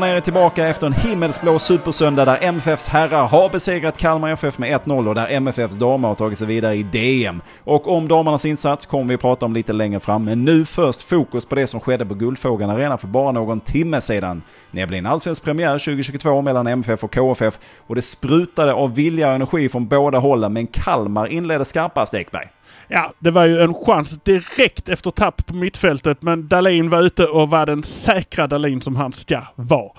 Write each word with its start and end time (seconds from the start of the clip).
där 0.00 0.08
nere 0.08 0.20
tillbaka 0.20 0.68
efter 0.68 0.86
en 0.86 0.92
himmelsblå 0.92 1.58
supersöndag 1.58 2.24
där 2.24 2.38
MFFs 2.42 2.88
herrar 2.88 3.26
har 3.26 3.48
besegrat 3.48 3.98
Kalmar 3.98 4.30
FF 4.30 4.58
med 4.58 4.80
1-0 4.80 5.08
och 5.08 5.14
där 5.14 5.28
MFFs 5.28 5.74
damer 5.74 6.08
har 6.08 6.14
tagit 6.14 6.38
sig 6.38 6.46
vidare 6.46 6.74
i 6.74 6.82
DM. 6.82 7.42
Och 7.64 7.88
om 7.88 8.08
damernas 8.08 8.44
insats 8.44 8.86
kommer 8.86 9.04
vi 9.04 9.16
prata 9.16 9.46
om 9.46 9.54
lite 9.54 9.72
längre 9.72 10.00
fram, 10.00 10.24
men 10.24 10.44
nu 10.44 10.64
först 10.64 11.02
fokus 11.02 11.46
på 11.46 11.54
det 11.54 11.66
som 11.66 11.80
skedde 11.80 12.06
på 12.06 12.14
Guldfågeln 12.14 12.70
Arena 12.70 12.98
för 12.98 13.06
bara 13.08 13.32
någon 13.32 13.60
timme 13.60 14.00
sedan. 14.00 14.42
Nämligen 14.70 15.06
allsvensk 15.06 15.44
premiär 15.44 15.78
2022 15.78 16.42
mellan 16.42 16.66
MFF 16.66 17.04
och 17.04 17.14
KFF 17.14 17.58
och 17.86 17.94
det 17.94 18.02
sprutade 18.02 18.74
av 18.74 18.94
vilja 18.94 19.28
och 19.28 19.34
energi 19.34 19.68
från 19.68 19.88
båda 19.88 20.18
hållen, 20.18 20.52
men 20.52 20.66
Kalmar 20.66 21.26
inledde 21.26 21.64
skarpast 21.64 22.14
Ekberg. 22.14 22.55
Ja, 22.88 23.12
det 23.18 23.30
var 23.30 23.44
ju 23.44 23.60
en 23.60 23.74
chans 23.74 24.18
direkt 24.18 24.88
efter 24.88 25.10
tapp 25.10 25.46
på 25.46 25.54
mittfältet, 25.54 26.22
men 26.22 26.48
Dalin 26.48 26.90
var 26.90 27.02
ute 27.02 27.26
och 27.26 27.50
var 27.50 27.66
den 27.66 27.82
säkra 27.82 28.46
Dalin 28.46 28.80
som 28.80 28.96
han 28.96 29.12
ska 29.12 29.42
vara. 29.54 29.90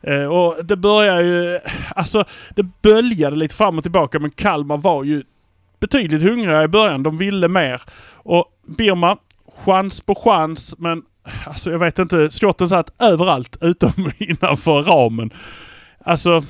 Eh, 0.00 0.24
och 0.24 0.64
det 0.64 0.76
börjar 0.76 1.22
ju, 1.22 1.58
alltså 1.96 2.24
det 2.54 2.62
böljade 2.62 3.36
lite 3.36 3.54
fram 3.54 3.78
och 3.78 3.84
tillbaka, 3.84 4.18
men 4.18 4.30
Kalmar 4.30 4.76
var 4.76 5.04
ju 5.04 5.22
betydligt 5.80 6.22
hungrigare 6.22 6.64
i 6.64 6.68
början. 6.68 7.02
De 7.02 7.16
ville 7.16 7.48
mer. 7.48 7.82
Och 8.14 8.44
Birma, 8.66 9.16
chans 9.64 10.00
på 10.00 10.14
chans, 10.14 10.74
men 10.78 11.02
alltså 11.46 11.70
jag 11.70 11.78
vet 11.78 11.98
inte, 11.98 12.30
skotten 12.30 12.68
satt 12.68 13.02
överallt 13.02 13.56
utom 13.60 13.92
innanför 14.18 14.82
ramen. 14.82 15.30
Alltså, 16.04 16.44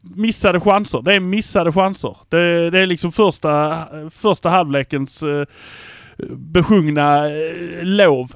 missade 0.00 0.60
chanser. 0.60 1.02
Det 1.02 1.14
är 1.14 1.20
missade 1.20 1.72
chanser. 1.72 2.16
Det, 2.28 2.70
det 2.70 2.80
är 2.80 2.86
liksom 2.86 3.12
första, 3.12 3.84
första 4.10 4.48
halvlekens 4.48 5.22
eh, 5.22 5.44
besjungna 6.28 7.26
eh, 7.26 7.82
lov. 7.82 8.32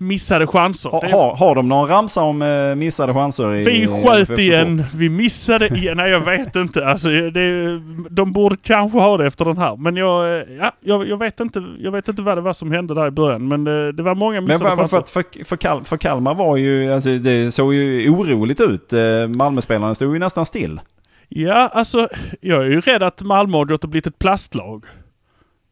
Missade 0.00 0.46
chanser. 0.46 0.90
Ha, 0.90 1.00
har, 1.10 1.36
har 1.36 1.54
de 1.54 1.68
någon 1.68 1.88
ramsa 1.88 2.22
om 2.22 2.42
eh, 2.42 2.74
missade 2.74 3.14
chanser? 3.14 3.54
I, 3.54 3.64
vi 3.64 3.86
sköt 3.86 4.38
igen, 4.38 4.84
vi 4.94 5.08
missade 5.08 5.66
igen. 5.66 5.96
Nej 5.96 6.10
jag 6.10 6.20
vet 6.20 6.56
inte. 6.56 6.86
Alltså, 6.86 7.08
det, 7.08 7.78
de 8.10 8.32
borde 8.32 8.56
kanske 8.62 8.98
ha 8.98 9.16
det 9.16 9.26
efter 9.26 9.44
den 9.44 9.58
här. 9.58 9.76
Men 9.76 9.96
jag, 9.96 10.36
eh, 10.36 10.44
ja, 10.60 10.72
jag, 10.80 11.08
jag, 11.08 11.16
vet 11.16 11.40
inte, 11.40 11.64
jag 11.78 11.92
vet 11.92 12.08
inte 12.08 12.22
vad 12.22 12.36
det 12.36 12.40
var 12.40 12.52
som 12.52 12.72
hände 12.72 12.94
där 12.94 13.06
i 13.06 13.10
början. 13.10 13.48
Men 13.48 13.64
det, 13.64 13.86
eh, 13.86 13.92
det 13.92 14.02
var 14.02 14.14
många 14.14 14.40
missade 14.40 14.64
men, 14.64 14.78
chanser. 14.78 15.02
För, 15.06 15.22
för, 15.22 15.44
för, 15.44 15.56
Kal 15.56 15.84
för 15.84 15.96
Kalmar 15.96 16.34
var 16.34 16.56
ju, 16.56 16.92
alltså, 16.92 17.10
det 17.10 17.50
såg 17.50 17.74
ju 17.74 18.10
oroligt 18.10 18.60
ut. 18.60 18.92
Malmöspelarna 19.36 19.94
stod 19.94 20.14
ju 20.14 20.18
nästan 20.18 20.46
still. 20.46 20.80
Ja, 21.28 21.68
alltså 21.68 22.08
jag 22.40 22.60
är 22.64 22.70
ju 22.70 22.80
rädd 22.80 23.02
att 23.02 23.22
Malmö 23.22 23.56
har 23.56 23.64
gått 23.64 23.84
och 23.84 23.90
blivit 23.90 24.06
ett 24.06 24.18
plastlag. 24.18 24.84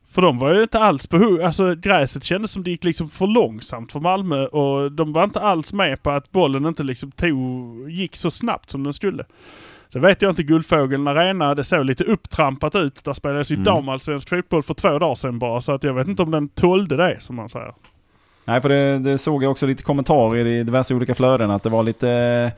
För 0.09 0.23
de 0.23 0.39
var 0.39 0.55
ju 0.55 0.63
inte 0.63 0.79
alls 0.81 1.07
på 1.07 1.39
Alltså 1.45 1.75
gräset 1.75 2.25
kändes 2.25 2.51
som 2.51 2.63
det 2.63 2.71
gick 2.71 2.85
liksom 2.85 3.09
för 3.09 3.27
långsamt 3.27 3.93
för 3.93 4.01
Malmö 4.01 4.47
och 4.47 4.93
de 4.93 5.13
var 5.13 5.25
inte 5.25 5.41
alls 5.41 5.73
med 5.73 6.03
på 6.03 6.11
att 6.11 6.33
bollen 6.33 6.67
inte 6.67 6.83
liksom 6.83 7.11
tog, 7.13 7.91
gick 7.91 8.17
så 8.17 8.31
snabbt 8.31 8.71
som 8.71 8.83
den 8.83 8.93
skulle. 8.93 9.25
Så 9.89 9.99
vet 9.99 10.23
jag 10.23 10.31
inte, 10.31 10.43
Guldfågeln 10.43 11.09
Arena, 11.09 11.55
det 11.55 11.65
såg 11.65 11.85
lite 11.85 12.05
upptrampat 12.05 12.75
ut. 12.75 13.05
Där 13.05 13.13
spelades 13.13 13.51
ju 13.51 13.55
mm. 13.55 13.65
damallsvensk 13.65 14.29
fotboll 14.29 14.63
för 14.63 14.75
två 14.75 14.99
dagar 14.99 15.15
sedan 15.15 15.39
bara. 15.39 15.61
Så 15.61 15.73
att 15.73 15.85
jag 15.85 15.95
vet 15.95 16.09
inte 16.09 16.23
om 16.23 16.31
den 16.31 16.49
tålde 16.49 16.97
det 16.97 17.17
som 17.21 17.37
man 17.37 17.49
säger. 17.49 17.75
Nej, 18.45 18.63
för 18.63 18.69
det, 18.69 18.99
det 18.99 19.19
såg 19.19 19.45
jag 19.45 19.51
också 19.51 19.67
lite 19.67 19.83
kommentarer 19.83 20.47
i 20.47 20.63
diverse 20.63 20.95
olika 20.95 21.15
flöden 21.15 21.51
att 21.51 21.63
det 21.63 21.71
var 21.71 21.83
lite 21.83 22.53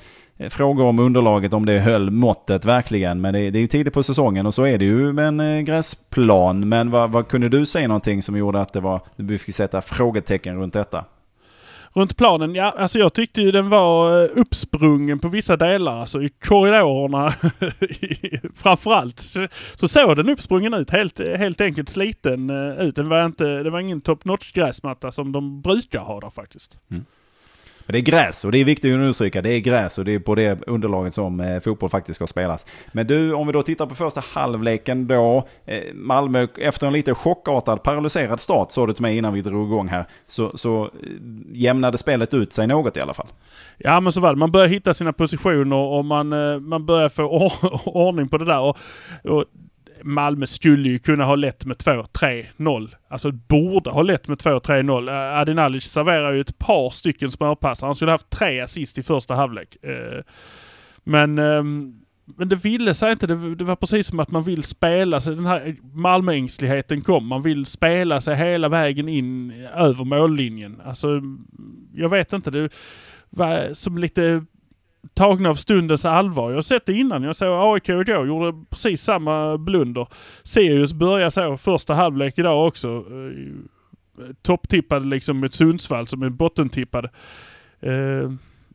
frågor 0.51 0.85
om 0.85 0.99
underlaget, 0.99 1.53
om 1.53 1.67
det 1.67 1.79
höll 1.79 2.11
måttet 2.11 2.65
verkligen. 2.65 3.21
Men 3.21 3.35
det, 3.35 3.51
det 3.51 3.59
är 3.59 3.61
ju 3.61 3.67
tidigt 3.67 3.95
på 3.95 4.03
säsongen 4.03 4.47
och 4.47 4.55
så 4.55 4.67
är 4.67 4.79
det 4.79 4.85
ju 4.85 5.13
med 5.13 5.29
en 5.29 5.41
eh, 5.41 5.61
gräsplan. 5.61 6.69
Men 6.69 6.91
vad, 6.91 7.11
vad 7.11 7.29
kunde 7.29 7.49
du 7.49 7.67
säga 7.67 7.89
någonting 7.89 8.23
som 8.23 8.37
gjorde 8.37 8.61
att 8.61 8.73
det 8.73 8.81
var, 8.81 9.01
du 9.17 9.39
fick 9.39 9.55
sätta 9.55 9.81
frågetecken 9.81 10.57
runt 10.57 10.73
detta? 10.73 11.05
Runt 11.93 12.17
planen, 12.17 12.55
ja 12.55 12.75
alltså 12.79 12.99
jag 12.99 13.13
tyckte 13.13 13.41
ju 13.43 13.51
den 13.51 13.69
var 13.69 14.23
eh, 14.23 14.29
uppsprungen 14.35 15.19
på 15.19 15.29
vissa 15.29 15.57
delar. 15.57 16.01
Alltså 16.01 16.23
i 16.23 16.29
korridorerna 16.29 17.33
framförallt. 18.55 19.21
Så, 19.21 19.49
så 19.75 19.89
såg 19.89 20.17
den 20.17 20.29
uppsprungen 20.29 20.75
ut. 20.75 20.91
Helt, 20.91 21.19
helt 21.19 21.61
enkelt 21.61 21.89
sliten 21.89 22.51
ut. 22.79 22.97
Den 22.97 23.09
var 23.09 23.25
inte, 23.25 23.45
det 23.63 23.71
var 23.71 23.81
ingen 23.81 24.01
top 24.01 24.25
notch 24.25 24.53
gräsmatta 24.53 25.13
som 25.13 25.33
de 25.33 25.61
brukar 25.61 26.01
ha 26.01 26.21
där 26.21 26.31
faktiskt. 26.31 26.79
Mm. 26.91 27.05
Men 27.89 27.93
det 27.93 27.99
är 27.99 28.03
gräs 28.03 28.45
och 28.45 28.53
det 28.53 28.59
är 28.59 28.65
viktigt 28.65 28.91
att 28.93 28.95
understryka. 28.95 29.43
Det 29.43 29.53
är 29.53 29.61
gräs 29.61 29.99
och 29.99 30.05
det 30.05 30.15
är 30.15 30.19
på 30.19 30.35
det 30.35 30.67
underlaget 30.67 31.15
som 31.15 31.41
eh, 31.41 31.61
fotboll 31.61 31.91
faktiskt 31.91 32.17
ska 32.17 32.27
spelas. 32.27 32.67
Men 32.93 33.07
du, 33.07 33.33
om 33.33 33.47
vi 33.47 33.53
då 33.53 33.63
tittar 33.63 33.87
på 33.87 33.95
första 33.95 34.23
halvleken 34.33 35.07
då. 35.07 35.49
Eh, 35.67 35.95
Malmö 35.95 36.47
efter 36.59 36.87
en 36.87 36.93
lite 36.93 37.15
chockartad, 37.15 37.83
paralyserad 37.83 38.41
start 38.41 38.73
sa 38.73 38.87
du 38.87 38.93
till 38.93 39.03
mig 39.03 39.17
innan 39.17 39.33
vi 39.33 39.41
drog 39.41 39.67
igång 39.69 39.89
här. 39.89 40.09
Så, 40.27 40.59
så 40.59 40.85
eh, 40.85 40.91
jämnade 41.53 41.99
spelet 41.99 42.35
ut 42.35 42.53
sig 42.53 42.67
något 42.67 42.97
i 42.97 43.01
alla 43.01 43.15
fall. 43.15 43.29
Ja 43.79 44.01
men 44.01 44.13
så 44.13 44.21
var 44.21 44.33
det. 44.33 44.39
Man 44.39 44.53
börjar 44.53 44.69
hitta 44.69 44.95
sina 44.95 45.13
positioner 45.13 45.77
och 45.77 46.05
man, 46.05 46.29
man 46.69 46.87
börjar 46.87 47.09
få 47.09 47.53
ordning 47.85 48.29
på 48.29 48.39
det 48.39 48.45
där. 48.45 48.61
Och, 48.61 48.77
och 49.25 49.45
Malmö 50.03 50.47
skulle 50.47 50.89
ju 50.89 50.99
kunna 50.99 51.25
ha 51.25 51.35
lett 51.35 51.65
med 51.65 51.77
2-3-0. 51.77 52.95
Alltså 53.09 53.33
borde 53.33 53.91
ha 53.91 54.03
lett 54.03 54.29
med 54.29 54.39
2-3-0. 54.39 55.41
Adin 55.41 55.59
Alic 55.59 55.85
serverar 55.85 56.33
ju 56.33 56.41
ett 56.41 56.59
par 56.59 56.91
stycken 56.91 57.33
smörpassar. 57.33 57.87
Han 57.87 57.95
skulle 57.95 58.11
haft 58.11 58.31
tre 58.31 58.61
assist 58.61 58.99
i 58.99 59.03
första 59.03 59.35
halvlek. 59.35 59.77
Eh, 59.85 60.23
men, 61.05 61.39
ehm, 61.39 62.01
men 62.37 62.49
det 62.49 62.57
ville 62.57 62.95
sig 62.95 63.13
inte. 63.13 63.27
Det, 63.27 63.65
var 63.65 63.77
precis 63.77 64.07
som 64.07 64.21
att 64.21 64.31
man 64.31 64.43
vill 64.43 64.63
spela 64.63 65.21
sig. 65.21 65.35
Den 65.35 65.47
här 65.47 65.77
Malmöängsligheten 65.93 67.01
kom. 67.01 67.27
Man 67.27 67.43
vill 67.43 67.67
spela 67.67 68.21
sig 68.21 68.37
hela 68.37 68.69
vägen 68.69 69.09
in 69.09 69.51
över 69.75 70.05
mållinjen. 70.05 70.81
Alltså, 70.85 71.23
jag 71.95 72.09
vet 72.09 72.33
inte. 72.33 72.51
Det 72.51 72.69
var 73.31 73.75
som 73.75 73.99
lite 73.99 74.45
tagna 75.15 75.51
av 75.51 75.55
stundens 75.55 76.05
allvar. 76.05 76.51
Jag 76.51 76.57
har 76.57 76.63
sett 76.63 76.87
det 76.87 76.93
innan. 76.93 77.23
Jag 77.23 77.37
såg 77.37 77.75
AIK 77.75 77.89
igår, 77.89 78.27
gjorde 78.27 78.65
precis 78.71 79.03
samma 79.03 79.59
blunder. 79.59 80.07
Sirius 80.43 80.93
började 80.93 81.31
så 81.31 81.57
första 81.57 81.95
halvlek 81.95 82.39
idag 82.39 82.67
också. 82.67 82.89
Eh, 82.89 84.25
topptippade 84.43 85.07
liksom 85.07 85.37
mot 85.37 85.55
Sundsvall 85.55 86.07
som 86.07 86.23
är 86.23 86.29
bottentippade. 86.29 87.11
Eh, 87.81 88.31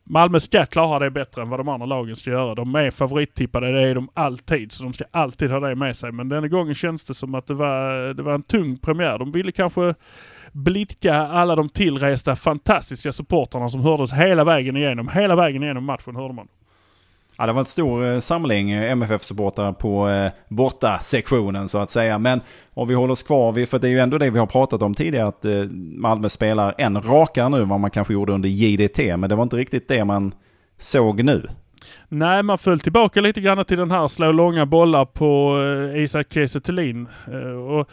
Malmö 0.06 0.40
ska 0.40 0.66
klara 0.66 1.00
det 1.00 1.12
bättre 1.12 1.42
än 1.42 1.50
vad 1.50 1.60
de 1.60 1.70
andra 1.70 1.86
lagen 1.86 2.16
ska 2.16 2.30
göra. 2.30 2.56
De 2.56 2.76
är 2.76 2.92
favorittippade, 2.92 3.72
det 3.72 3.82
är 3.82 3.96
de 3.96 4.10
alltid. 4.14 4.72
Så 4.72 4.84
de 4.84 4.94
ska 4.94 5.06
alltid 5.12 5.52
ha 5.52 5.60
det 5.60 5.76
med 5.76 5.96
sig. 5.96 6.12
Men 6.12 6.30
denna 6.30 6.48
gången 6.48 6.76
känns 6.76 7.04
det 7.04 7.14
som 7.14 7.36
att 7.36 7.48
det 7.48 7.54
var, 7.54 8.14
det 8.14 8.24
var 8.24 8.34
en 8.34 8.44
tung 8.44 8.78
premiär. 8.78 9.20
De 9.20 9.32
ville 9.32 9.52
kanske 9.52 9.96
blidka 10.54 11.16
alla 11.16 11.56
de 11.56 11.70
tillresta 11.70 12.36
fantastiska 12.36 13.12
supportrarna 13.12 13.70
som 13.70 13.82
hördes 13.82 14.14
hela 14.14 14.44
vägen 14.44 14.78
igenom. 14.78 15.08
Hela 15.08 15.36
vägen 15.36 15.64
igenom 15.64 15.86
matchen 15.86 16.16
hörde 16.16 16.34
man. 16.34 16.48
Ja, 17.38 17.46
det 17.46 17.54
var 17.54 17.60
en 17.60 17.66
stor 17.66 18.06
eh, 18.06 18.20
samling 18.20 18.72
eh, 18.72 18.92
MFF-supportrar 18.92 19.74
på 19.74 20.10
eh, 20.10 20.32
borta 20.48 21.00
sektionen 21.00 21.70
så 21.70 21.78
att 21.78 21.90
säga. 21.90 22.18
Men 22.18 22.42
om 22.74 22.88
vi 22.88 22.94
håller 22.94 23.12
oss 23.12 23.24
kvar 23.24 23.52
vid, 23.52 23.70
för 23.70 23.80
det 23.80 23.88
är 23.88 23.92
ju 23.92 24.00
ändå 24.00 24.18
det 24.18 24.30
vi 24.30 24.40
har 24.40 24.46
pratat 24.46 24.82
om 24.82 24.94
tidigare, 24.94 25.28
att 25.28 25.46
eh, 25.46 25.64
Malmö 25.98 26.30
spelar 26.30 26.76
en 26.78 27.02
rakare 27.02 27.50
nu 27.50 27.62
än 27.62 27.70
vad 27.70 27.80
man 27.80 27.92
kanske 27.92 28.14
gjorde 28.14 28.34
under 28.34 28.50
JDT. 28.50 29.18
Men 29.18 29.30
det 29.30 29.36
var 29.36 29.44
inte 29.44 29.56
riktigt 29.56 29.88
det 29.88 30.06
man 30.06 30.34
såg 30.78 31.24
nu. 31.24 31.50
Nej, 32.10 32.44
man 32.44 32.58
föll 32.58 32.80
tillbaka 32.80 33.22
lite 33.22 33.42
grann 33.42 33.66
till 33.66 33.78
den 33.78 33.92
här 33.92 34.08
slå 34.08 34.32
långa 34.32 34.66
bollar 34.66 35.06
på 35.06 35.62
eh, 35.94 36.04
Isak 36.04 36.34
Kiese 36.34 36.58
eh, 36.58 37.86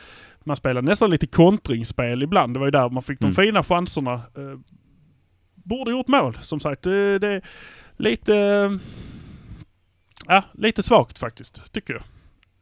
man 0.44 0.56
spelar 0.56 0.82
nästan 0.82 1.10
lite 1.10 1.26
kontringsspel 1.26 2.22
ibland. 2.22 2.54
Det 2.54 2.58
var 2.58 2.66
ju 2.66 2.70
där 2.70 2.88
man 2.88 3.02
fick 3.02 3.20
de 3.20 3.24
mm. 3.24 3.34
fina 3.34 3.64
chanserna. 3.64 4.14
Eh, 4.14 4.58
borde 5.54 5.90
gjort 5.90 6.08
mål, 6.08 6.38
som 6.40 6.60
sagt. 6.60 6.82
Det, 6.82 7.18
det 7.18 7.28
är 7.28 7.42
lite... 7.96 8.78
Ja, 10.26 10.42
lite 10.52 10.82
svagt 10.82 11.18
faktiskt, 11.18 11.72
tycker 11.72 11.94
jag. 11.94 12.02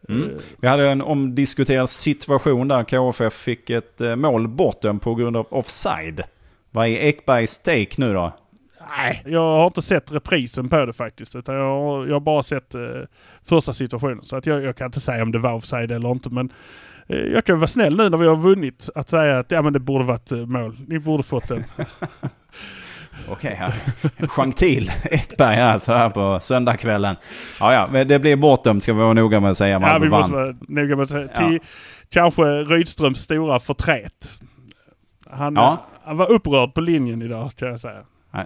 Mm. 0.08 0.38
Vi 0.60 0.68
hade 0.68 0.90
en 0.90 1.02
omdiskuterad 1.02 1.90
situation 1.90 2.68
där 2.68 2.84
KFF 2.84 3.32
fick 3.32 3.70
ett 3.70 4.00
eh, 4.00 4.16
mål 4.16 4.48
botten 4.48 4.98
på 4.98 5.14
grund 5.14 5.36
av 5.36 5.46
offside. 5.50 6.22
Vad 6.70 6.86
är 6.86 6.98
Ekbergs 6.98 7.58
take 7.58 7.94
nu 7.98 8.12
då? 8.12 8.32
Nej, 8.98 9.22
jag 9.26 9.40
har 9.40 9.66
inte 9.66 9.82
sett 9.82 10.12
reprisen 10.12 10.68
på 10.68 10.86
det 10.86 10.92
faktiskt. 10.92 11.36
Utan 11.36 11.54
jag, 11.54 11.82
har, 11.82 12.06
jag 12.06 12.14
har 12.14 12.20
bara 12.20 12.42
sett 12.42 12.74
eh, 12.74 12.80
första 13.44 13.72
situationen. 13.72 14.24
Så 14.24 14.36
att 14.36 14.46
jag, 14.46 14.62
jag, 14.62 14.76
kan 14.76 14.84
inte 14.84 15.00
säga 15.00 15.22
om 15.22 15.32
det 15.32 15.38
var 15.38 15.52
offside 15.52 15.90
eller 15.90 16.10
inte. 16.10 16.30
Men 16.30 16.52
Eh, 16.97 16.97
jag 17.08 17.44
kan 17.44 17.58
vara 17.58 17.66
snäll 17.66 17.96
nu 17.96 18.08
när 18.08 18.18
vi 18.18 18.26
har 18.26 18.36
vunnit 18.36 18.90
att 18.94 19.08
säga 19.08 19.38
att 19.38 19.50
ja 19.50 19.62
men 19.62 19.72
det 19.72 19.78
borde 19.78 20.04
varit 20.04 20.32
eh, 20.32 20.38
mål. 20.38 20.76
Ni 20.86 20.98
borde 20.98 21.22
fått 21.22 21.48
den. 21.48 21.64
Okej, 23.28 23.60
ja. 23.60 23.72
gentil 24.28 24.92
Ekberg 25.10 25.56
här 25.56 25.78
så 25.78 25.92
här 25.92 26.10
på 26.10 26.40
söndagskvällen. 26.40 27.16
Ja, 27.60 27.72
ja, 27.72 27.88
men 27.92 28.08
det 28.08 28.18
blir 28.18 28.36
bortdömt 28.36 28.82
ska 28.82 28.92
vi 28.92 29.00
vara 29.00 29.12
noga 29.12 29.40
med 29.40 29.50
att 29.50 29.58
säga. 29.58 29.80
Ja, 29.80 29.98
vi 29.98 30.08
måste 30.08 30.32
vara 30.32 30.54
noga 30.68 30.96
med 30.96 31.02
att 31.02 31.08
säga. 31.08 31.28
Till 31.28 31.52
ja. 31.52 31.68
kanske 32.10 32.42
Rydströms 32.42 33.18
stora 33.18 33.60
förtret. 33.60 34.38
Han, 35.30 35.54
ja. 35.54 35.86
han 36.04 36.16
var 36.16 36.30
upprörd 36.30 36.74
på 36.74 36.80
linjen 36.80 37.22
idag 37.22 37.50
kan 37.56 37.68
jag 37.68 37.80
säga. 37.80 38.02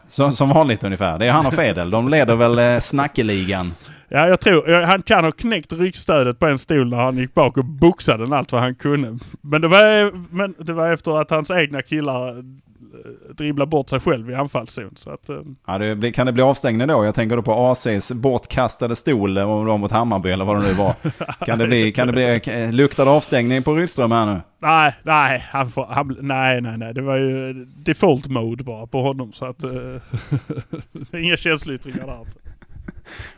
Som, 0.07 0.33
som 0.33 0.49
vanligt 0.49 0.85
ungefär. 0.85 1.19
Det 1.19 1.27
är 1.27 1.33
han 1.33 1.47
och 1.47 1.55
Fedel. 1.55 1.91
De 1.91 2.09
leder 2.09 2.37
väl 2.37 2.59
eh, 2.59 2.79
snackeligan. 2.79 3.75
Ja, 4.15 4.29
jag 4.29 4.41
tror 4.41 4.83
han 4.83 5.03
kan 5.03 5.25
ha 5.25 5.33
knäckt 5.33 5.73
ryggstödet 5.73 6.39
på 6.39 6.47
en 6.47 6.59
stol 6.59 6.91
när 6.91 6.97
han 6.97 7.17
gick 7.17 7.35
bak 7.35 7.57
och 7.57 7.65
boxade 7.65 8.25
den 8.25 8.33
allt 8.33 8.53
vad 8.53 8.61
han 8.61 8.75
kunde. 8.75 9.19
Men 9.41 9.61
det 9.61 9.69
var, 9.69 10.13
men 10.35 10.55
det 10.59 10.73
var 10.73 10.93
efter 10.93 11.21
att 11.21 11.31
hans 11.31 11.51
egna 11.51 11.83
killar 11.83 12.29
eh, 12.29 12.45
dribbla 13.37 13.67
bort 13.67 13.89
sig 13.89 14.01
själv 14.01 14.31
i 14.31 14.35
anfallszon. 14.35 14.91
Så 14.97 15.11
att, 15.11 15.29
eh, 15.29 15.37
Ja, 15.67 15.79
det 15.79 15.97
blir, 15.97 16.13
kan 16.13 16.27
det 16.27 16.33
bli 16.33 16.43
avstängning 16.43 16.87
då? 16.87 17.05
Jag 17.05 17.15
tänker 17.15 17.37
då 17.37 17.43
på 17.43 17.53
ACs 17.53 18.13
bortkastade 18.13 18.97
stol 18.97 19.37
eh, 19.37 19.51
om 19.51 19.67
de 19.67 19.81
mot 19.81 19.93
Hammarby 19.93 20.31
eller 20.31 20.45
vad 20.45 20.63
det 20.63 20.69
nu 20.69 20.75
var. 20.75 20.95
Kan 21.47 21.59
det 21.59 21.67
bli, 21.67 21.93
kan 21.93 22.07
det 22.07 22.13
bli 22.13 22.73
luktad 22.73 23.11
avstängning 23.11 23.63
på 23.63 23.75
Rydström 23.75 24.13
här 24.13 24.27
nu? 24.27 24.41
nej, 24.59 24.95
nej, 25.03 25.45
han 25.51 25.71
får, 25.71 25.87
han, 25.91 26.17
nej, 26.21 26.61
nej, 26.61 26.79
nej. 26.79 26.95
Det 26.95 27.03
var 27.03 27.17
ju 27.17 27.53
default 27.65 28.27
mode 28.27 28.65
bara 28.65 28.87
på 28.87 29.03
honom. 29.03 29.33
Så 29.33 29.47
att, 29.47 29.65
inga 31.15 31.37
känsloyttringar 31.37 32.07
där. 32.07 32.52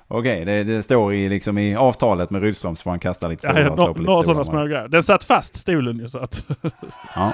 Okej, 0.09 0.45
det, 0.45 0.65
det 0.65 0.83
står 0.83 1.15
i, 1.15 1.29
liksom, 1.29 1.59
i 1.59 1.77
avtalet 1.77 2.31
med 2.31 2.43
Rydström 2.43 2.77
så 2.77 2.83
får 2.83 2.91
han 2.91 3.01
kasta 3.01 3.29
lite 3.29 3.43
stolar 3.43 3.61
ja, 3.61 3.95
några 3.99 4.23
sådana 4.23 4.45
små 4.45 4.65
grejer. 4.65 4.89
Den 4.89 5.03
satt 5.03 5.25
fast 5.25 5.55
stolen 5.55 5.99
ju 5.99 6.09
så 6.09 6.19
att... 6.19 6.45
Ja. 7.15 7.33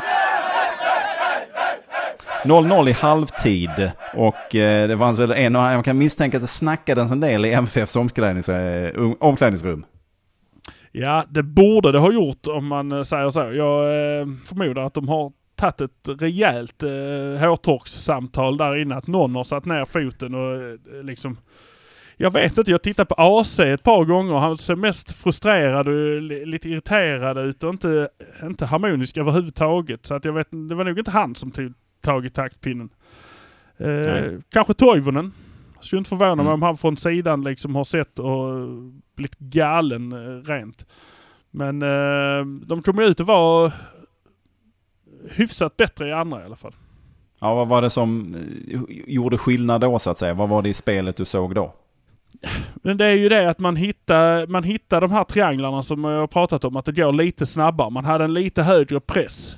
0-0 2.44 2.88
i 2.88 2.92
halvtid 2.92 3.90
och 4.14 4.54
eh, 4.54 4.88
det 4.88 4.98
fanns 4.98 5.18
väl 5.18 5.30
en 5.30 5.56
och 5.56 5.62
jag 5.62 5.84
kan 5.84 5.98
misstänka 5.98 6.36
att 6.36 6.42
det 6.42 6.46
snackades 6.46 7.10
en 7.10 7.20
del 7.20 7.44
i 7.44 7.52
MFFs 7.52 7.96
omklädnings, 7.96 8.48
eh, 8.48 8.92
um- 8.94 9.16
omklädningsrum. 9.20 9.84
Ja, 10.92 11.24
det 11.28 11.42
borde 11.42 11.92
det 11.92 11.98
ha 11.98 12.12
gjort 12.12 12.46
om 12.46 12.66
man 12.66 12.92
eh, 12.92 13.02
säger 13.02 13.30
så. 13.30 13.40
Jag 13.40 13.84
eh, 13.84 14.26
förmodar 14.44 14.82
att 14.82 14.94
de 14.94 15.08
har 15.08 15.32
tagit 15.56 15.80
ett 15.80 16.22
rejält 16.22 16.82
eh, 16.82 17.40
hårtorkssamtal 17.40 18.56
där 18.56 18.82
inne. 18.82 18.94
Att 18.94 19.06
någon 19.06 19.34
har 19.34 19.44
satt 19.44 19.64
ner 19.64 19.84
foten 19.84 20.34
och 20.34 20.54
eh, 20.54 21.02
liksom... 21.02 21.36
Jag 22.22 22.32
vet 22.32 22.58
inte, 22.58 22.70
jag 22.70 22.82
tittade 22.82 23.06
på 23.06 23.14
AC 23.18 23.58
ett 23.58 23.82
par 23.82 24.04
gånger. 24.04 24.34
Han 24.34 24.56
ser 24.58 24.76
mest 24.76 25.12
frustrerad 25.12 25.88
och 25.88 26.22
li- 26.22 26.46
lite 26.46 26.68
irriterad 26.68 27.38
ut 27.38 27.62
och 27.62 27.70
inte, 27.70 28.08
inte 28.42 28.66
harmonisk 28.66 29.16
överhuvudtaget. 29.16 30.06
Så 30.06 30.14
att 30.14 30.24
jag 30.24 30.32
vet 30.32 30.48
det 30.68 30.74
var 30.74 30.84
nog 30.84 30.98
inte 30.98 31.10
han 31.10 31.34
som 31.34 31.50
tog 31.50 31.72
tag 32.00 32.26
i 32.26 32.30
taktpinnen. 32.30 32.88
Eh, 33.76 34.24
kanske 34.50 34.74
Toivonen. 34.74 35.32
Skulle 35.80 35.98
inte 35.98 36.08
förvåna 36.08 36.34
mig 36.34 36.42
Mm. 36.42 36.52
om 36.54 36.62
han 36.62 36.76
från 36.76 36.96
sidan 36.96 37.42
liksom 37.44 37.74
har 37.76 37.84
sett 37.84 38.18
och 38.18 38.68
blivit 39.16 39.38
galen 39.38 40.12
eh, 40.12 40.42
rent. 40.50 40.86
Men 41.50 41.82
eh, 41.82 42.46
de 42.66 42.82
kom 42.82 42.98
ut 42.98 43.20
och 43.20 43.26
var 43.26 43.72
hyfsat 45.30 45.76
bättre 45.76 46.08
i 46.08 46.12
andra 46.12 46.42
i 46.42 46.44
alla 46.44 46.56
fall. 46.56 46.74
Ja, 47.40 47.54
vad 47.54 47.68
var 47.68 47.82
det 47.82 47.90
som 47.90 48.34
eh, 48.34 48.80
gjorde 49.06 49.38
skillnad 49.38 49.80
då 49.80 49.98
så 49.98 50.10
att 50.10 50.18
säga? 50.18 50.34
Vad 50.34 50.48
var 50.48 50.62
det 50.62 50.68
i 50.68 50.74
spelet 50.74 51.16
du 51.16 51.24
såg 51.24 51.54
då? 51.54 51.74
Men 52.74 52.96
det 52.96 53.06
är 53.06 53.16
ju 53.16 53.28
det 53.28 53.50
att 53.50 53.58
man 53.58 53.76
hittar, 53.76 54.46
man 54.46 54.64
hittar 54.64 55.00
de 55.00 55.10
här 55.10 55.24
trianglarna 55.24 55.82
som 55.82 56.04
jag 56.04 56.20
har 56.20 56.26
pratat 56.26 56.64
om, 56.64 56.76
att 56.76 56.84
det 56.84 56.92
går 56.92 57.12
lite 57.12 57.46
snabbare. 57.46 57.90
Man 57.90 58.04
hade 58.04 58.24
en 58.24 58.34
lite 58.34 58.62
högre 58.62 59.00
press. 59.00 59.56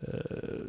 Eh, 0.00 0.60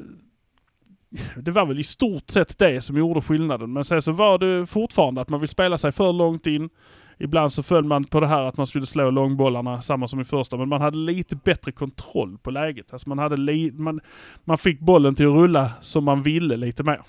det 1.37 1.51
var 1.51 1.65
väl 1.65 1.79
i 1.79 1.83
stort 1.83 2.29
sett 2.29 2.57
det 2.57 2.81
som 2.81 2.97
gjorde 2.97 3.21
skillnaden. 3.21 3.73
Men 3.73 3.83
sen 3.83 4.01
så 4.01 4.11
var 4.11 4.37
det 4.37 4.65
fortfarande 4.65 5.21
att 5.21 5.29
man 5.29 5.39
vill 5.39 5.49
spela 5.49 5.77
sig 5.77 5.91
för 5.91 6.13
långt 6.13 6.47
in. 6.47 6.69
Ibland 7.17 7.53
så 7.53 7.63
föll 7.63 7.83
man 7.83 8.03
på 8.03 8.19
det 8.19 8.27
här 8.27 8.43
att 8.43 8.57
man 8.57 8.67
skulle 8.67 8.85
slå 8.85 9.09
långbollarna, 9.09 9.81
samma 9.81 10.07
som 10.07 10.19
i 10.19 10.23
första, 10.23 10.57
men 10.57 10.69
man 10.69 10.81
hade 10.81 10.97
lite 10.97 11.35
bättre 11.35 11.71
kontroll 11.71 12.37
på 12.37 12.51
läget. 12.51 12.93
Alltså 12.93 13.09
man, 13.09 13.19
hade 13.19 13.37
li- 13.37 13.71
man, 13.71 13.99
man 14.43 14.57
fick 14.57 14.79
bollen 14.79 15.15
till 15.15 15.25
att 15.27 15.33
rulla 15.33 15.71
som 15.81 16.03
man 16.03 16.23
ville 16.23 16.57
lite 16.57 16.83
mer. 16.83 17.01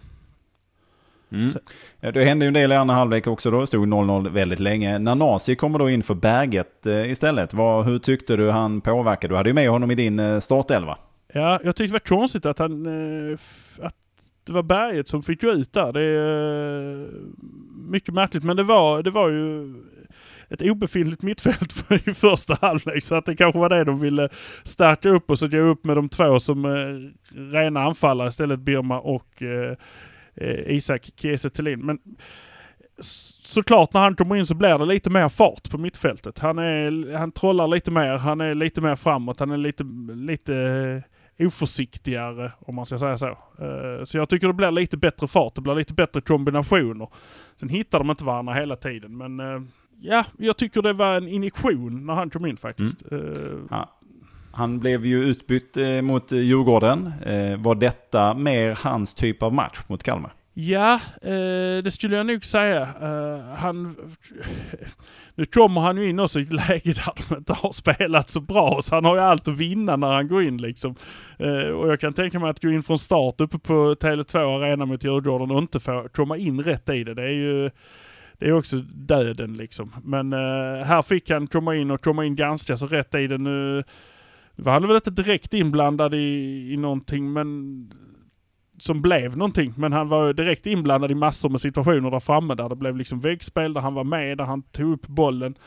Mm. 1.32 1.50
Det 2.00 2.24
hände 2.24 2.44
ju 2.44 2.48
en 2.48 2.54
del 2.54 2.72
i 2.72 2.74
andra 2.74 2.94
halvlek 2.94 3.26
också 3.26 3.50
då. 3.50 3.66
Stod 3.66 3.88
0-0 3.88 4.28
väldigt 4.30 4.60
länge. 4.60 4.98
Nanasi 4.98 5.54
kommer 5.56 5.78
då 5.78 5.90
in 5.90 6.02
för 6.02 6.14
Berget 6.14 6.86
eh, 6.86 7.10
istället. 7.10 7.54
Vad, 7.54 7.84
hur 7.84 7.98
tyckte 7.98 8.36
du 8.36 8.50
han 8.50 8.80
påverkade? 8.80 9.32
Du 9.32 9.36
hade 9.36 9.48
ju 9.50 9.54
med 9.54 9.68
honom 9.70 9.90
i 9.90 9.94
din 9.94 10.18
eh, 10.18 10.38
startelva. 10.40 10.98
Ja, 11.32 11.60
jag 11.64 11.76
tyckte 11.76 11.84
det 11.84 11.92
var 12.10 12.18
konstigt 12.18 12.46
att 12.46 12.58
han... 12.58 12.86
eh, 13.32 13.38
Att 13.86 13.94
det 14.46 14.52
var 14.52 14.62
Berget 14.62 15.08
som 15.08 15.22
fick 15.22 15.40
gå 15.42 15.50
ut 15.50 15.72
där. 15.72 15.92
Det 15.92 16.00
är 16.02 17.08
mycket 17.90 18.14
märkligt. 18.14 18.44
Men 18.44 18.56
det 18.56 18.62
var, 18.62 19.02
det 19.02 19.10
var 19.10 19.28
ju 19.28 19.74
ett 20.48 20.62
obefintligt 20.62 21.22
mittfält 21.22 21.72
för- 21.72 22.08
i 22.08 22.14
första 22.14 22.58
halvlek. 22.60 23.04
Så 23.04 23.14
att 23.14 23.24
det 23.26 23.36
kanske 23.36 23.58
var 23.58 23.68
det 23.68 23.84
de 23.84 24.00
ville 24.00 24.28
stärka 24.64 25.08
upp 25.08 25.30
och 25.30 25.38
så 25.38 25.48
gå 25.48 25.58
upp 25.58 25.84
med 25.84 25.96
de 25.96 26.08
två 26.08 26.40
som 26.40 26.64
eh, 26.64 27.10
rena 27.52 27.82
anfallare 27.82 28.28
istället. 28.28 28.60
Birma 28.60 29.00
och 29.00 29.42
eh, 29.42 29.76
eh, 30.36 30.70
Isak 30.76 31.10
Kiese 31.16 31.50
Thelin. 31.50 31.80
Men 31.86 31.98
såklart 33.42 33.92
när 33.94 34.00
han 34.00 34.16
kommer 34.16 34.36
in 34.36 34.46
så 34.46 34.54
blir 34.54 34.78
det 34.78 34.86
lite 34.86 35.10
mer 35.10 35.28
fart 35.28 35.70
på 35.70 35.78
mittfältet. 35.78 36.38
Han, 36.38 36.58
är, 36.58 37.12
han 37.16 37.32
trollar 37.32 37.68
lite 37.68 37.90
mer, 37.90 38.16
han 38.18 38.40
är 38.40 38.54
lite 38.54 38.80
mer 38.80 38.96
framåt, 38.96 39.40
han 39.40 39.50
är 39.50 39.56
lite, 39.56 39.84
lite 40.14 40.54
eh, 41.36 41.46
oförsiktigare 41.46 42.52
om 42.60 42.74
man 42.74 42.86
ska 42.86 42.98
säga 42.98 43.16
så. 43.16 43.26
Eh, 43.28 44.04
Så 44.04 44.16
jag 44.18 44.28
tycker 44.28 44.46
det 44.46 44.52
blir 44.52 44.70
lite 44.70 44.96
bättre 44.96 45.26
fart, 45.28 45.54
det 45.54 45.60
blir 45.60 45.74
lite 45.74 45.94
bättre 45.94 46.20
kombinationer. 46.20 47.08
Sen 47.56 47.68
hittar 47.68 47.98
de 47.98 48.10
inte 48.10 48.24
varandra 48.24 48.54
hela 48.54 48.76
tiden 48.76 49.16
men 49.16 49.40
eh, 49.40 49.62
ja, 50.00 50.24
jag 50.38 50.56
tycker 50.56 50.82
det 50.82 50.92
var 50.92 51.16
en 51.16 51.28
injektion 51.28 52.06
när 52.06 52.14
han 52.14 52.30
kom 52.30 52.46
in 52.46 52.56
faktiskt. 52.56 53.12
Eh, 53.12 53.18
Ja. 53.70 53.92
Han 54.56 54.78
blev 54.78 55.06
ju 55.06 55.24
utbytt 55.24 55.76
eh, 55.76 56.02
mot 56.02 56.32
eh, 56.32 56.38
Djurgården. 56.38 57.12
Eh, 57.26 57.56
var 57.56 57.74
detta 57.74 58.34
mer 58.34 58.78
hans 58.84 59.14
typ 59.14 59.42
av 59.42 59.54
match 59.54 59.78
mot 59.86 60.02
Kalmar? 60.02 60.32
Ja, 60.54 61.00
det 61.84 61.92
skulle 61.92 62.16
jag 62.16 62.26
nog 62.26 62.44
säga. 62.44 62.88
Han, 63.56 63.96
nu 65.34 65.44
kommer 65.44 65.80
han 65.80 65.96
ju 65.96 66.08
in 66.08 66.20
också 66.20 66.40
i 66.40 66.42
ett 66.42 66.52
läge 66.52 66.92
där 66.92 67.12
de 67.28 67.36
inte 67.36 67.52
har 67.52 67.72
spelat 67.72 68.28
så 68.28 68.40
bra, 68.40 68.78
så 68.82 68.94
han 68.94 69.04
har 69.04 69.14
ju 69.16 69.22
allt 69.22 69.48
att 69.48 69.56
vinna 69.56 69.96
när 69.96 70.12
han 70.12 70.28
går 70.28 70.42
in 70.42 70.56
liksom. 70.56 70.94
Och 71.76 71.88
jag 71.88 72.00
kan 72.00 72.12
tänka 72.12 72.38
mig 72.38 72.50
att 72.50 72.62
gå 72.62 72.70
in 72.70 72.82
från 72.82 72.98
start 72.98 73.40
uppe 73.40 73.58
på 73.58 73.94
Tele2 73.94 74.56
Arena 74.56 74.86
mot 74.86 75.04
Djurgården 75.04 75.50
och 75.50 75.58
inte 75.58 75.80
få 75.80 76.08
komma 76.14 76.36
in 76.36 76.60
rätt 76.60 76.88
i 76.88 77.04
det. 77.04 77.14
Det 77.14 77.22
är 77.22 77.34
ju 77.34 77.70
det 78.38 78.46
är 78.46 78.52
också 78.52 78.76
döden 78.94 79.54
liksom. 79.54 79.94
Men 80.04 80.32
här 80.82 81.02
fick 81.02 81.30
han 81.30 81.46
komma 81.46 81.76
in 81.76 81.90
och 81.90 82.04
komma 82.04 82.24
in 82.24 82.36
ganska 82.36 82.76
så 82.76 82.86
rätt 82.86 83.14
i 83.14 83.26
det. 83.26 83.38
Nu 83.38 83.84
var 84.56 84.72
han 84.72 84.86
väl 84.86 84.96
inte 84.96 85.10
direkt 85.10 85.54
inblandad 85.54 86.14
i, 86.14 86.68
i 86.72 86.76
någonting, 86.76 87.32
men 87.32 87.92
som 88.78 89.02
blev 89.02 89.36
någonting. 89.36 89.74
Men 89.76 89.92
han 89.92 90.08
var 90.08 90.32
direkt 90.32 90.66
inblandad 90.66 91.10
i 91.10 91.14
massor 91.14 91.48
med 91.48 91.60
situationer 91.60 92.10
där 92.10 92.20
framme 92.20 92.54
där 92.54 92.68
det 92.68 92.76
blev 92.76 92.96
liksom 92.96 93.20
väggspel, 93.20 93.72
där 93.72 93.80
han 93.80 93.94
var 93.94 94.04
med, 94.04 94.38
där 94.38 94.44
han 94.44 94.62
tog 94.62 94.92
upp 94.92 95.06
bollen. 95.06 95.58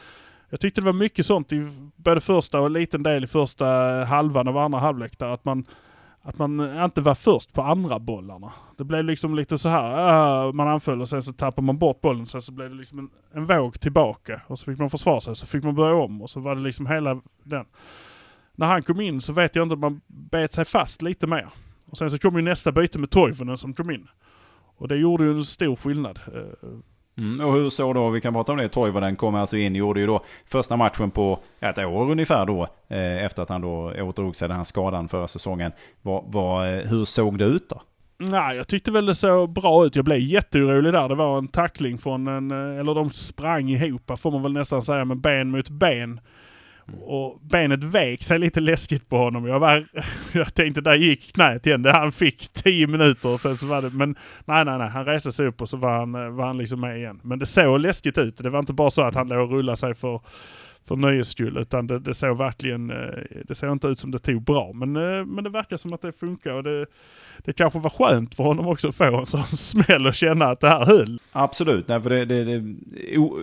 Jag 0.50 0.60
tyckte 0.60 0.82
det 0.82 0.86
var 0.86 0.94
mycket 0.94 1.26
sånt 1.26 1.54
i 1.54 1.68
både 1.96 2.22
första 2.22 2.60
och 2.60 2.66
en 2.66 2.74
liten 2.74 3.04
del 3.04 3.24
i 3.24 3.28
första 3.28 3.66
halvan 4.06 4.48
av 4.48 4.58
andra 4.58 4.80
halvlek 4.80 5.20
där 5.20 5.28
att 5.28 5.46
man 5.46 5.66
att 6.22 6.38
man 6.38 6.84
inte 6.84 7.02
var 7.02 7.16
först 7.16 7.54
på 7.54 7.62
andra 7.62 8.00
bollarna. 8.00 8.52
Det 8.78 8.84
blev 8.84 9.04
liksom 9.04 9.36
lite 9.36 9.58
så 9.58 9.70
här, 9.70 10.48
uh, 10.48 10.54
man 10.54 10.68
anföll 10.68 11.02
och 11.02 11.10
sen 11.10 11.24
så 11.24 11.34
tappar 11.34 11.62
man 11.62 11.78
bort 11.78 12.02
bollen, 12.02 12.28
sen 12.28 12.42
så 12.42 12.52
blev 12.52 12.70
det 12.70 12.76
liksom 12.76 13.00
en, 13.00 13.10
en 13.34 13.46
våg 13.46 13.80
tillbaka. 13.80 14.42
Och 14.48 14.60
så 14.60 14.72
fick 14.72 14.80
man 14.80 14.90
försvara 14.90 15.20
sig, 15.20 15.36
så 15.36 15.46
fick 15.46 15.64
man 15.64 15.76
börja 15.76 15.96
om 15.96 16.22
och 16.22 16.30
så 16.30 16.40
var 16.40 16.56
det 16.56 16.62
liksom 16.62 16.88
hela 16.88 17.22
den. 17.44 17.66
När 18.60 18.68
han 18.68 18.84
kom 18.84 19.02
in 19.02 19.22
så 19.22 19.34
vet 19.34 19.56
jag 19.56 19.66
inte 19.66 19.76
man 19.76 20.02
bet 20.08 20.54
sig 20.54 20.66
fast 20.66 21.02
lite 21.02 21.28
mer. 21.28 21.50
Och 21.86 21.98
sen 21.98 22.12
så 22.12 22.18
kom 22.20 22.36
ju 22.36 22.42
nästa 22.42 22.72
byte 22.72 23.00
med 23.00 23.10
Toivonen 23.10 23.58
som 23.58 23.74
kom 23.74 23.92
in. 23.92 24.08
Och 24.78 24.88
det 24.88 24.96
gjorde 24.96 25.24
ju 25.24 25.32
en 25.32 25.46
stor 25.46 25.76
skillnad. 25.76 26.20
Eh, 26.28 26.70
Mm, 27.18 27.48
och 27.48 27.54
hur 27.54 27.70
så 27.70 27.94
då, 27.94 28.10
vi 28.10 28.22
kan 28.22 28.34
prata 28.34 28.52
om 28.52 28.58
det, 28.58 28.70
Toivonen 28.70 29.16
kom 29.16 29.36
alltså 29.36 29.58
in, 29.58 29.76
gjorde 29.76 30.00
ju 30.00 30.08
då 30.08 30.24
första 30.46 30.78
matchen 30.78 31.12
på 31.12 31.40
ett 31.60 31.78
år 31.78 32.12
ungefär 32.12 32.46
då, 32.46 32.68
eh, 32.88 33.26
efter 33.26 33.42
att 33.42 33.50
han 33.50 33.62
då 33.62 33.94
återdrog 33.98 34.36
sig 34.36 34.48
den 34.48 34.58
här 34.58 34.64
skadan 34.64 35.08
förra 35.08 35.28
säsongen. 35.28 35.72
Vad, 36.02 36.24
vad, 36.28 36.74
eh, 36.74 36.80
hur 36.80 37.06
såg 37.06 37.38
det 37.38 37.46
ut 37.46 37.70
då? 37.70 37.82
Nej, 38.18 38.58
jag 38.58 38.68
tyckte 38.68 38.92
väl 38.92 39.06
det 39.06 39.16
såg 39.16 39.50
bra 39.50 39.86
ut. 39.86 39.96
Jag 39.96 40.06
blev 40.06 40.20
jätteorolig 40.20 40.94
där. 40.94 41.10
Det 41.10 41.16
var 41.16 41.38
en 41.38 41.48
tackling 41.48 41.98
från 41.98 42.28
en, 42.28 42.52
eller 42.52 42.96
de 42.96 43.12
sprang 43.12 43.70
ihop 43.70 44.12
får 44.20 44.32
man 44.32 44.44
väl 44.44 44.54
nästan 44.54 44.82
säga, 44.82 45.06
med 45.06 45.18
ben 45.18 45.52
mot 45.52 45.70
ben. 45.70 46.20
Mm. 46.94 47.04
Och 47.04 47.40
benet 47.42 47.84
vek 47.84 48.24
sig 48.24 48.40
lite 48.40 48.60
läskigt 48.60 49.10
på 49.10 49.18
honom. 49.18 49.48
Jag, 49.48 49.60
var, 49.60 49.86
jag 50.32 50.54
tänkte 50.54 50.82
där 50.82 50.96
gick 50.96 51.34
knät 51.34 51.66
igen. 51.66 51.82
Det 51.82 51.92
Han 51.92 52.12
fick 52.12 52.54
tio 52.54 52.88
minuter 52.88 53.30
och 53.30 53.40
sen 53.40 53.58
så 53.58 53.66
var 53.66 53.82
det, 53.82 53.90
men 53.90 54.16
nej 54.46 54.66
nej 54.66 54.78
nej. 54.78 54.90
Han 54.90 55.06
reste 55.06 55.32
sig 55.32 55.48
upp 55.48 55.62
och 55.62 55.70
så 55.70 55.78
var 55.78 56.00
han, 56.00 56.16
eh, 56.16 56.30
var 56.30 56.46
han 56.46 56.58
liksom 56.58 56.80
med 56.80 56.98
igen. 56.98 57.20
Men 57.24 57.40
det 57.40 57.46
såg 57.46 57.80
läskigt 57.80 58.18
ut. 58.18 58.38
Det 58.38 58.50
var 58.50 58.60
inte 58.60 58.74
bara 58.74 58.90
så 58.90 59.02
att 59.02 59.16
han 59.16 59.28
låg 59.28 59.40
och 59.40 59.58
rullade 59.58 59.78
sig 59.78 59.96
för, 59.96 60.22
för 60.90 60.96
nöjes 60.96 61.30
skull. 61.30 61.58
Utan 61.58 61.88
det, 61.88 62.00
det 62.00 62.14
såg 62.14 62.38
verkligen, 62.38 62.90
eh, 62.90 63.24
det 63.48 63.56
såg 63.56 63.72
inte 63.72 63.88
ut 63.88 64.00
som 64.00 64.12
det 64.12 64.20
tog 64.20 64.42
bra. 64.42 64.72
Men, 64.74 64.96
eh, 64.96 65.26
men 65.26 65.44
det 65.44 65.50
verkar 65.50 65.78
som 65.78 65.94
att 65.94 66.02
det 66.02 66.12
funkar 66.12 66.52
och 66.52 66.64
det, 66.64 66.86
det 67.38 67.54
kanske 67.54 67.80
var 67.80 67.90
skönt 67.90 68.36
för 68.36 68.44
honom 68.44 68.68
också 68.68 68.90
att 68.90 68.96
få 68.96 69.18
en 69.20 69.26
sån 69.26 69.44
smäll 69.48 70.08
och 70.08 70.14
känna 70.14 70.46
att 70.46 70.60
det 70.60 70.68
här 70.68 70.86
höll. 70.86 71.20
Absolut, 71.32 71.88
nej, 71.88 72.02
för 72.02 72.10
det, 72.10 72.26
det, 72.26 72.44
det, 72.44 73.18
o, 73.18 73.38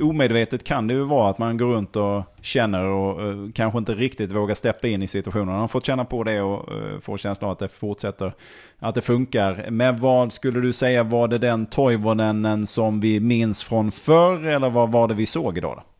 omedvetet 0.00 0.64
kan 0.64 0.86
det 0.86 0.94
ju 0.94 1.04
vara 1.04 1.30
att 1.30 1.38
man 1.38 1.56
går 1.56 1.66
runt 1.66 1.96
och 1.96 2.22
känner 2.40 2.84
och 2.84 3.26
uh, 3.26 3.52
kanske 3.52 3.78
inte 3.78 3.94
riktigt 3.94 4.32
vågar 4.32 4.54
steppa 4.54 4.88
in 4.88 5.02
i 5.02 5.06
situationen. 5.06 5.48
Han 5.48 5.60
har 5.60 5.68
fått 5.68 5.86
känna 5.86 6.04
på 6.04 6.24
det 6.24 6.40
och 6.40 6.72
uh, 6.76 6.98
får 7.00 7.16
känslan 7.16 7.48
av 7.48 7.52
att 7.52 7.58
det 7.58 7.68
fortsätter, 7.68 8.32
att 8.78 8.94
det 8.94 9.00
funkar. 9.00 9.70
Men 9.70 9.96
vad 9.96 10.32
skulle 10.32 10.60
du 10.60 10.72
säga, 10.72 11.02
var 11.02 11.28
det 11.28 11.38
den 11.38 11.66
Toivonen 11.66 12.66
som 12.66 13.00
vi 13.00 13.20
minns 13.20 13.64
från 13.64 13.92
förr 13.92 14.46
eller 14.46 14.70
vad 14.70 14.92
var 14.92 15.08
det 15.08 15.14
vi 15.14 15.26
såg 15.26 15.58
idag 15.58 15.76
då? 15.76 15.91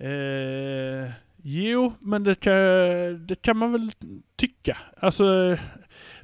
Eh, 0.00 1.10
jo, 1.42 1.92
men 2.00 2.24
det 2.24 2.34
kan, 2.34 2.54
det 3.26 3.42
kan 3.42 3.56
man 3.56 3.72
väl 3.72 3.92
tycka. 4.36 4.76
Alltså, 5.00 5.56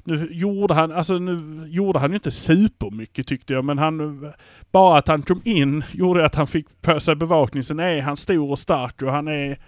nu 0.03 0.27
gjorde 0.31 0.73
han, 0.73 0.91
alltså 0.91 1.17
nu 1.17 1.67
gjorde 1.67 1.99
han 1.99 2.09
ju 2.09 2.15
inte 2.15 2.31
supermycket 2.31 3.27
tyckte 3.27 3.53
jag, 3.53 3.65
men 3.65 3.77
han, 3.77 4.27
bara 4.71 4.97
att 4.97 5.07
han 5.07 5.21
kom 5.21 5.41
in 5.45 5.83
gjorde 5.91 6.25
att 6.25 6.35
han 6.35 6.47
fick 6.47 6.81
på 6.81 6.99
sig 6.99 7.15
bevakning. 7.15 7.63
Sen 7.63 7.79
är 7.79 8.01
han 8.01 8.17
stor 8.17 8.51
och 8.51 8.59
stark 8.59 9.01
och 9.01 9.11
han 9.11 9.27
är 9.27 9.59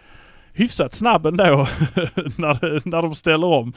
hyfsat 0.54 0.94
snabb 0.94 1.25
ändå 1.25 1.44
när, 2.38 2.89
när 2.89 3.01
de 3.01 3.16
ställer 3.16 3.48
om. 3.48 3.74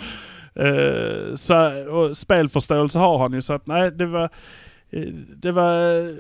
Eh, 0.55 1.35
så, 1.35 1.89
och 1.91 2.17
spelförståelse 2.17 2.99
har 2.99 3.19
han 3.19 3.33
ju 3.33 3.43
så 3.43 3.53
att 3.53 3.67
nej 3.67 3.91
det 3.91 4.07
var, 4.07 4.31
eh, 4.91 5.09
det 5.37 5.53
var 5.53 6.11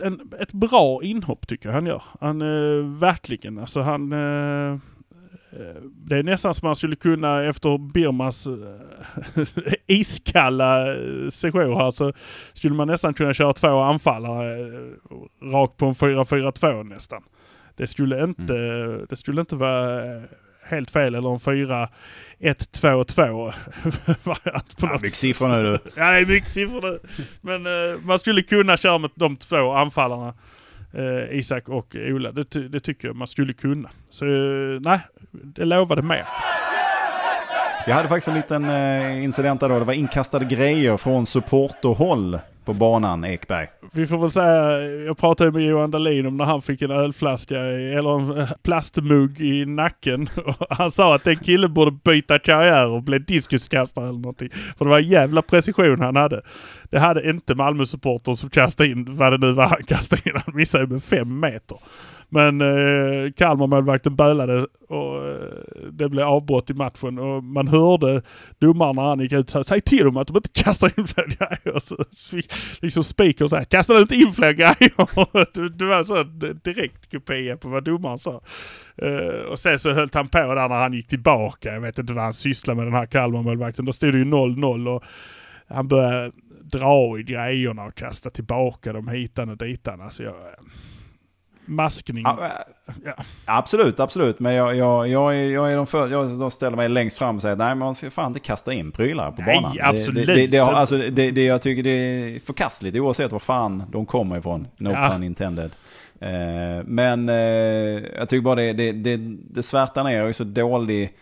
en, 0.00 0.32
ett 0.40 0.52
bra 0.52 1.02
inhopp 1.02 1.46
tycker 1.46 1.68
jag 1.68 1.74
han 1.74 1.86
gör. 1.86 2.02
Han 2.20 2.42
uh, 2.42 2.98
verkligen, 2.98 3.58
alltså 3.58 3.80
han 3.80 4.12
uh, 4.12 4.78
det 5.82 6.16
är 6.16 6.22
nästan 6.22 6.54
som 6.54 6.66
man 6.66 6.74
skulle 6.74 6.96
kunna 6.96 7.44
efter 7.44 7.78
Birmas 7.78 8.46
äh, 8.46 9.42
iskalla 9.86 10.84
sejour 11.30 11.74
här 11.74 11.90
så 11.90 12.12
skulle 12.52 12.74
man 12.74 12.86
nästan 12.88 13.14
kunna 13.14 13.34
köra 13.34 13.52
två 13.52 13.80
anfallare 13.80 14.68
rakt 15.42 15.76
på 15.76 15.86
en 15.86 15.94
4-4-2 15.94 16.84
nästan. 16.84 17.22
Det 17.76 17.86
skulle 17.86 18.24
inte, 18.24 18.56
mm. 18.56 19.06
det 19.08 19.16
skulle 19.16 19.40
inte 19.40 19.56
vara 19.56 20.22
helt 20.70 20.90
fel 20.90 21.14
eller 21.14 21.32
en 21.32 21.40
4 21.40 21.88
1-2-2 22.38 23.52
variant 24.22 24.76
på 24.76 24.86
ja, 24.86 24.92
något. 24.92 25.02
Mycket 25.02 25.14
siffror 25.14 25.48
nu 25.48 25.62
du. 25.62 25.78
Ja, 25.96 26.10
det 26.10 26.16
är 26.18 26.26
mycket 26.26 26.50
siffror 26.50 26.80
nu. 26.82 26.98
Men 27.40 27.66
uh, 27.66 28.00
man 28.02 28.18
skulle 28.18 28.42
kunna 28.42 28.76
köra 28.76 28.98
med 28.98 29.10
de 29.14 29.36
två 29.36 29.72
anfallarna. 29.72 30.34
Uh, 30.98 31.38
Isak 31.38 31.68
och 31.68 31.96
Ola. 31.96 32.32
Det, 32.32 32.68
det, 32.68 32.80
tycker 32.80 33.08
jag 33.08 33.16
man 33.16 33.28
skulle 33.28 33.52
kunna. 33.52 33.90
Så 34.10 34.26
uh, 34.26 34.80
nej, 34.80 35.00
det 35.30 35.64
lovade 35.64 36.02
mer. 36.02 36.24
Vi 37.90 37.94
hade 37.94 38.08
faktiskt 38.08 38.28
en 38.28 38.34
liten 38.34 38.64
eh, 38.64 39.24
incident 39.24 39.60
där 39.60 39.68
då. 39.68 39.78
Det 39.78 39.84
var 39.84 39.94
inkastade 39.94 40.44
grejer 40.44 40.96
från 40.96 41.26
supporterhåll 41.26 42.38
på 42.64 42.72
banan 42.72 43.24
Ekberg. 43.24 43.68
Vi 43.92 44.06
får 44.06 44.18
väl 44.18 44.30
säga, 44.30 44.80
jag 44.82 45.18
pratade 45.18 45.50
med 45.50 45.62
Johan 45.62 45.90
Dahlin 45.90 46.26
om 46.26 46.36
när 46.36 46.44
han 46.44 46.62
fick 46.62 46.82
en 46.82 46.90
ölflaska 46.90 47.56
eller 47.58 48.20
en 48.20 48.40
eh, 48.40 48.50
plastmugg 48.62 49.40
i 49.40 49.66
nacken. 49.66 50.28
Han 50.70 50.90
sa 50.90 51.14
att 51.14 51.24
den 51.24 51.36
killen 51.36 51.74
borde 51.74 51.90
byta 51.90 52.38
karriär 52.38 52.88
och 52.88 53.02
bli 53.02 53.18
diskuskastare 53.18 54.08
eller 54.08 54.18
någonting. 54.18 54.50
För 54.78 54.84
det 54.84 54.90
var 54.90 54.98
en 54.98 55.08
jävla 55.08 55.42
precision 55.42 56.00
han 56.00 56.16
hade. 56.16 56.42
Det 56.90 56.98
hade 56.98 57.30
inte 57.30 57.54
Malmö-supportern 57.54 58.36
som 58.36 58.50
kastade 58.50 58.88
in 58.88 59.16
vad 59.16 59.32
det 59.32 59.46
nu 59.46 59.52
var 59.52 59.66
han 59.66 59.84
kastade 59.84 60.22
in. 60.24 60.32
Han 60.46 60.56
missade 60.56 60.86
med 60.86 61.04
fem 61.04 61.40
meter. 61.40 61.78
Men 62.32 62.60
eh, 62.60 63.32
Kalmar-målvakten 63.32 64.16
bölade 64.16 64.66
och 64.88 65.28
eh, 65.28 65.90
det 65.92 66.08
blev 66.08 66.26
avbrott 66.26 66.70
i 66.70 66.74
matchen 66.74 67.18
och 67.18 67.44
man 67.44 67.68
hörde 67.68 68.22
domaren 68.58 68.96
när 68.96 69.02
han 69.02 69.20
gick 69.20 69.32
ut 69.32 69.50
säga 69.50 69.64
säg 69.64 69.80
till 69.80 70.04
dem 70.04 70.16
att 70.16 70.26
de 70.26 70.36
inte 70.36 70.62
kastar 70.62 70.92
in 70.98 71.06
fler 71.06 71.26
grejer. 71.26 71.80
Så, 71.80 71.96
liksom 72.80 73.04
speaker 73.04 73.46
så 73.46 73.56
här, 73.56 73.64
kasta 73.64 74.00
inte 74.00 74.14
in 74.14 74.32
fler 74.32 74.52
grejer. 74.52 75.54
det, 75.54 75.68
det 75.68 75.84
var 75.84 76.04
så 76.04 76.22
direkt 76.64 77.10
kopia 77.10 77.56
på 77.56 77.68
vad 77.68 77.84
domaren 77.84 78.18
sa. 78.18 78.40
Uh, 79.02 79.40
och 79.50 79.58
sen 79.58 79.78
så 79.78 79.92
höll 79.92 80.08
han 80.12 80.28
på 80.28 80.38
där 80.38 80.68
när 80.68 80.80
han 80.80 80.92
gick 80.92 81.08
tillbaka. 81.08 81.72
Jag 81.72 81.80
vet 81.80 81.98
inte 81.98 82.12
vad 82.12 82.24
han 82.24 82.34
sysslade 82.34 82.76
med 82.76 82.86
den 82.86 82.94
här 82.94 83.06
Kalmar-målvakten. 83.06 83.84
Då 83.84 83.92
stod 83.92 84.12
det 84.12 84.18
ju 84.18 84.24
0-0 84.24 84.88
och 84.88 85.04
han 85.68 85.88
började 85.88 86.32
dra 86.62 87.18
i 87.18 87.22
grejerna 87.22 87.84
och 87.84 87.94
kasta 87.94 88.30
tillbaka 88.30 88.92
dem 88.92 89.08
hitan 89.08 89.48
och 89.48 89.56
ditan. 89.56 90.00
Alltså 90.00 90.22
jag, 90.22 90.34
eh, 90.34 90.64
maskning. 91.70 92.22
Ja, 92.24 92.50
ja. 93.04 93.12
Absolut, 93.44 94.00
absolut. 94.00 94.40
Men 94.40 94.54
jag, 94.54 94.76
jag, 94.76 95.08
jag, 95.08 95.36
är, 95.36 95.50
jag, 95.50 95.72
är 95.72 95.76
de 95.76 95.86
för, 95.86 96.08
jag 96.08 96.38
de 96.38 96.50
ställer 96.50 96.76
mig 96.76 96.88
längst 96.88 97.18
fram 97.18 97.36
och 97.36 97.42
säger 97.42 97.56
nej, 97.56 97.74
man 97.74 97.94
ska 97.94 98.10
fan 98.10 98.26
inte 98.26 98.40
kasta 98.40 98.72
in 98.72 98.92
prylar 98.92 99.30
på 99.30 99.42
nej, 99.42 99.60
banan. 99.62 99.76
absolut. 99.80 100.26
Det, 100.26 100.34
det, 100.34 100.46
det, 100.46 100.58
alltså, 100.58 100.98
det, 100.98 101.30
det, 101.30 101.44
jag 101.44 101.62
tycker 101.62 101.82
det 101.82 101.90
är 101.90 102.40
förkastligt 102.40 102.96
oavsett 102.96 103.32
var 103.32 103.38
fan 103.38 103.82
de 103.92 104.06
kommer 104.06 104.38
ifrån. 104.38 104.68
No 104.76 104.90
ja. 104.90 105.10
pun 105.12 105.22
intended. 105.22 105.70
Eh, 106.20 106.84
men 106.84 107.28
eh, 107.28 107.36
jag 108.16 108.28
tycker 108.28 108.42
bara 108.42 108.54
det, 108.54 108.72
det, 108.72 108.92
det, 108.92 109.16
det 109.50 109.62
svärtar 109.62 110.04
ner 110.04 110.22
och 110.22 110.28
är 110.28 110.32
så 110.32 110.44
dålig 110.44 111.12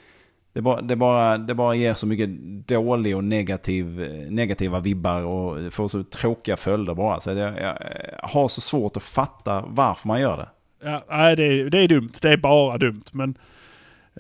det 0.53 0.63
bara, 0.63 0.81
det, 0.81 0.97
bara, 0.97 1.39
det 1.39 1.55
bara 1.55 1.75
ger 1.75 1.95
så 1.95 2.07
mycket 2.07 2.31
dålig 2.69 3.17
och 3.17 3.25
negativ, 3.25 3.87
negativa 4.31 4.81
vibbar 4.81 5.25
och 5.25 5.73
får 5.73 5.89
så 5.89 6.03
tråkiga 6.03 6.57
följder 6.57 6.95
bara. 6.95 7.21
Så 7.21 7.31
jag, 7.31 7.61
jag 7.61 7.77
har 8.23 8.49
så 8.49 8.61
svårt 8.61 8.97
att 8.97 9.03
fatta 9.03 9.65
varför 9.69 10.09
man 10.09 10.21
gör 10.21 10.37
det. 10.37 10.49
Ja, 10.83 11.05
nej, 11.09 11.37
det, 11.37 11.45
är, 11.45 11.71
det 11.71 11.79
är 11.79 11.89
dumt. 11.89 12.13
Det 12.21 12.29
är 12.29 12.37
bara 12.37 12.79
dumt. 12.79 13.05
Men... 13.13 13.39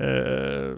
Eh... 0.01 0.77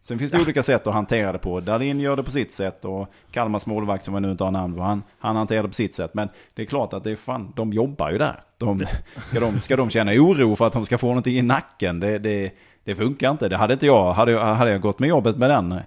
Sen 0.00 0.18
finns 0.18 0.32
det 0.32 0.38
ja. 0.38 0.42
olika 0.42 0.62
sätt 0.62 0.86
att 0.86 0.94
hantera 0.94 1.32
det 1.32 1.38
på. 1.38 1.60
Dahlin 1.60 2.00
gör 2.00 2.16
det 2.16 2.22
på 2.22 2.30
sitt 2.30 2.52
sätt 2.52 2.84
och 2.84 3.08
Kalmars 3.30 3.66
målvakt 3.66 4.04
som 4.04 4.14
jag 4.14 4.22
nu 4.22 4.30
inte 4.30 4.44
har 4.44 4.50
namn 4.50 4.74
på, 4.74 4.82
han, 4.82 5.02
han 5.18 5.36
hanterar 5.36 5.62
det 5.62 5.68
på 5.68 5.74
sitt 5.74 5.94
sätt. 5.94 6.14
Men 6.14 6.28
det 6.54 6.62
är 6.62 6.66
klart 6.66 6.92
att 6.92 7.04
det 7.04 7.10
är 7.10 7.16
fan, 7.16 7.52
de 7.56 7.72
jobbar 7.72 8.10
ju 8.10 8.18
där. 8.18 8.40
De, 8.58 8.86
ska, 9.26 9.40
de, 9.40 9.60
ska 9.60 9.76
de 9.76 9.90
känna 9.90 10.12
oro 10.12 10.56
för 10.56 10.66
att 10.66 10.72
de 10.72 10.84
ska 10.84 10.98
få 10.98 11.06
någonting 11.06 11.36
i 11.36 11.42
nacken? 11.42 12.00
Det, 12.00 12.18
det, 12.18 12.52
det 12.88 12.94
funkar 12.94 13.30
inte. 13.30 13.48
Det 13.48 13.56
hade 13.56 13.72
inte 13.72 13.86
jag. 13.86 14.12
Hade, 14.12 14.32
jag, 14.32 14.54
hade 14.54 14.70
jag 14.70 14.80
gått 14.80 14.98
med 14.98 15.08
jobbet 15.08 15.36
med 15.36 15.50
den. 15.50 15.80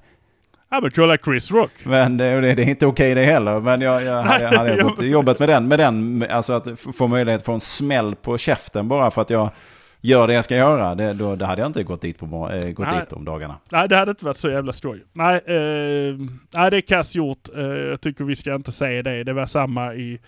Ja 0.69 0.79
men 0.81 0.91
kolla 0.91 1.17
Chris 1.17 1.51
Rock. 1.51 1.71
Men 1.83 2.17
det, 2.17 2.41
det 2.41 2.63
är 2.63 2.69
inte 2.69 2.85
okej 2.85 3.15
det 3.15 3.23
heller. 3.23 3.59
Men 3.59 3.81
jag, 3.81 4.03
jag 4.03 4.23
hade, 4.23 4.57
hade 4.57 4.75
jag 4.75 4.87
gått 4.87 5.01
jobbet 5.01 5.39
med 5.39 5.49
den, 5.49 5.67
med 5.67 5.79
den, 5.79 6.25
alltså 6.29 6.53
att 6.53 6.67
få 6.79 7.07
möjlighet 7.07 7.41
att 7.41 7.45
få 7.45 7.53
en 7.53 7.59
smäll 7.59 8.15
på 8.15 8.37
käften 8.37 8.87
bara 8.87 9.11
för 9.11 9.21
att 9.21 9.29
jag 9.29 9.49
gör 10.01 10.27
det 10.27 10.33
jag 10.33 10.45
ska 10.45 10.55
göra. 10.55 10.95
Det, 10.95 11.13
då, 11.13 11.35
det 11.35 11.45
hade 11.45 11.61
jag 11.61 11.69
inte 11.69 11.83
gått 11.83 12.01
dit, 12.01 12.19
på, 12.19 12.25
äh, 12.25 12.71
gått 12.71 12.87
nej, 12.87 12.99
dit 12.99 13.09
de 13.09 13.25
dagarna. 13.25 13.57
Nej, 13.69 13.89
det 13.89 13.95
hade 13.95 14.11
inte 14.11 14.25
varit 14.25 14.37
så 14.37 14.49
jävla 14.49 14.73
skoj. 14.73 15.03
Nej, 15.13 15.35
eh, 15.35 16.15
nej 16.51 16.71
det 16.71 16.77
är 16.77 16.81
kass 16.81 17.15
gjort. 17.15 17.49
Eh, 17.55 17.61
jag 17.63 18.01
tycker 18.01 18.23
vi 18.23 18.35
ska 18.35 18.55
inte 18.55 18.71
säga 18.71 19.03
det. 19.03 19.23
Det 19.23 19.33
var 19.33 19.45
samma 19.45 19.93
i 19.93 20.19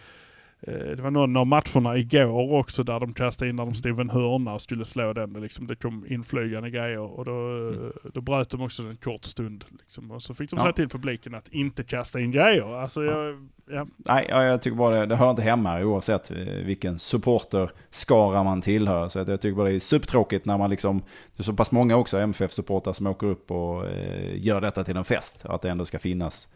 det 0.67 1.01
var 1.01 1.12
någon 1.12 1.38
av 1.38 1.48
matcherna 1.48 1.98
igår 1.98 2.53
också 2.53 2.84
där 2.84 3.00
de 3.00 3.13
kastade 3.13 3.50
in 3.50 3.55
när 3.55 3.65
de 3.65 3.74
stod 3.75 3.91
vid 3.91 4.00
en 4.00 4.10
hörna 4.10 4.53
och 4.53 4.62
skulle 4.62 4.86
slå 4.86 5.13
den. 5.13 5.34
Liksom, 5.34 5.67
det 5.67 5.75
kom 5.75 6.05
inflygande 6.10 6.70
grejer 6.70 7.00
och 7.00 7.25
då, 7.25 7.32
mm. 7.32 7.91
då 8.13 8.22
bröt 8.22 8.50
de 8.50 8.62
också 8.62 8.84
en 8.84 8.98
kort 8.98 9.25
stund. 9.25 9.65
Liksom. 9.79 10.12
Och 10.12 10.22
så 10.24 10.34
fick 10.34 10.50
de 10.50 10.55
ja. 10.55 10.63
säga 10.63 10.74
till 10.74 10.89
publiken 10.89 11.36
att 11.36 11.48
inte 11.48 11.84
kasta 11.84 12.20
in 12.20 12.32
grejer. 12.32 12.82
Alltså, 12.82 13.03
jag, 13.03 13.50
ja. 13.70 13.88
Nej, 13.98 14.25
jag 14.29 14.62
tycker 14.62 14.77
bara 14.77 15.00
det, 15.00 15.05
det 15.05 15.15
hör 15.15 15.29
inte 15.29 15.41
hemma 15.41 15.82
oavsett 15.82 16.32
eh, 16.32 16.38
vilken 16.65 17.00
supporterskara 17.00 18.43
man 18.43 18.62
tillhör. 18.62 19.08
Så 19.08 19.20
jag 19.20 19.41
tycker 19.41 19.55
bara 19.55 19.70
det 19.70 19.75
är 19.75 19.79
supertråkigt 19.79 20.46
när 20.46 20.58
man 20.58 20.70
liksom, 20.70 21.00
det 21.36 21.41
är 21.41 21.43
så 21.43 21.53
pass 21.53 21.72
många 21.72 21.96
också 21.96 22.17
MFF-supportrar 22.17 22.93
som 22.93 23.08
åker 23.08 23.27
upp 23.27 23.51
och 23.51 23.88
eh, 23.88 24.46
gör 24.46 24.62
detta 24.62 24.84
till 24.84 24.98
en 24.98 25.05
fest. 25.05 25.46
Att 25.46 25.62
det 25.62 25.70
ändå 25.70 25.86
ska 25.86 26.00
finnas, 26.00 26.50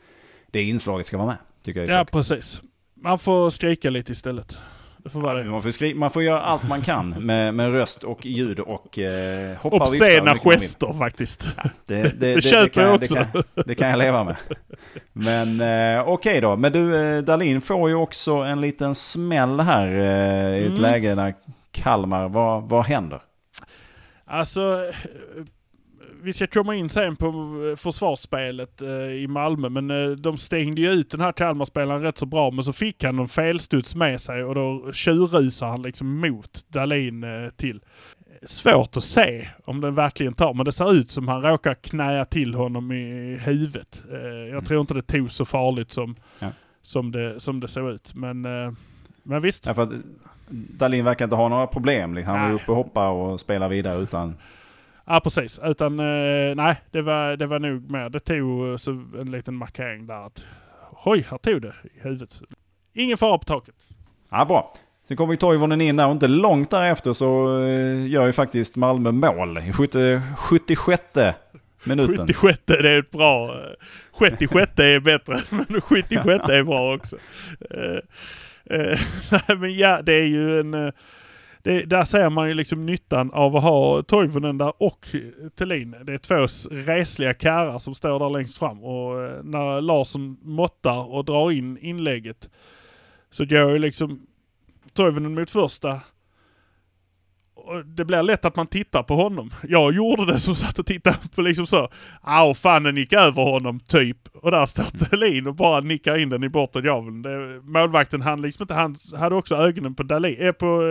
det 0.51 0.63
inslaget 0.63 1.05
ska 1.05 1.17
vara 1.17 1.27
med. 1.27 1.37
Tycker 1.63 1.79
jag 1.79 1.89
ja, 1.89 2.05
precis. 2.05 2.61
Man 3.01 3.19
får 3.19 3.49
skrika 3.49 3.89
lite 3.89 4.11
istället. 4.11 4.59
Det 5.07 5.09
får 5.09 5.21
vara 5.21 5.43
det. 5.43 5.49
Man 5.49 5.61
får, 5.61 5.71
skrika, 5.71 5.99
man 5.99 6.11
får 6.11 6.23
göra 6.23 6.41
allt 6.41 6.67
man 6.67 6.81
kan 6.81 7.09
med, 7.09 7.53
med 7.53 7.71
röst 7.71 8.03
och 8.03 8.25
ljud 8.25 8.59
och 8.59 8.99
eh, 8.99 9.57
hoppa 9.57 9.75
Obscena 9.75 10.31
och 10.31 10.37
gester 10.37 10.93
faktiskt. 10.93 11.47
Ja, 11.57 11.69
det, 11.85 11.95
det, 12.01 12.19
det, 12.19 12.33
det, 12.33 12.41
köper 12.41 12.81
jag 12.81 12.95
också. 12.95 13.15
Kan, 13.15 13.43
det 13.65 13.75
kan, 13.75 13.89
jag 13.89 13.99
leva 13.99 14.23
med. 14.23 14.35
Men 15.13 15.61
eh, 15.61 16.01
okej 16.01 16.13
okay 16.13 16.41
då. 16.41 16.55
Men 16.55 16.71
du, 16.71 16.95
eh, 16.95 17.23
Dalin 17.23 17.61
får 17.61 17.89
ju 17.89 17.95
också 17.95 18.31
en 18.33 18.61
liten 18.61 18.95
smäll 18.95 19.59
här 19.59 19.87
eh, 19.87 20.57
i 20.57 20.61
ett 20.61 20.69
mm. 20.69 20.81
läge 20.81 21.15
där 21.15 21.33
Kalmar, 21.71 22.29
vad, 22.29 22.69
vad 22.69 22.85
händer? 22.85 23.21
Alltså, 24.25 24.91
vi 26.23 26.33
ska 26.33 26.47
komma 26.47 26.75
in 26.75 26.89
sen 26.89 27.15
på 27.15 27.27
eh, 27.27 27.75
försvarsspelet 27.75 28.81
eh, 28.81 28.89
i 28.89 29.27
Malmö, 29.27 29.69
men 29.69 29.91
eh, 29.91 30.09
de 30.09 30.37
stängde 30.37 30.81
ju 30.81 30.91
ut 30.91 31.11
den 31.11 31.21
här 31.21 31.31
Kalmarspelaren 31.31 32.01
rätt 32.01 32.17
så 32.17 32.25
bra, 32.25 32.51
men 32.51 32.63
så 32.63 32.73
fick 32.73 33.03
han 33.03 33.19
en 33.19 33.27
felstuds 33.27 33.95
med 33.95 34.21
sig 34.21 34.43
och 34.43 34.55
då 34.55 34.93
tjurrusar 34.93 35.67
han 35.67 35.81
liksom 35.81 36.19
mot 36.19 36.65
Dalin 36.67 37.23
eh, 37.23 37.49
till. 37.49 37.81
Svårt 38.45 38.97
att 38.97 39.03
se 39.03 39.47
om 39.65 39.81
den 39.81 39.95
verkligen 39.95 40.33
tar, 40.33 40.53
men 40.53 40.65
det 40.65 40.71
ser 40.71 40.93
ut 40.93 41.11
som 41.11 41.27
han 41.27 41.41
råkar 41.41 41.73
knäa 41.73 42.25
till 42.25 42.53
honom 42.53 42.91
i 42.91 43.37
huvudet. 43.41 44.03
Jag 44.11 44.49
mm. 44.49 44.65
tror 44.65 44.81
inte 44.81 44.93
det 44.93 45.01
tog 45.01 45.31
så 45.31 45.45
farligt 45.45 45.91
som, 45.91 46.15
ja. 46.41 46.51
som, 46.81 47.11
det, 47.11 47.39
som 47.39 47.59
det 47.59 47.67
såg 47.67 47.89
ut, 47.89 48.15
men, 48.15 48.41
men 49.23 49.41
visst. 49.41 49.65
Ja, 49.65 49.89
Dalin 50.49 51.05
verkar 51.05 51.25
inte 51.25 51.35
ha 51.35 51.47
några 51.47 51.67
problem. 51.67 52.13
Liksom. 52.13 52.33
Han 52.33 52.49
var 52.49 52.55
uppe 52.55 52.71
och 52.71 52.77
hoppa 52.77 53.09
och 53.09 53.39
spela 53.39 53.67
vidare 53.67 54.01
utan 54.01 54.35
Ja 55.09 55.19
precis, 55.19 55.59
utan 55.63 55.99
eh, 55.99 56.55
nej 56.55 56.75
det 56.91 57.01
var, 57.01 57.37
det 57.37 57.47
var 57.47 57.59
nog 57.59 57.91
mer, 57.91 58.09
det 58.09 58.19
tog 58.19 58.69
eh, 58.69 58.75
så 58.75 58.91
en 58.91 59.31
liten 59.31 59.55
markering 59.55 60.07
där 60.07 60.25
att 60.25 60.45
oj, 61.05 61.25
här 61.29 61.37
tog 61.37 61.61
det 61.61 61.73
i 61.83 61.99
huvudet. 62.01 62.41
Ingen 62.93 63.17
fara 63.17 63.37
på 63.37 63.43
taket. 63.43 63.75
Ja 64.29 64.45
bra. 64.45 64.73
Sen 65.07 65.17
kommer 65.17 65.33
ju 65.33 65.37
Toivonen 65.37 65.81
in 65.81 65.95
där 65.95 66.05
och 66.05 66.11
inte 66.11 66.27
långt 66.27 66.71
därefter 66.71 67.13
så 67.13 67.59
eh, 67.63 68.07
gör 68.07 68.25
ju 68.25 68.33
faktiskt 68.33 68.75
Malmö 68.75 69.11
mål 69.11 69.57
i 69.57 69.73
76 70.37 71.03
minuten. 71.83 72.27
76 72.27 72.59
det 72.65 72.89
är 72.89 72.99
ett 72.99 73.11
bra, 73.11 73.61
76 74.11 74.79
är 74.79 74.99
bättre 74.99 75.37
men 75.49 75.81
76 75.81 76.25
är 76.27 76.63
bra 76.63 76.95
också. 76.95 77.17
Uh, 78.71 79.57
men 79.59 79.77
ja 79.77 80.01
det 80.01 80.13
är 80.13 80.25
ju 80.25 80.59
en 80.59 80.91
det, 81.67 81.85
där 81.85 82.03
ser 82.03 82.29
man 82.29 82.47
ju 82.47 82.53
liksom 82.53 82.85
nyttan 82.85 83.31
av 83.31 83.55
att 83.55 83.63
ha 83.63 84.03
Toivonen 84.03 84.57
där 84.57 84.73
och 84.83 85.07
Thelin. 85.57 85.95
Det 86.03 86.13
är 86.13 86.17
två 86.17 86.47
resliga 86.75 87.33
karlar 87.33 87.79
som 87.79 87.95
står 87.95 88.19
där 88.19 88.29
längst 88.29 88.57
fram 88.57 88.83
och 88.83 89.23
eh, 89.23 89.43
när 89.43 89.81
Larsson 89.81 90.37
måttar 90.41 91.13
och 91.13 91.25
drar 91.25 91.51
in 91.51 91.77
inlägget 91.77 92.49
så 93.29 93.45
går 93.45 93.71
ju 93.71 93.79
liksom 93.79 94.27
Toivonen 94.93 95.35
mot 95.35 95.49
första 95.49 96.01
och 97.67 97.85
det 97.85 98.05
blir 98.05 98.23
lätt 98.23 98.45
att 98.45 98.55
man 98.55 98.67
tittar 98.67 99.03
på 99.03 99.15
honom. 99.15 99.53
Jag 99.67 99.93
gjorde 99.93 100.25
det 100.25 100.39
som 100.39 100.55
satt 100.55 100.79
och 100.79 100.85
tittade 100.85 101.17
på 101.35 101.41
liksom 101.41 101.67
så. 101.67 101.89
Au 102.21 102.53
fan 102.53 102.83
den 102.83 102.97
gick 102.97 103.13
över 103.13 103.43
honom 103.43 103.79
typ. 103.79 104.17
Och 104.33 104.51
där 104.51 104.65
står 104.65 104.83
Thelin 105.05 105.47
och 105.47 105.55
bara 105.55 105.79
nickar 105.79 106.17
in 106.17 106.29
den 106.29 106.43
i 106.43 106.49
bortre 106.49 106.81
gaveln. 106.81 107.21
Det, 107.21 107.61
målvakten 107.63 108.21
han 108.21 108.41
liksom 108.41 108.63
inte, 108.63 108.73
han 108.73 108.95
hade 109.17 109.35
också 109.35 109.55
ögonen 109.55 109.95
på 109.95 110.03
Dahlin, 110.03 110.35
eh, 110.39 110.51
på, 110.51 110.83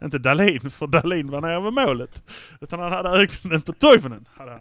eh, 0.00 0.04
inte 0.06 0.18
Dahlin 0.18 0.70
för 0.70 0.86
Dahlin 0.86 1.30
var 1.30 1.40
nere 1.40 1.60
vid 1.60 1.72
målet. 1.72 2.22
Utan 2.60 2.80
han 2.80 2.92
hade 2.92 3.08
ögonen 3.08 3.62
på 3.62 3.72
Toivonen. 3.72 4.24
Hade 4.36 4.50
han. 4.50 4.60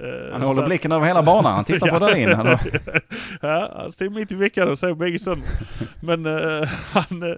Eh, 0.00 0.32
Han 0.32 0.42
håller 0.42 0.66
blicken 0.66 0.92
över 0.92 1.06
hela 1.06 1.22
banan. 1.22 1.54
Han 1.54 1.64
tittar 1.64 1.86
på 1.90 1.98
Dahlin. 1.98 2.32
Han- 2.34 2.58
ja, 3.40 3.72
han 3.76 3.92
stod 3.92 4.12
mitt 4.12 4.32
i 4.32 4.34
veckan 4.34 4.68
och 4.68 4.78
såg 4.78 4.96
bägge 4.98 5.18
sönder. 5.18 5.48
Men 6.02 6.26
eh, 6.26 6.68
han, 6.92 7.22
eh, 7.22 7.36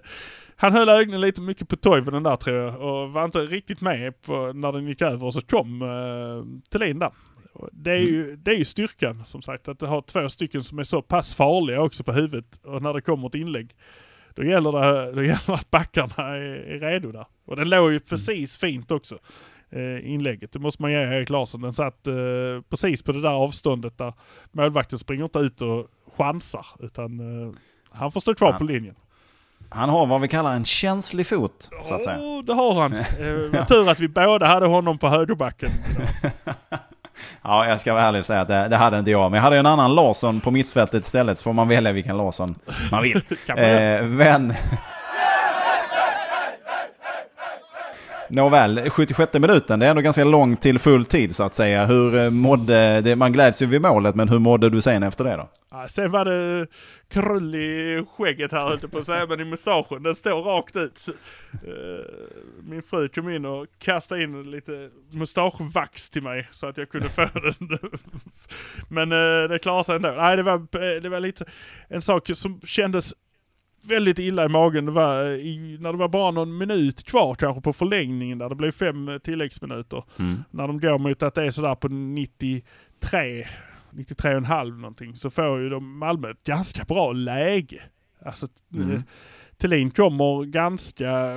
han 0.61 0.73
höll 0.73 0.88
ögonen 0.88 1.21
lite 1.21 1.40
mycket 1.40 1.69
på 1.69 1.76
Toivonen 1.76 2.23
där 2.23 2.37
tror 2.37 2.57
jag 2.57 2.81
och 2.81 3.12
var 3.12 3.25
inte 3.25 3.38
riktigt 3.38 3.81
med 3.81 4.23
på 4.23 4.52
när 4.52 4.73
den 4.73 4.87
gick 4.87 5.02
över 5.02 5.26
och 5.26 5.35
så 5.35 5.40
kom 5.40 5.83
uh, 5.83 6.45
Thelin 6.71 6.99
där. 6.99 7.12
Det 7.73 7.90
är, 7.90 7.97
ju, 7.99 8.37
det 8.37 8.50
är 8.50 8.57
ju 8.57 8.64
styrkan 8.64 9.25
som 9.25 9.43
sagt 9.43 9.69
att 9.69 9.81
ha 9.81 10.02
två 10.02 10.29
stycken 10.29 10.64
som 10.64 10.79
är 10.79 10.85
så 10.85 11.02
pass 11.02 11.35
farliga 11.35 11.83
också 11.83 12.05
på 12.05 12.12
huvudet 12.12 12.61
och 12.64 12.83
när 12.83 12.93
det 12.93 13.00
kommer 13.00 13.29
ett 13.29 13.35
inlägg 13.35 13.75
då 14.35 14.45
gäller 14.45 14.73
det, 14.73 15.12
då 15.12 15.23
gäller 15.23 15.47
det 15.47 15.52
att 15.55 15.71
backarna 15.71 16.14
är, 16.17 16.40
är 16.43 16.79
redo 16.81 17.12
där. 17.12 17.26
Och 17.45 17.57
den 17.57 17.69
låg 17.69 17.93
ju 17.93 18.00
precis 18.00 18.57
fint 18.57 18.90
också. 18.90 19.19
Eh, 19.71 20.11
inlägget. 20.12 20.52
Det 20.52 20.59
måste 20.59 20.83
man 20.83 20.93
ge 20.93 20.99
Erik 20.99 21.31
Larsson. 21.31 21.61
Den 21.61 21.73
satt 21.73 22.07
eh, 22.07 22.14
precis 22.69 23.02
på 23.02 23.12
det 23.12 23.23
där 23.23 23.31
avståndet 23.31 23.99
där 23.99 24.12
målvakten 24.52 24.99
springer 24.99 25.25
inte 25.25 25.38
ut 25.38 25.61
och 25.61 25.87
chansar. 26.17 26.67
Utan 26.81 27.21
eh, 27.21 27.55
han 27.90 28.12
får 28.12 28.21
stå 28.21 28.35
kvar 28.35 28.52
Ja. 28.52 28.59
på 28.59 28.64
linjen. 28.64 28.95
Han 29.70 29.88
har 29.88 30.06
vad 30.06 30.20
vi 30.20 30.28
kallar 30.28 30.54
en 30.54 30.64
känslig 30.64 31.26
fot, 31.26 31.70
så 31.84 31.94
att 31.94 32.04
säga. 32.04 32.18
Åh, 32.20 32.44
det 32.44 32.54
har 32.54 32.74
han. 32.74 32.92
Eh, 32.92 33.66
tur 33.66 33.88
att 33.88 34.00
vi 34.00 34.08
båda 34.08 34.46
hade 34.46 34.66
honom 34.66 34.98
på 34.98 35.08
högerbacken. 35.08 35.70
Ja, 37.42 37.68
jag 37.68 37.80
ska 37.80 37.92
vara 37.92 38.02
ärlig 38.02 38.18
och 38.18 38.26
säga 38.26 38.40
att 38.40 38.48
det, 38.48 38.68
det 38.68 38.76
hade 38.76 38.98
inte 38.98 39.10
jag. 39.10 39.30
Men 39.30 39.36
jag 39.38 39.42
hade 39.42 39.56
en 39.58 39.66
annan 39.66 39.94
Larsson 39.94 40.40
på 40.40 40.50
mittfältet 40.50 41.04
istället, 41.04 41.38
så 41.38 41.42
får 41.42 41.52
man 41.52 41.68
välja 41.68 41.92
vilken 41.92 42.16
Larsson 42.16 42.54
man 42.90 43.02
vill. 43.02 43.20
Kan 43.46 43.56
man 43.56 43.64
eh, 43.64 44.02
men... 44.02 44.54
Nåväl, 48.30 48.90
76 48.90 49.32
minuten, 49.32 49.78
det 49.78 49.87
är 49.87 49.90
ändå 49.90 50.02
ganska 50.02 50.25
långt 50.25 50.62
till 50.62 50.78
full 50.78 51.04
tid 51.04 51.37
så 51.37 51.42
att 51.42 51.54
säga. 51.54 51.87
Hur 51.87 52.16
eh, 52.16 52.30
mådde, 52.30 53.00
det, 53.00 53.16
man 53.16 53.32
gläds 53.32 53.62
ju 53.62 53.66
vid 53.66 53.83
målet, 53.83 54.14
men 54.14 54.28
hur 54.28 54.38
mådde 54.38 54.70
du 54.70 54.81
sen 54.81 55.02
efter 55.02 55.24
det 55.24 55.37
då? 55.37 55.48
Ja, 55.70 55.88
sen 55.88 56.11
var 56.11 56.24
det 56.24 56.66
krull 57.09 57.55
i 57.55 58.05
skägget 58.16 58.52
här 58.52 58.74
ute 58.74 58.88
på 58.88 58.98
att 58.98 59.07
säga, 59.07 59.26
men 59.26 59.40
i 59.40 59.44
mustaschen. 59.44 60.02
Den 60.02 60.14
står 60.14 60.42
rakt 60.42 60.76
ut. 60.76 61.09
Eh, 61.52 61.70
min 62.62 62.83
fru 62.83 63.09
kom 63.09 63.31
in 63.31 63.44
och 63.44 63.66
kastade 63.78 64.22
in 64.22 64.50
lite 64.50 64.90
mustaschvax 65.11 66.11
till 66.11 66.22
mig 66.22 66.48
så 66.50 66.66
att 66.66 66.76
jag 66.76 66.88
kunde 66.88 67.09
få 67.09 67.28
den. 67.35 67.78
Men 68.88 69.12
eh, 69.12 69.48
det 69.48 69.59
klarade 69.62 69.85
sig 69.85 69.96
ändå. 69.96 70.11
Nej, 70.11 70.37
det 70.37 70.42
var, 70.42 70.66
det 71.00 71.09
var 71.09 71.20
lite 71.20 71.44
en 71.88 72.02
sak 72.02 72.31
som 72.35 72.61
kändes 72.64 73.14
väldigt 73.88 74.19
illa 74.19 74.45
i 74.45 74.49
magen. 74.49 74.87
Det 74.87 74.93
var 74.93 75.25
i, 75.25 75.79
när 75.81 75.93
det 75.93 75.99
var 75.99 76.09
bara 76.09 76.31
någon 76.31 76.59
minut 76.59 77.05
kvar 77.05 77.35
kanske 77.35 77.61
på 77.62 77.73
förlängningen 77.73 78.38
där 78.38 78.49
det 78.49 78.55
blev 78.55 78.73
fem 78.73 79.09
eh, 79.09 79.19
tilläggsminuter 79.19 80.05
när 80.51 80.66
de 80.66 80.81
går 80.81 80.99
mot 80.99 81.23
att 81.23 81.35
det 81.35 81.45
är 81.45 81.51
sådär 81.51 81.75
på 81.75 81.88
93, 81.88 82.64
93,5 83.90 84.71
någonting, 84.81 85.16
så 85.16 85.31
får 85.31 85.61
ju 85.61 85.69
de 85.69 85.99
Malmö 85.99 86.31
ett 86.31 86.45
ganska 86.45 86.85
bra 86.85 87.12
läge. 87.12 87.83
Alltså, 88.25 88.47
Mm. 88.75 88.90
mm. 88.90 89.03
Thelin 89.59 89.90
kommer 89.90 90.45
ganska 90.45 91.35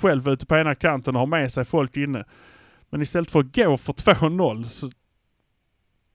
själv 0.00 0.28
ute 0.28 0.46
på 0.46 0.56
ena 0.56 0.74
kanten 0.74 1.16
och 1.16 1.20
har 1.20 1.26
med 1.26 1.52
sig 1.52 1.64
folk 1.64 1.96
inne. 1.96 2.24
Men 2.90 3.02
istället 3.02 3.30
för 3.30 3.40
att 3.40 3.56
gå 3.56 3.76
för 3.76 3.92
2-0 3.92 4.62
så, 4.64 4.90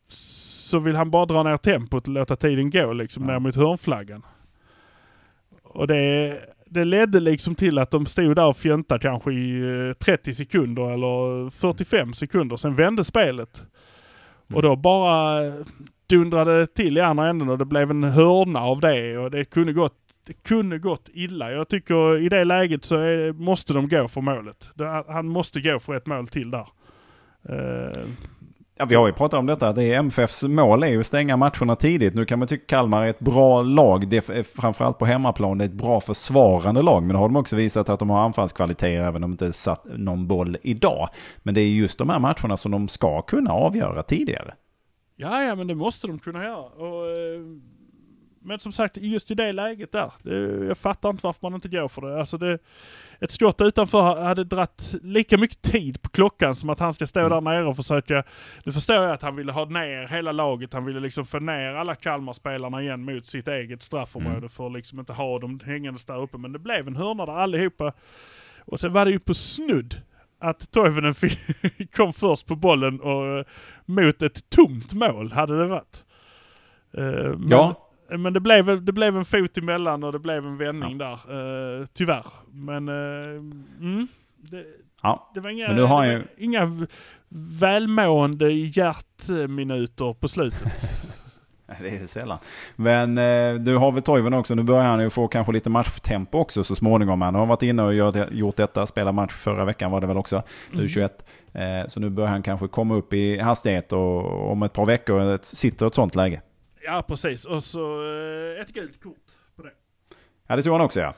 så 0.07 0.79
vill 0.79 0.95
han 0.95 1.11
bara 1.11 1.25
dra 1.25 1.43
ner 1.43 1.57
tempot 1.57 2.07
och 2.07 2.13
låta 2.13 2.35
tiden 2.35 2.69
gå 2.69 2.93
liksom 2.93 3.23
Ja. 3.23 3.31
ner 3.31 3.39
mot 3.39 3.55
hörnflaggan. 3.55 4.25
Och 5.73 5.87
det, 5.87 6.39
det 6.65 6.83
ledde 6.83 7.19
liksom 7.19 7.55
till 7.55 7.77
att 7.77 7.91
de 7.91 8.05
stod 8.05 8.35
där 8.35 8.45
och 8.45 8.57
fjöntade 8.57 8.99
kanske 8.99 9.33
i 9.33 9.61
eh, 9.89 9.93
30 9.93 10.33
sekunder 10.33 10.91
eller 10.91 11.49
45 11.49 12.13
sekunder. 12.13 12.55
Sen 12.55 12.75
vände 12.75 13.03
spelet. 13.03 13.63
Och 14.53 14.61
då 14.61 14.75
bara 14.75 15.45
eh, 15.45 15.53
dundrade 16.07 16.67
till 16.67 16.97
i 16.97 17.01
andra 17.01 17.29
änden 17.29 17.49
och 17.49 17.57
det 17.57 17.65
blev 17.65 17.91
en 17.91 18.03
hörna 18.03 18.59
av 18.59 18.79
det 18.79 19.17
och 19.17 19.31
det 19.31 19.45
kunde 19.45 19.73
gått 19.73 19.97
det 20.27 20.33
kunde 20.33 20.79
gått 20.79 21.09
illa. 21.13 21.51
Jag 21.51 21.67
tycker 21.67 22.17
i 22.17 22.29
det 22.29 22.43
läget 22.43 22.83
så 22.83 22.95
är, 22.95 23.33
måste 23.33 23.73
de 23.73 23.89
gå 23.89 24.07
för 24.07 24.21
målet. 24.21 24.69
Han 25.07 25.27
måste 25.27 25.61
gå 25.61 25.79
för 25.79 25.95
ett 25.95 26.05
mål 26.05 26.27
till 26.27 26.51
där. 26.51 26.67
Eh, 27.49 28.03
Ja, 28.81 28.85
vi 28.85 28.95
har 28.95 29.07
ju 29.07 29.13
pratat 29.13 29.39
om 29.39 29.45
detta, 29.45 29.69
att 29.69 29.75
det 29.75 29.83
är 29.83 29.99
MFFs 29.99 30.43
mål 30.43 30.83
är 30.83 30.87
ju 30.87 30.99
att 30.99 31.05
stänga 31.05 31.37
matcherna 31.37 31.75
tidigt. 31.75 32.15
Nu 32.15 32.25
kan 32.25 32.39
man 32.39 32.47
tycka 32.47 32.75
Kalmar 32.75 33.05
är 33.05 33.09
ett 33.09 33.19
bra 33.19 33.61
lag, 33.61 34.07
det 34.07 34.29
är 34.29 34.43
framförallt 34.43 34.97
på 34.97 35.05
hemmaplan, 35.05 35.57
det 35.57 35.63
är 35.63 35.67
ett 35.67 35.73
bra 35.73 36.01
försvarande 36.01 36.81
lag. 36.81 37.03
Men 37.03 37.13
då 37.13 37.19
har 37.19 37.27
de 37.27 37.35
också 37.35 37.55
visat 37.55 37.89
att 37.89 37.99
de 37.99 38.09
har 38.09 38.19
anfallskvaliteter 38.19 39.03
även 39.03 39.23
om 39.23 39.31
de 39.31 39.31
inte 39.31 39.53
satt 39.53 39.85
någon 39.85 40.27
boll 40.27 40.57
idag. 40.61 41.09
Men 41.43 41.53
det 41.53 41.61
är 41.61 41.69
just 41.69 41.97
de 41.97 42.09
här 42.09 42.19
matcherna 42.19 42.57
som 42.57 42.71
de 42.71 42.87
ska 42.87 43.21
kunna 43.21 43.53
avgöra 43.53 44.03
tidigare. 44.03 44.53
Ja, 45.15 45.43
ja, 45.43 45.55
men 45.55 45.67
det 45.67 45.75
måste 45.75 46.07
de 46.07 46.19
kunna 46.19 46.43
göra. 46.43 46.65
Och, 46.65 47.07
eh, 47.07 47.41
men 48.43 48.59
som 48.59 48.71
sagt, 48.71 48.97
just 48.97 49.31
i 49.31 49.35
det 49.35 49.51
läget 49.51 49.91
där. 49.91 50.11
Det, 50.23 50.65
jag 50.67 50.77
fattar 50.77 51.09
inte 51.09 51.23
varför 51.23 51.39
man 51.41 51.53
inte 51.53 51.69
går 51.69 51.87
för 51.87 52.01
det. 52.01 52.19
Alltså 52.19 52.37
det 52.37 52.59
ett 53.19 53.31
skott 53.31 53.61
utanför 53.61 54.21
hade 54.23 54.43
dratt 54.43 54.95
lika 55.03 55.37
mycket 55.37 55.61
tid 55.61 56.01
på 56.01 56.09
klockan 56.09 56.55
som 56.55 56.69
att 56.69 56.79
han 56.79 56.93
ska 56.93 57.07
stå 57.07 57.29
där 57.29 57.41
nere 57.41 57.65
och 57.67 57.75
försöka... 57.75 58.23
Nu 58.63 58.71
förstår 58.71 58.95
jag 58.95 59.11
att 59.11 59.21
han 59.21 59.35
ville 59.35 59.51
ha 59.51 59.65
ner 59.65 60.07
hela 60.07 60.31
laget. 60.31 60.73
Han 60.73 60.85
ville 60.85 60.99
liksom 60.99 61.25
få 61.25 61.39
ner 61.39 61.73
alla 61.73 61.95
Kalmar-spelarna 61.95 62.81
igen 62.81 63.03
mot 63.05 63.27
sitt 63.27 63.47
eget 63.47 63.81
straffområde 63.81 64.37
Mm. 64.37 64.49
för 64.49 64.65
att 64.65 64.73
liksom 64.73 64.99
inte 64.99 65.13
ha 65.13 65.39
dem 65.39 65.59
hängandes 65.65 66.05
där 66.05 66.21
uppe. 66.21 66.37
Men 66.37 66.51
det 66.51 66.59
blev 66.59 66.87
en 66.87 66.95
hörna 66.95 67.25
där 67.25 67.33
allihopa. 67.33 67.93
Och 68.65 68.79
sen 68.79 68.93
var 68.93 69.05
det 69.05 69.11
ju 69.11 69.19
på 69.19 69.33
snudd 69.33 70.01
att 70.39 70.71
Toivonen 70.71 71.13
kom 71.95 72.13
först 72.13 72.47
på 72.47 72.55
bollen 72.55 72.99
och 73.01 73.37
eh, 73.39 73.45
mot 73.85 74.21
ett 74.21 74.49
tomt 74.49 74.93
mål 74.93 75.31
hade 75.31 75.57
det 75.59 75.67
varit. 75.67 76.05
Eh, 76.97 77.03
men, 77.03 77.47
Ja. 77.49 77.87
Men 78.17 78.33
det 78.33 78.39
blev, 78.39 78.85
det 78.85 78.91
blev 78.91 79.17
en 79.17 79.25
fot 79.25 79.57
emellan 79.57 80.03
och 80.03 80.11
det 80.11 80.19
blev 80.19 80.45
en 80.45 80.57
vändning 80.57 80.97
där, 80.97 81.13
eh, 81.81 81.85
tyvärr. 81.93 82.25
Men 82.51 82.87
eh, 82.89 83.25
mm, 83.79 84.07
det, 84.37 84.65
Ja, 85.03 85.31
det 85.33 85.39
var 85.39 85.49
inga, 85.49 85.67
Men 85.67 85.75
nu 85.75 85.81
har 85.83 86.05
det 86.07 86.15
var 86.17 86.25
inga 86.37 86.65
v- 86.65 86.85
välmående 87.59 88.51
hjärtminuter 88.51 90.13
på 90.13 90.27
slutet. 90.27 90.81
det 91.79 91.89
är 91.95 91.99
det 91.99 92.07
sällan. 92.07 92.37
Men 92.75 93.17
eh, 93.17 93.53
du 93.53 93.77
har 93.77 93.91
väl 93.91 94.03
Toivonen 94.03 94.39
också, 94.39 94.55
nu 94.55 94.63
börjar 94.63 94.83
han 94.83 95.01
ju 95.01 95.09
få 95.09 95.27
kanske 95.27 95.53
lite 95.53 95.69
matchtempo 95.69 96.37
också 96.39 96.63
så 96.63 96.75
småningom. 96.75 97.21
Han 97.21 97.35
har 97.35 97.45
varit 97.45 97.63
inne 97.63 97.83
och 97.83 97.93
gör, 97.93 98.27
gjort 98.33 98.55
detta, 98.55 98.87
spelat 98.87 99.15
match 99.15 99.33
förra 99.33 99.65
veckan 99.65 99.91
var 99.91 100.01
det 100.01 100.07
väl 100.07 100.17
också, 100.17 100.43
Mm. 100.73 100.85
U21. 100.85 101.09
Eh, 101.53 101.87
så 101.87 101.99
nu 101.99 102.09
börjar 102.09 102.29
han 102.29 102.43
kanske 102.43 102.67
komma 102.67 102.95
upp 102.95 103.13
i 103.13 103.39
hastighet 103.39 103.91
och 103.91 104.51
om 104.51 104.63
ett 104.63 104.73
par 104.73 104.85
veckor 104.85 105.39
sitter 105.41 105.87
ett 105.87 105.95
sånt 105.95 106.15
läge. 106.15 106.41
Ja, 106.85 107.03
precis. 107.07 107.45
Och 107.45 107.63
så 107.63 108.01
eh, 108.55 108.61
ett 108.61 108.73
gult 108.73 109.03
kort 109.03 109.15
på 109.55 109.61
det. 109.63 109.69
Ja, 110.47 110.55
det 110.55 110.63
tror 110.63 110.73
han 110.73 110.81
också 110.85 110.99
ja. 110.99 111.13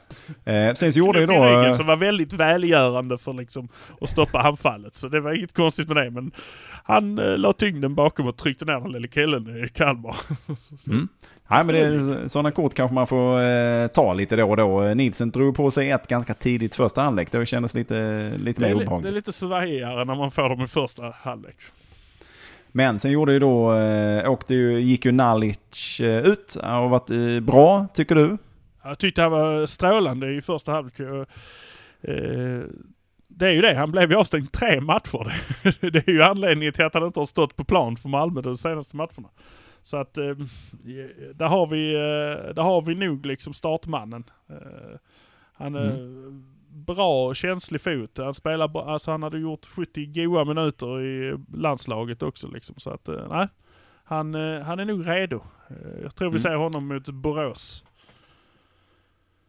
Eh, 0.52 0.74
sen 0.74 0.94
så 0.94 1.00
gjorde 1.00 1.20
ju 1.20 1.26
då... 1.26 1.34
ryggen 1.34 1.66
eh, 1.66 1.74
som 1.74 1.88
var 1.88 1.98
väldigt 1.98 2.34
välgörande 2.34 3.18
för 3.18 3.34
liksom 3.34 3.70
att 4.02 4.10
stoppa 4.10 4.40
anfallet. 4.42 4.96
Så 4.96 5.08
det 5.08 5.20
var 5.20 5.34
inget 5.34 5.54
konstigt 5.54 5.88
med 5.88 5.98
det. 5.98 6.10
Men 6.12 6.32
han 6.84 7.20
eh, 7.20 7.38
la 7.38 7.54
tyngden 7.54 7.96
bakom 7.96 8.28
och 8.28 8.38
tryckte 8.38 8.66
ner 8.66 8.80
den 8.80 8.92
lille 8.92 9.08
killen 9.08 9.64
i 9.66 9.70
Kalmar. 9.70 10.16
Mm. 10.88 11.08
Nej, 11.48 11.64
men 11.66 11.76
det 11.76 12.30
sådana 12.30 12.52
kort 12.52 12.74
kanske 12.74 12.94
man 12.96 13.08
får 13.08 13.42
eh, 13.42 13.88
ta 13.88 14.14
lite 14.14 14.36
då 14.36 14.50
och 14.50 14.58
då. 14.58 14.84
Eh, 14.84 14.96
Nielsen 14.96 15.32
drog 15.32 15.56
på 15.56 15.72
sig 15.72 15.90
ett 15.92 16.08
ganska 16.08 16.34
tidigt 16.34 16.76
första 16.76 17.02
halvlek. 17.02 17.32
Det 17.32 17.46
kändes 17.46 17.74
lite, 17.74 18.32
lite 18.38 18.62
Det 18.62 18.68
mer 18.68 18.74
li- 18.76 18.80
det 18.80 18.84
är 18.84 18.88
obehagligt. 18.88 19.14
lite 19.14 19.32
svajigare 19.32 20.06
när 20.06 20.16
man 20.16 20.32
får 20.32 20.50
dem 20.50 20.62
i 20.62 20.68
första 20.68 21.14
halvlek. 21.22 21.56
Men 22.76 23.00
sen 23.00 23.12
gjorde 23.12 23.34
ju 23.34 23.40
då, 23.40 23.74
eh, 23.74 24.32
åkte 24.32 24.54
ju, 24.56 24.80
gick 24.80 25.06
ju 25.06 25.12
Nalic 25.12 26.00
eh, 26.00 26.28
ut. 26.28 26.58
Har 26.64 26.90
varit 26.90 27.10
eh, 27.10 27.40
bra, 27.40 27.88
tycker 27.94 28.16
du? 28.16 28.38
Jag 28.84 29.00
tyckte 29.00 29.22
han 29.22 29.32
var 29.32 29.66
strålande 29.66 30.34
i 30.34 30.42
första 30.42 30.72
halvlek. 30.72 31.00
Och, 31.00 31.28
det 33.28 33.48
är 33.48 33.52
ju 33.52 33.62
det, 33.62 33.76
han 33.76 33.92
blev 33.92 34.12
ju 34.12 34.18
avstängd 34.18 34.52
tre 34.52 34.82
matcher. 34.82 35.34
det 35.92 36.08
är 36.08 36.12
ju 36.12 36.24
anledningen 36.24 36.74
till 36.74 36.86
att 36.86 36.94
han 36.94 37.06
inte 37.06 37.20
har 37.20 37.26
stått 37.26 37.56
på 37.56 37.64
plan 37.64 37.98
för 37.98 38.10
Malmö 38.10 38.42
de 38.42 38.56
senaste 38.56 38.96
matcherna. 38.96 39.30
Så 39.82 39.98
att 39.98 40.14
där, 40.14 41.46
har 41.46 41.68
vi, 41.68 41.94
där 42.56 42.62
har 42.62 42.82
vi 42.82 42.96
nog 42.96 43.26
liksom 43.26 43.54
startmannen. 43.54 44.24
Han 45.54 45.76
är 45.76 45.98
bra 46.74 47.28
och 47.28 47.36
känslig 47.36 47.82
fot. 47.82 48.18
Han 48.18 48.34
spelar 48.34 48.90
alltså 48.94 49.12
han 49.12 49.24
hade 49.24 49.38
gjort 49.40 49.66
70 49.66 50.06
goa 50.06 50.46
minuter 50.46 51.02
i 51.02 51.38
landslaget 51.54 52.24
också 52.24 52.48
liksom. 52.48 52.76
Så 52.80 52.90
att, 52.90 53.08
eh, 53.08 53.28
nej. 53.30 53.48
Han, 54.04 54.36
eh, 54.36 54.62
han 54.62 54.80
är 54.80 54.86
nog 54.86 55.08
redo. 55.10 55.36
Eh, 55.70 56.02
Jag 56.04 56.16
tror 56.16 56.28
vi 56.30 56.32
Mm. 56.32 56.40
ser 56.40 56.56
honom 56.56 56.88
mot 56.88 57.10
Borås. 57.10 57.84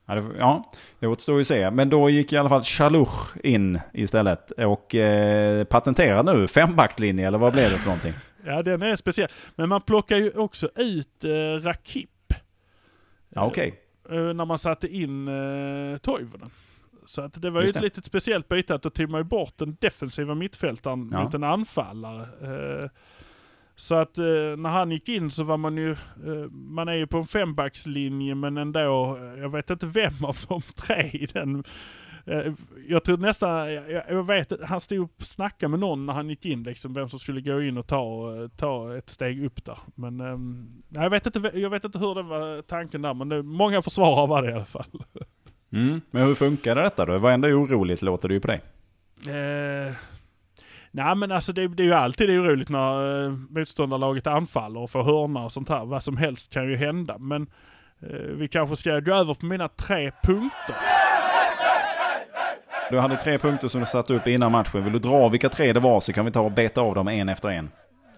Ja, 0.07 0.15
det, 0.15 0.25
ja, 0.39 0.71
det 0.99 1.07
återstår 1.07 1.35
ju 1.35 1.41
att 1.41 1.47
se. 1.47 1.71
Men 1.71 1.91
då 1.91 2.11
gick 2.11 2.33
i 2.33 2.37
alla 2.37 2.49
fall 2.49 2.63
Chalouch 2.63 3.37
in 3.47 3.81
istället 3.93 4.51
och 4.51 4.95
eh, 4.95 5.65
patenterar 5.65 6.23
nu 6.23 6.49
fembackslinje, 6.49 7.27
eller 7.27 7.39
vad 7.39 7.53
blev 7.53 7.71
det 7.71 7.79
för 7.79 7.87
någonting? 7.87 8.13
Ja, 8.47 8.63
den 8.63 8.83
är 8.83 8.97
speciell. 8.97 9.29
Men 9.57 9.69
man 9.69 9.81
plockar 9.83 10.17
ju 10.17 10.31
också 10.31 10.69
ut 10.77 11.25
eh, 11.25 11.31
Rakip. 11.67 12.11
Ja, 13.29 13.45
okej. 13.47 13.75
eh, 14.11 14.15
när 14.17 14.45
man 14.45 14.59
satte 14.59 14.89
in 14.89 15.29
eh, 15.29 15.99
Toivonen. 15.99 16.51
Så 17.07 17.23
att 17.23 17.43
det 17.43 17.51
var 17.51 17.61
Just 17.63 17.69
ju 17.75 17.79
ett 17.79 17.83
det. 17.83 17.87
litet 17.87 18.05
speciellt 18.05 18.49
byte 18.49 18.75
att 18.75 18.83
då 18.83 18.91
tog 18.91 19.11
man 19.11 19.21
ju 19.21 19.25
bort 19.25 19.53
den 19.59 19.77
defensiva 19.81 20.35
mittfältaren 20.35 21.11
Ja. 21.13 21.25
mot 21.25 21.35
en 21.35 21.45
anfallare. 21.45 22.23
Eh, 22.83 22.89
så 23.77 23.95
att 23.95 24.19
eh, 24.19 24.25
när 24.57 24.69
han 24.71 24.91
gick 24.91 25.09
in 25.09 25.31
så 25.31 25.45
var 25.45 25.57
man 25.57 25.77
ju, 25.77 25.91
eh, 25.93 26.51
man 26.51 26.89
är 26.89 26.93
ju 26.95 27.07
på 27.07 27.19
en 27.19 27.27
fembackslinje 27.27 28.35
men 28.35 28.57
ändå, 28.57 29.19
jag 29.39 29.49
vet 29.49 29.71
inte 29.71 29.87
vem 29.87 30.25
av 30.25 30.37
de 30.49 30.63
tre 30.77 31.11
i 31.13 31.27
den 31.27 31.65
eh, 32.27 32.53
jag 32.89 33.05
tror 33.05 33.17
nästan, 33.17 33.73
jag, 33.73 34.03
jag 34.09 34.27
vet, 34.27 34.53
han 34.65 34.81
stod 34.81 35.01
och 35.05 35.27
snackade 35.27 35.71
med 35.71 35.81
någon 35.81 36.07
när 36.07 36.13
han 36.13 36.29
gick 36.31 36.45
in 36.47 36.63
liksom, 36.63 36.95
vem 36.95 37.09
som 37.09 37.19
skulle 37.19 37.41
gå 37.41 37.63
in 37.63 37.79
och 37.79 37.87
ta, 37.87 38.31
ta 38.57 38.97
ett 38.97 39.09
steg 39.11 39.45
upp 39.45 39.65
där. 39.65 39.79
Men 39.95 40.21
ehm, 40.21 40.83
jag, 40.89 41.11
vet 41.11 41.27
inte, 41.27 41.51
jag 41.55 41.71
vet 41.71 41.85
inte 41.85 41.99
hur 41.99 42.15
det 42.15 42.23
var 42.23 42.63
tanken 42.63 43.03
där, 43.03 43.15
men 43.15 43.29
det, 43.29 43.43
många 43.43 43.83
försvarare 43.83 44.27
var 44.27 44.43
det 44.43 44.51
i 44.51 44.55
alla 44.55 44.65
fall. 44.65 45.05
Mm. 45.75 46.01
Men 46.11 46.23
hur 46.23 46.35
funkade 46.35 46.83
detta 46.83 47.05
då? 47.05 47.13
Det 47.13 47.19
var 47.19 47.31
ändå 47.31 47.49
oroligt 47.49 48.03
låter 48.03 48.29
det 48.29 48.35
ju 48.35 48.41
på 48.41 48.47
dig. 48.47 48.61
Eh, 49.27 49.93
nej 50.91 51.15
men 51.15 51.33
alltså 51.33 51.53
det, 51.53 51.69
det 51.69 51.83
är 51.83 51.85
ju 51.85 51.95
alltid 51.95 52.31
oroligt 52.31 52.69
när 52.69 53.25
eh, 53.25 53.31
motståndarlaget 53.31 54.27
anfaller 54.27 54.81
och 54.81 54.91
får 54.91 55.03
hörna 55.03 55.45
och 55.45 55.53
sånt 55.53 55.69
här. 55.69 55.85
Vad 55.85 56.05
som 56.05 56.17
helst 56.17 56.53
kan 56.53 56.69
ju 56.69 56.77
hända. 56.77 57.19
Men 57.19 57.47
eh, 58.03 58.09
vi 58.19 58.49
kanske 58.49 58.77
ska 58.77 59.01
gå 59.01 59.15
över 59.15 59.35
på 59.35 59.47
mina 59.47 59.69
tre 59.69 60.13
punkter. 60.23 60.77
Du 62.91 63.01
hade 63.01 63.17
tre 63.17 63.39
punkter 63.39 63.69
som 63.69 63.81
du 63.81 63.87
satte 63.87 64.15
upp 64.15 64.27
innan 64.27 64.53
matchen. 64.53 64.85
Vill 64.85 64.93
du 64.93 64.99
dra 64.99 65.29
vilka 65.29 65.49
tre 65.49 65.73
det 65.73 65.81
var 65.81 66.01
så 66.01 66.13
kan 66.13 66.25
vi 66.25 66.31
ta 66.31 66.41
och 66.41 66.53
beta 66.53 66.81
av 66.81 66.95
dem 66.95 67.09
en 67.09 67.29
efter 67.29 67.49
en. 67.49 67.71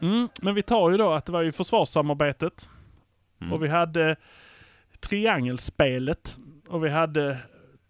Mm, 0.03 0.29
men 0.43 0.55
vi 0.55 0.63
tar 0.63 0.91
ju 0.91 0.97
då 0.97 1.13
att 1.13 1.27
det 1.27 1.33
var 1.33 1.43
ju 1.43 1.53
försvarssamarbetet. 1.53 2.69
Mm. 3.41 3.53
Och 3.53 3.65
vi 3.65 3.69
hade 3.69 4.17
triangelspelet. 5.01 6.37
Och 6.69 6.85
vi 6.85 6.89
hade 6.91 7.39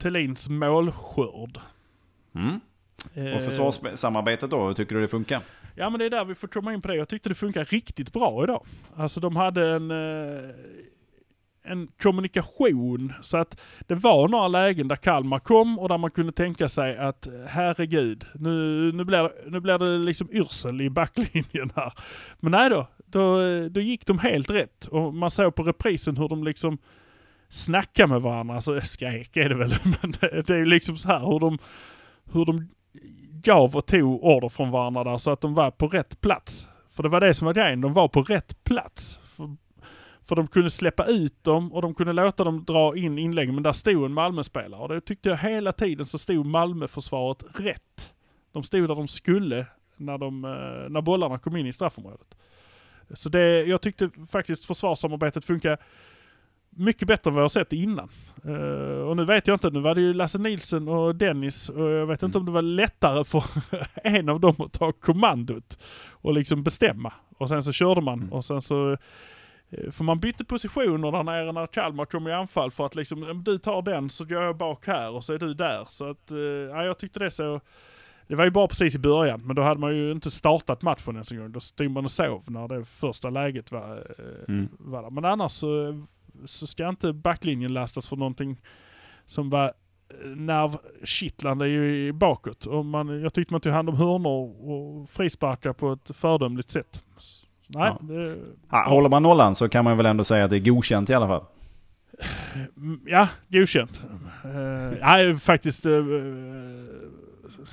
Thelins 0.02 0.48
målskörd. 0.48 1.60
Mm. 2.34 2.60
Eh, 3.14 3.34
Och 3.36 3.42
försvarssamarbetet 3.42 4.50
då, 4.50 4.66
hur 4.66 4.74
tycker 4.74 4.94
du 4.94 5.00
det 5.00 5.08
funkar? 5.08 5.40
Ja 5.74 5.90
men 5.90 5.98
det 5.98 6.04
är 6.06 6.10
där 6.10 6.24
vi 6.24 6.34
får 6.34 6.48
komma 6.48 6.74
in 6.74 6.82
på 6.82 6.88
det. 6.88 6.94
Jag 6.96 7.08
tyckte 7.08 7.28
det 7.28 7.34
funkar 7.34 7.64
riktigt 7.64 8.12
bra 8.12 8.44
idag. 8.44 8.66
Alltså 8.96 9.20
de 9.20 9.36
hade 9.36 9.68
en, 9.70 9.90
eh, 9.90 10.50
en 11.62 11.88
kommunikation 12.02 13.12
så 13.22 13.36
att 13.38 13.60
det 13.86 13.94
var 13.94 14.28
några 14.28 14.48
lägen 14.48 14.88
där 14.88 14.96
Kalmar 14.96 15.38
kom 15.38 15.78
och 15.78 15.88
där 15.88 15.98
man 15.98 16.10
kunde 16.10 16.32
tänka 16.32 16.68
sig 16.68 16.96
att 16.96 17.28
herregud, 17.48 18.26
nu, 18.34 18.50
nu, 18.92 19.04
blir, 19.04 19.22
det- 19.22 19.50
nu 19.50 19.60
blir 19.60 19.78
det 19.78 19.98
liksom 19.98 20.28
yrsel 20.32 20.80
i 20.80 20.90
backlinjen 20.90 21.72
här. 21.76 21.92
Men 22.40 22.52
nej 22.52 22.70
då, 22.70 22.86
då, 23.06 23.38
då 23.68 23.80
gick 23.80 24.06
de 24.06 24.18
helt 24.18 24.50
rätt. 24.50 24.86
Och 24.86 25.14
man 25.14 25.30
såg 25.30 25.54
på 25.54 25.62
reprisen 25.62 26.16
hur 26.16 26.28
de 26.28 26.44
liksom 26.44 26.78
snacka 27.48 28.06
med 28.06 28.22
varandra. 28.22 28.54
Alltså 28.54 28.80
skrek 28.80 29.36
är 29.36 29.48
det 29.48 29.54
väl, 29.54 29.74
men 29.84 30.14
det, 30.20 30.42
det 30.46 30.54
är 30.54 30.58
ju 30.58 30.64
liksom 30.64 30.96
så 30.96 31.08
här 31.08 31.18
hur 31.18 31.40
de, 31.40 31.58
hur 32.32 32.44
de 32.44 32.68
gav 33.42 33.76
och 33.76 33.86
tog 33.86 34.24
order 34.24 34.48
från 34.48 34.70
varandra 34.70 35.04
där 35.04 35.18
så 35.18 35.30
att 35.30 35.40
de 35.40 35.54
var 35.54 35.70
på 35.70 35.88
rätt 35.88 36.20
plats. 36.20 36.68
För 36.92 37.02
det 37.02 37.08
var 37.08 37.20
det 37.20 37.34
som 37.34 37.46
var 37.46 37.54
grejen, 37.54 37.80
de 37.80 37.92
var 37.92 38.08
på 38.08 38.22
rätt 38.22 38.64
plats. 38.64 39.18
För, 39.36 39.56
för 40.28 40.36
de 40.36 40.48
kunde 40.48 40.70
släppa 40.70 41.04
ut 41.04 41.44
dem 41.44 41.72
och 41.72 41.82
de 41.82 41.94
kunde 41.94 42.12
låta 42.12 42.44
dem 42.44 42.64
dra 42.64 42.96
in 42.96 43.18
inlägg, 43.18 43.52
men 43.52 43.62
där 43.62 43.72
stod 43.72 44.04
en 44.04 44.12
Malmö-spelare. 44.12 44.80
Och 44.80 44.88
det 44.88 45.00
tyckte 45.00 45.28
jag 45.28 45.36
hela 45.36 45.72
tiden 45.72 46.06
så 46.06 46.18
stod 46.18 46.46
Malmö-försvaret 46.46 47.44
rätt. 47.54 48.14
De 48.52 48.62
stod 48.62 48.88
där 48.88 48.94
de 48.94 49.08
skulle 49.08 49.66
när, 49.96 50.18
de, 50.18 50.44
eh, 50.44 50.90
när 50.90 51.00
bollarna 51.00 51.38
kom 51.38 51.56
in 51.56 51.66
i 51.66 51.72
straffområdet. 51.72 52.34
Så 53.14 53.28
det, 53.28 53.64
jag 53.64 53.80
tyckte 53.80 54.10
faktiskt 54.30 54.64
försvarssamarbetet 54.64 55.44
funkar 55.44 55.78
mycket 56.76 57.08
bättre 57.08 57.28
än 57.30 57.34
vad 57.34 57.42
jag 57.44 57.50
sett 57.50 57.72
innan. 57.72 58.08
Eh, 58.44 59.00
och 59.08 59.16
nu 59.16 59.24
vet 59.24 59.46
jag 59.46 59.54
inte, 59.54 59.70
nu 59.70 59.80
var 59.80 59.94
det 59.94 60.00
ju 60.00 60.12
Lasse 60.12 60.38
Nilsson 60.38 60.88
och 60.88 61.14
Dennis 61.16 61.68
och 61.68 61.90
jag 61.90 62.06
vet 62.06 62.22
inte 62.22 62.38
om 62.38 62.44
det 62.46 62.52
var 62.52 62.62
lättare 62.62 63.24
för 63.24 63.44
en 64.04 64.28
av 64.28 64.40
dem 64.40 64.54
att 64.58 64.72
ta 64.72 64.92
kommandot 64.92 65.78
och 66.10 66.32
liksom 66.34 66.62
bestämma. 66.62 67.12
Och 67.38 67.48
sen 67.48 67.62
så 67.62 67.72
körde 67.72 68.00
man 68.00 68.18
Mm. 68.18 68.32
och 68.32 68.44
sen 68.44 68.62
så 68.62 68.92
eh, 69.70 69.90
för 69.90 70.04
man 70.04 70.20
bytte 70.20 70.44
positioner 70.44 71.12
där 71.12 71.22
nere 71.22 71.52
när 71.52 71.66
Kalmar 71.66 72.04
kom 72.04 72.28
i 72.28 72.32
anfall 72.32 72.70
för 72.70 72.86
att 72.86 72.94
liksom, 72.94 73.22
om 73.22 73.44
du 73.44 73.58
tar 73.58 73.82
den 73.82 74.10
så 74.10 74.24
går 74.24 74.42
jag 74.42 74.56
bak 74.56 74.86
här 74.86 75.10
och 75.10 75.24
så 75.24 75.32
är 75.32 75.38
du 75.38 75.54
där. 75.54 75.84
Så 75.88 76.10
att, 76.10 76.30
eh, 76.30 76.38
ja, 76.38 76.84
jag 76.84 76.98
tyckte 76.98 77.18
det 77.18 77.30
så, 77.30 77.60
det 78.28 78.34
var 78.34 78.44
ju 78.44 78.50
bra 78.50 78.68
precis 78.68 78.94
i 78.94 78.98
början, 78.98 79.46
men 79.46 79.56
då 79.56 79.62
hade 79.62 79.80
man 79.80 79.96
ju 79.96 80.12
inte 80.12 80.30
startat 80.30 80.82
matchen 80.82 81.14
ens 81.14 81.32
en 81.32 81.38
gång. 81.38 81.52
Då 81.52 81.60
stod 81.60 81.90
man 81.90 82.04
och 82.04 82.10
sov 82.10 82.42
när 82.46 82.68
det 82.68 82.84
första 82.84 83.30
läget 83.30 83.72
var, 83.72 84.06
Mm. 84.48 84.68
var 84.78 85.02
där. 85.02 85.10
Men 85.10 85.24
annars 85.24 85.52
så, 85.52 86.00
så 86.44 86.66
ska 86.66 86.88
inte 86.88 87.12
backlinjen 87.12 87.72
lastas 87.74 88.08
för 88.08 88.16
någonting 88.16 88.56
som 89.24 89.50
var 89.50 89.64
eh, 90.24 90.28
nervkittlande 90.36 91.68
i- 91.68 92.12
bakåt. 92.12 92.66
Och 92.66 92.84
man, 92.84 93.20
jag 93.22 93.34
tyckte 93.34 93.54
man 93.54 93.60
tog 93.60 93.72
hand 93.72 93.88
om 93.88 93.96
hörnor 93.96 94.68
och 94.70 95.10
frisparkar 95.10 95.72
på 95.72 95.92
ett 95.92 96.16
föredömligt 96.16 96.70
sätt. 96.70 97.02
Så, 97.18 97.46
nej, 97.68 97.92
Ja. 98.00 98.06
det, 98.06 98.36
Ja, 98.70 98.84
håller 98.88 99.08
man 99.08 99.22
nollan 99.22 99.54
så 99.54 99.68
kan 99.68 99.84
man 99.84 99.96
väl 99.96 100.06
ändå 100.06 100.24
säga 100.24 100.44
att 100.44 100.50
det 100.50 100.56
är 100.56 100.70
godkänt 100.72 101.10
i 101.10 101.14
alla 101.14 101.26
fall. 101.26 101.44
Mm, 102.76 103.00
Ja, 103.06 103.28
godkänt. 103.48 104.04
Uh, 104.44 104.98
ja, 105.00 105.36
faktiskt... 105.38 105.86
Uh, 105.86 106.04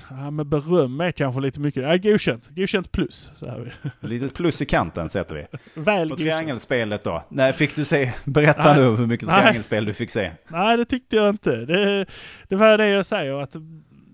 ja, 0.10 0.32
men 0.32 0.50
beröm 0.50 1.02
är 1.02 1.12
kanske 1.12 1.42
lite 1.42 1.60
mycket. 1.60 1.84
Ja, 1.84 1.98
godkänt. 1.98 2.50
Godkänt 2.50 2.92
plus. 2.92 3.32
Så 3.36 3.46
här. 3.46 3.74
Litet 4.00 4.34
plus 4.34 4.62
i 4.62 4.66
kanten 4.66 5.10
sätter 5.10 5.36
vi. 5.36 5.46
Väl 5.82 6.10
På 6.10 6.16
triangelspelet 6.16 7.04
då? 7.04 7.24
Nej, 7.30 7.54
fick 7.54 7.76
du 7.76 7.86
se? 7.86 8.14
Berätta 8.24 8.74
Nej. 8.74 8.82
nu 8.82 8.96
hur 8.96 9.08
mycket 9.08 9.28
Nej. 9.28 9.42
triangelspel 9.42 9.86
du 9.86 9.94
fick 9.94 10.12
se. 10.12 10.32
Nej, 10.48 10.78
det 10.78 10.86
tyckte 10.86 11.16
jag 11.16 11.30
inte. 11.30 11.56
Det, 11.66 12.06
det 12.48 12.56
var 12.56 12.78
det 12.78 12.88
jag 12.88 13.06
säger. 13.06 13.42
Att 13.42 13.56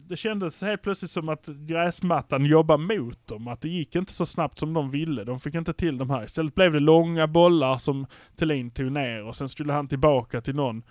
det 0.09 0.17
kändes 0.17 0.61
helt 0.61 0.81
plötsligt 0.81 1.11
som 1.11 1.29
att 1.29 1.45
gräsmattan 1.45 2.45
jobbade 2.45 2.83
mot 2.83 3.27
dem. 3.27 3.47
Att 3.47 3.61
det 3.61 3.69
gick 3.69 3.95
inte 3.95 4.11
så 4.11 4.25
snabbt 4.25 4.59
som 4.59 4.73
de 4.73 4.89
ville. 4.89 5.23
De 5.23 5.39
fick 5.39 5.55
inte 5.55 5.73
till 5.73 5.97
de 5.97 6.09
här. 6.09 6.25
Istället 6.25 6.55
blev 6.55 6.73
det 6.73 6.79
långa 6.79 7.27
bollar 7.27 7.77
som 7.77 8.05
Thelin 8.39 8.71
tog 8.71 8.91
ner 8.91 9.23
och 9.23 9.35
sen 9.35 9.49
skulle 9.49 9.73
han 9.73 9.87
tillbaka 9.87 10.41
till 10.41 10.55
någon. 10.55 10.83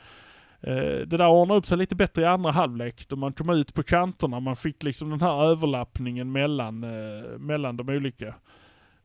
Eh, 0.61 1.07
det 1.07 1.17
där 1.17 1.29
ordnade 1.29 1.59
upp 1.59 1.67
sig 1.67 1.79
lite 1.79 1.97
bättre 1.97 2.23
i 2.23 2.25
andra 2.25 2.51
halvlek 2.51 3.09
då 3.09 3.17
man 3.17 3.33
kom 3.33 3.51
ut 3.51 3.75
på 3.75 3.83
kanterna. 3.83 4.41
Man 4.41 4.57
fick 4.57 4.83
liksom 4.83 5.11
den 5.11 5.21
här 5.21 5.45
överlappningen 5.45 6.33
mellan, 6.33 6.85
eh, 6.85 7.39
mellan 7.39 7.77
de 7.77 7.89
olika 7.89 8.35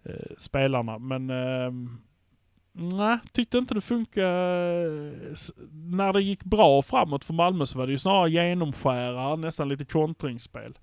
eh, 0.03 0.35
spelarna. 0.37 0.97
Men 0.97 1.29
ehm, 1.29 1.97
nej, 2.71 3.17
tyckte 3.31 3.57
inte 3.57 3.73
det 3.73 3.81
funkade. 3.81 4.27
När 5.71 6.13
det 6.13 6.21
gick 6.21 6.43
bra 6.43 6.81
framåt 6.81 7.23
för 7.23 7.33
Malmö 7.33 7.65
så 7.65 7.77
var 7.77 7.85
det 7.85 7.91
ju 7.91 7.99
snarare 7.99 8.29
genomskärare, 8.29 9.35
nästan 9.35 9.69
lite 9.69 9.85
kontringsspel. 9.85 10.77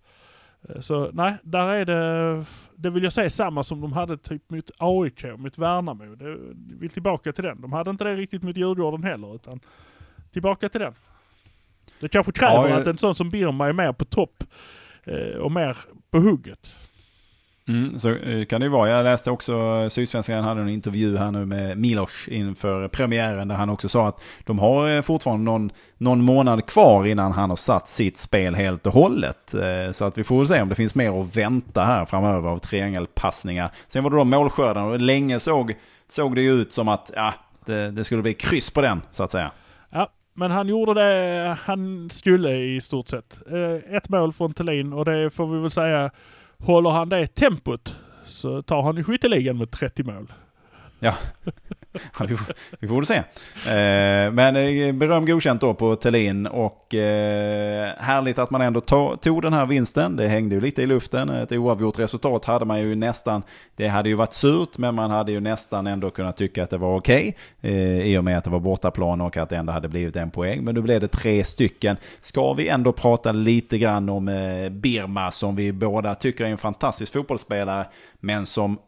Så 0.81 1.11
nej, 1.13 1.35
där 1.43 1.69
är 1.69 1.85
det, 1.85 2.45
det 2.77 2.91
vill 2.91 3.03
jag 3.03 3.13
säga 3.13 3.31
samma 3.31 3.63
som 3.63 3.81
de 3.81 3.93
hade 3.93 4.17
typ 4.17 4.51
mot 4.51 4.71
AIK, 4.79 5.25
mot 5.39 5.59
Värnamo. 5.59 6.15
Det, 6.15 6.37
vill 6.55 6.91
tillbaka 6.91 7.33
till 7.33 7.45
den. 7.45 7.61
De 7.61 7.73
hade 7.73 7.91
inte 7.91 8.05
det 8.05 8.17
riktigt 8.17 8.43
mot 8.43 8.57
Djurgården 8.57 9.05
heller, 9.05 9.35
utan 9.35 9.61
tillbaka 10.33 10.69
till 10.69 10.81
den. 10.81 10.95
Det 12.01 12.09
kanske 12.09 12.33
kräver 12.33 12.55
Ja, 12.55 12.69
jag- 12.69 12.81
att 12.81 12.87
en 12.87 12.99
sån 12.99 13.15
som 13.15 13.31
Birma 13.31 13.69
är 13.69 13.73
mer 13.73 13.93
på 13.93 14.05
topp 14.05 14.45
eh, 15.05 15.39
och 15.39 15.53
mer 15.53 15.77
på 16.11 16.19
hugget. 16.19 16.77
Mm, 17.69 17.99
så 17.99 18.11
eh, 18.15 18.45
kan 18.45 18.61
det 18.61 18.65
ju 18.65 18.71
vara. 18.71 18.91
Jag 18.91 19.05
läste 19.05 19.31
också, 19.31 19.53
eh, 19.83 19.89
Sydsvenskan 19.89 20.45
hade 20.45 20.61
en 20.61 20.69
intervju 20.69 21.17
här 21.17 21.31
nu 21.31 21.47
med 21.47 21.79
Milos 21.79 22.29
inför 22.29 22.89
premiären 22.89 23.49
där 23.49 23.55
han 23.57 23.71
också 23.71 23.89
sa 23.89 24.09
att 24.09 24.23
de 24.45 24.59
har 24.59 24.97
eh, 24.97 25.03
fortfarande 25.03 25.45
någon, 25.45 25.71
någon 25.99 26.23
månad 26.25 26.67
kvar 26.67 27.07
innan 27.07 27.33
han 27.33 27.51
har 27.51 27.57
satt 27.57 27.89
sitt 27.89 28.19
spel 28.19 28.55
helt 28.55 28.87
och 28.87 28.93
hållet. 28.93 29.55
Så 29.93 30.05
att 30.05 30.19
vi 30.19 30.25
får 30.25 30.45
se 30.45 30.63
om 30.63 30.69
det 30.69 30.75
finns 30.75 30.95
mer 30.95 31.21
att 31.23 31.37
vänta 31.37 31.85
här 31.85 32.05
framöver 32.05 32.49
av 32.49 32.59
triangelpassningar. 32.59 33.71
Sen 33.89 34.03
var 34.05 34.11
det 34.11 34.17
då 34.17 34.25
målskörden 34.25 34.83
och 34.83 35.01
länge 35.01 35.41
såg, 35.41 35.75
såg 36.09 36.35
det 36.35 36.43
ju 36.43 36.53
ut 36.53 36.73
som 36.73 36.89
att 36.89 37.11
ja, 37.15 37.35
det, 37.65 37.91
det 37.91 38.05
skulle 38.05 38.23
bli 38.23 38.35
kryss 38.35 38.71
på 38.71 38.81
den 38.81 39.03
så 39.11 39.25
att 39.25 39.31
säga. 39.31 39.51
Men 40.41 40.51
han 40.51 40.69
gjorde 40.69 40.95
det 40.95 41.57
han 41.63 42.11
skulle 42.11 42.57
i 42.57 42.81
stort 42.81 43.09
sett. 43.09 43.41
Eh, 43.53 43.95
Ett 43.97 44.09
mål 44.09 44.33
från 44.33 44.55
Thelin 44.55 44.93
och 44.93 45.05
det 45.05 45.31
får 45.31 45.47
vi 45.47 45.61
väl 45.61 45.71
säga, 45.71 46.11
håller 46.59 46.91
han 46.91 47.09
det 47.09 47.27
tempot 47.27 47.97
så 48.25 48.63
tar 48.63 48.83
han 48.83 48.97
ju 48.97 49.05
skytteligan 49.05 49.59
med 49.59 49.71
30 49.71 50.03
mål. 50.03 50.33
Ja. 50.99 51.15
Ja, 52.19 52.27
vi, 52.29 52.37
får, 52.37 52.55
vi 52.81 52.89
får 52.89 53.03
se. 53.03 53.17
Eh, 53.17 54.33
men 54.33 54.57
eh, 54.57 54.93
beröm 54.93 55.27
godkänt 55.27 55.61
då 55.61 55.75
på 55.75 55.97
Tellin 55.97 56.47
och 56.47 56.95
eh, 56.95 57.95
härligt 57.99 58.39
att 58.39 58.51
man 58.51 58.61
ändå 58.61 58.81
to 58.81 59.17
tog 59.17 59.43
den 59.43 59.53
här 59.53 59.67
vinsten. 59.67 60.17
Det 60.17 60.29
hängde 60.29 60.55
ju 60.55 60.61
lite 60.61 60.83
i 60.83 60.87
luften. 60.87 61.31
Ett 61.31 61.53
oavgjort 61.53 61.99
resultat 61.99 62.45
hade 62.45 62.65
man 62.65 62.81
ju 62.81 62.95
nästan, 62.95 63.43
det 63.77 63.89
hade 63.89 64.09
ju 64.09 64.15
varit 64.15 64.35
surt 64.35 64.79
men 64.79 64.95
man 64.95 65.11
hade 65.11 65.33
ju 65.33 65.41
nästan 65.41 65.87
ändå 65.87 66.11
kunnat 66.11 66.37
tycka 66.37 66.63
att 66.63 66.71
det 66.71 66.79
var 66.79 66.97
okej. 66.97 67.37
Okay, 67.59 67.73
eh, 67.73 68.07
I 68.07 68.19
och 68.19 68.25
med 68.25 68.39
att 68.39 68.45
det 68.45 68.51
var 68.51 68.61
bortaplan 68.61 69.21
och 69.21 69.37
att 69.37 69.49
det 69.49 69.57
ändå 69.57 69.73
hade 69.73 69.89
blivit 69.89 70.17
en 70.17 70.31
poäng. 70.31 70.65
Men 70.65 70.75
nu 70.75 70.81
blev 70.83 71.01
det 71.01 71.09
tre 71.09 71.45
stycken. 71.45 71.97
Ska 72.21 72.53
vi 72.53 72.69
ändå 72.69 72.93
prata 72.93 73.33
lite 73.33 73.79
grann 73.79 74.09
om 74.09 74.29
eh, 74.29 74.69
Birma 74.69 75.31
som 75.31 75.57
vi 75.57 75.73
båda 75.73 76.15
tycker 76.15 76.45
är 76.45 76.49
en 76.49 76.59
fantastisk 76.59 77.13
fotbollsspelare 77.13 77.87
men 78.21 78.47
som 78.47 78.79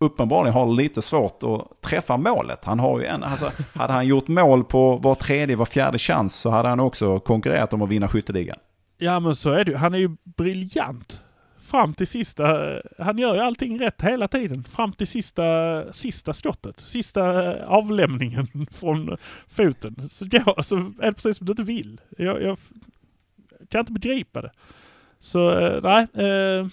uppenbarligen 0.00 0.54
har 0.54 0.74
lite 0.74 1.02
svårt 1.02 1.42
att 1.42 1.82
träffa 1.82 2.16
målet. 2.16 2.64
Han 2.64 2.80
har 2.80 3.00
ju 3.00 3.06
en, 3.06 3.22
alltså, 3.22 3.52
hade 3.74 3.92
han 3.92 4.06
gjort 4.06 4.28
mål 4.28 4.64
på 4.64 4.96
var 4.96 5.14
tredje, 5.14 5.56
var 5.56 5.66
fjärde 5.66 5.98
chans 5.98 6.34
så 6.34 6.50
hade 6.50 6.68
han 6.68 6.80
också 6.80 7.20
konkurrerat 7.20 7.72
om 7.72 7.82
att 7.82 7.88
vinna 7.88 8.08
skytteligan. 8.08 8.56
Ja 8.98 9.20
men 9.20 9.34
så 9.34 9.50
är 9.50 9.64
det 9.64 9.70
ju. 9.70 9.76
Han 9.76 9.94
är 9.94 9.98
ju 9.98 10.16
briljant. 10.36 11.22
Fram 11.62 11.94
till 11.94 12.06
sista, 12.06 12.44
han 12.98 13.18
gör 13.18 13.34
ju 13.34 13.40
allting 13.40 13.80
rätt 13.80 14.02
hela 14.02 14.28
tiden. 14.28 14.64
Fram 14.64 14.92
till 14.92 15.06
sista, 15.06 15.42
sista 15.92 16.32
skottet. 16.32 16.80
Sista 16.80 17.50
eh, 17.50 17.68
avlämningen 17.68 18.66
från 18.70 19.16
foten. 19.48 20.08
Så, 20.08 20.26
ja, 20.30 20.62
så 20.62 20.76
är 20.76 21.06
det 21.06 21.12
precis 21.12 21.36
som 21.36 21.46
du 21.46 21.52
inte 21.52 21.62
vill. 21.62 22.00
Jag, 22.18 22.42
jag 22.42 22.58
kan 23.68 23.80
inte 23.80 23.92
begripa 23.92 24.42
det. 24.42 24.50
Så 25.20 25.58
eh, 25.58 25.80
nej. 25.82 26.06
Eh. 26.14 26.66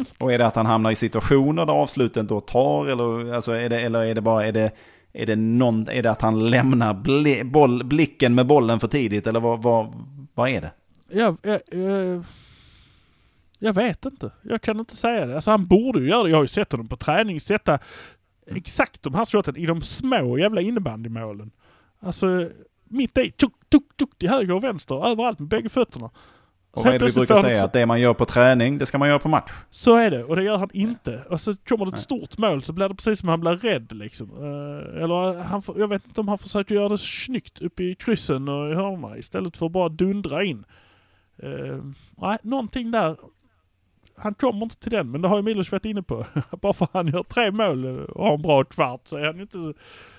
Och 0.18 0.32
är 0.32 0.38
det 0.38 0.46
att 0.46 0.56
han 0.56 0.66
hamnar 0.66 0.90
i 0.90 0.96
situationer 0.96 1.66
där 1.66 1.72
avsluten 1.72 2.26
då 2.26 2.40
tar 2.40 2.86
eller, 2.86 3.34
alltså 3.34 3.52
är 3.52 3.68
det, 3.68 3.80
eller 3.80 4.02
är 4.02 4.14
det 4.14 4.20
bara, 4.20 4.46
är 4.46 4.52
det, 4.52 4.72
är 5.12 5.26
det, 5.26 5.36
någon, 5.36 5.88
är 5.88 6.02
det 6.02 6.10
att 6.10 6.22
han 6.22 6.50
lämnar 6.50 6.94
bli, 6.94 7.44
boll, 7.44 7.84
blicken 7.84 8.34
med 8.34 8.46
bollen 8.46 8.80
för 8.80 8.88
tidigt 8.88 9.26
eller 9.26 9.40
vad, 9.40 9.62
vad, 9.62 9.92
vad 10.34 10.48
är 10.48 10.60
det? 10.60 10.72
Ja, 11.08 11.36
jag, 11.42 11.60
jag, 11.70 12.24
jag 13.58 13.72
vet 13.72 14.04
inte. 14.04 14.30
Jag 14.42 14.62
kan 14.62 14.78
inte 14.78 14.96
säga 14.96 15.26
det. 15.26 15.34
Alltså 15.34 15.50
han 15.50 15.66
borde 15.66 16.00
ju 16.00 16.08
göra 16.08 16.22
det. 16.22 16.30
Jag 16.30 16.36
har 16.36 16.44
ju 16.44 16.48
sett 16.48 16.72
honom 16.72 16.88
på 16.88 16.96
träning 16.96 17.40
sätta 17.40 17.78
exakt 18.46 19.02
de 19.02 19.14
här 19.14 19.24
skotten 19.24 19.56
i 19.56 19.66
de 19.66 19.82
små 19.82 20.38
jävla 20.38 20.60
innebandymålen. 20.60 21.50
Alltså 22.00 22.50
mitt 22.84 23.18
i, 23.18 23.30
tuk, 23.30 23.52
tuk, 23.68 23.96
tuk 23.96 24.18
till 24.18 24.28
höger 24.28 24.54
och 24.54 24.64
vänster, 24.64 25.06
överallt 25.06 25.38
med 25.38 25.48
bägge 25.48 25.68
fötterna. 25.68 26.10
Och 26.74 26.84
vad 26.84 26.94
är 26.94 26.98
det 26.98 27.06
vi 27.06 27.12
brukar 27.12 27.36
säga? 27.36 27.64
Att 27.64 27.72
det 27.72 27.86
man 27.86 28.00
gör 28.00 28.14
på 28.14 28.24
träning, 28.24 28.78
det 28.78 28.86
ska 28.86 28.98
man 28.98 29.08
göra 29.08 29.18
på 29.18 29.28
match. 29.28 29.52
Så 29.70 29.96
är 29.96 30.10
det, 30.10 30.24
och 30.24 30.36
det 30.36 30.42
gör 30.42 30.58
han 30.58 30.70
inte. 30.72 31.22
Och 31.30 31.40
så 31.40 31.56
kommer 31.56 31.84
det 31.84 31.92
ett 31.92 31.98
stort 31.98 32.38
mål 32.38 32.62
så 32.62 32.72
blir 32.72 32.88
det 32.88 32.94
precis 32.94 33.18
som 33.18 33.28
han 33.28 33.40
blir 33.40 33.56
rädd 33.56 33.92
liksom. 33.92 34.30
Uh, 34.30 35.02
eller 35.02 35.42
han, 35.42 35.62
jag 35.76 35.88
vet 35.88 36.06
inte 36.06 36.20
om 36.20 36.28
han 36.28 36.38
försöker 36.38 36.74
göra 36.74 36.88
det 36.88 36.98
snyggt 36.98 37.62
uppe 37.62 37.82
i 37.82 37.94
kryssen 37.94 38.48
och 38.48 38.70
i 38.70 38.74
hörnorna 38.74 39.18
istället 39.18 39.56
för 39.56 39.66
att 39.66 39.72
bara 39.72 39.88
dundra 39.88 40.44
in. 40.44 40.64
Uh, 41.44 41.84
nej, 42.16 42.38
någonting 42.42 42.90
där. 42.90 43.16
Han 44.16 44.34
kommer 44.34 44.62
inte 44.62 44.76
till 44.76 44.90
den, 44.90 45.10
men 45.10 45.22
det 45.22 45.28
har 45.28 45.36
ju 45.36 45.42
Milos 45.42 45.72
varit 45.72 45.84
inne 45.84 46.02
på. 46.02 46.26
bara 46.60 46.72
för 46.72 46.84
att 46.84 46.94
han 46.94 47.08
gör 47.08 47.22
tre 47.22 47.50
mål 47.50 48.00
och 48.00 48.26
har 48.26 48.34
en 48.34 48.42
bra 48.42 48.64
kvart 48.64 49.00
så 49.04 49.16
är 49.16 49.26
han 49.26 49.36
ju 49.36 49.42
inte 49.42 49.72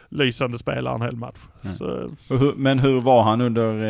lysande 0.10 0.58
spelare 0.58 0.96
en 0.96 1.02
hel 1.02 1.16
match. 1.16 1.40
Så, 1.78 2.10
men 2.56 2.80
hur 2.80 3.02
var 3.02 3.24
han 3.24 3.42
under... 3.42 3.84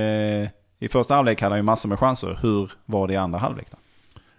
Eh 0.44 0.50
i 0.86 0.90
första 0.90 1.16
halvlek 1.16 1.42
hade 1.42 1.54
han 1.54 1.60
ju 1.60 1.64
massor 1.64 1.90
med 1.90 2.00
chanser. 2.00 2.40
Hur 2.42 2.72
var 2.86 3.08
det 3.08 3.14
i 3.14 3.18
andra 3.18 3.40
halvlek 3.40 3.72
då? 3.72 3.78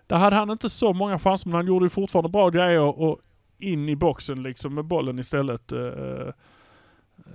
Där 0.06 0.16
hade 0.16 0.36
han 0.36 0.50
inte 0.50 0.70
så 0.70 0.92
många 0.92 1.18
chanser, 1.18 1.48
men 1.48 1.54
han 1.54 1.66
gjorde 1.66 1.86
ju 1.86 1.90
fortfarande 1.90 2.28
bra 2.28 2.50
grejer 2.50 3.00
och 3.00 3.18
in 3.58 3.88
i 3.88 3.96
boxen 3.96 4.42
liksom 4.42 4.74
med 4.74 4.84
bollen 4.84 5.18
istället. 5.18 5.72
Eh, 5.72 5.78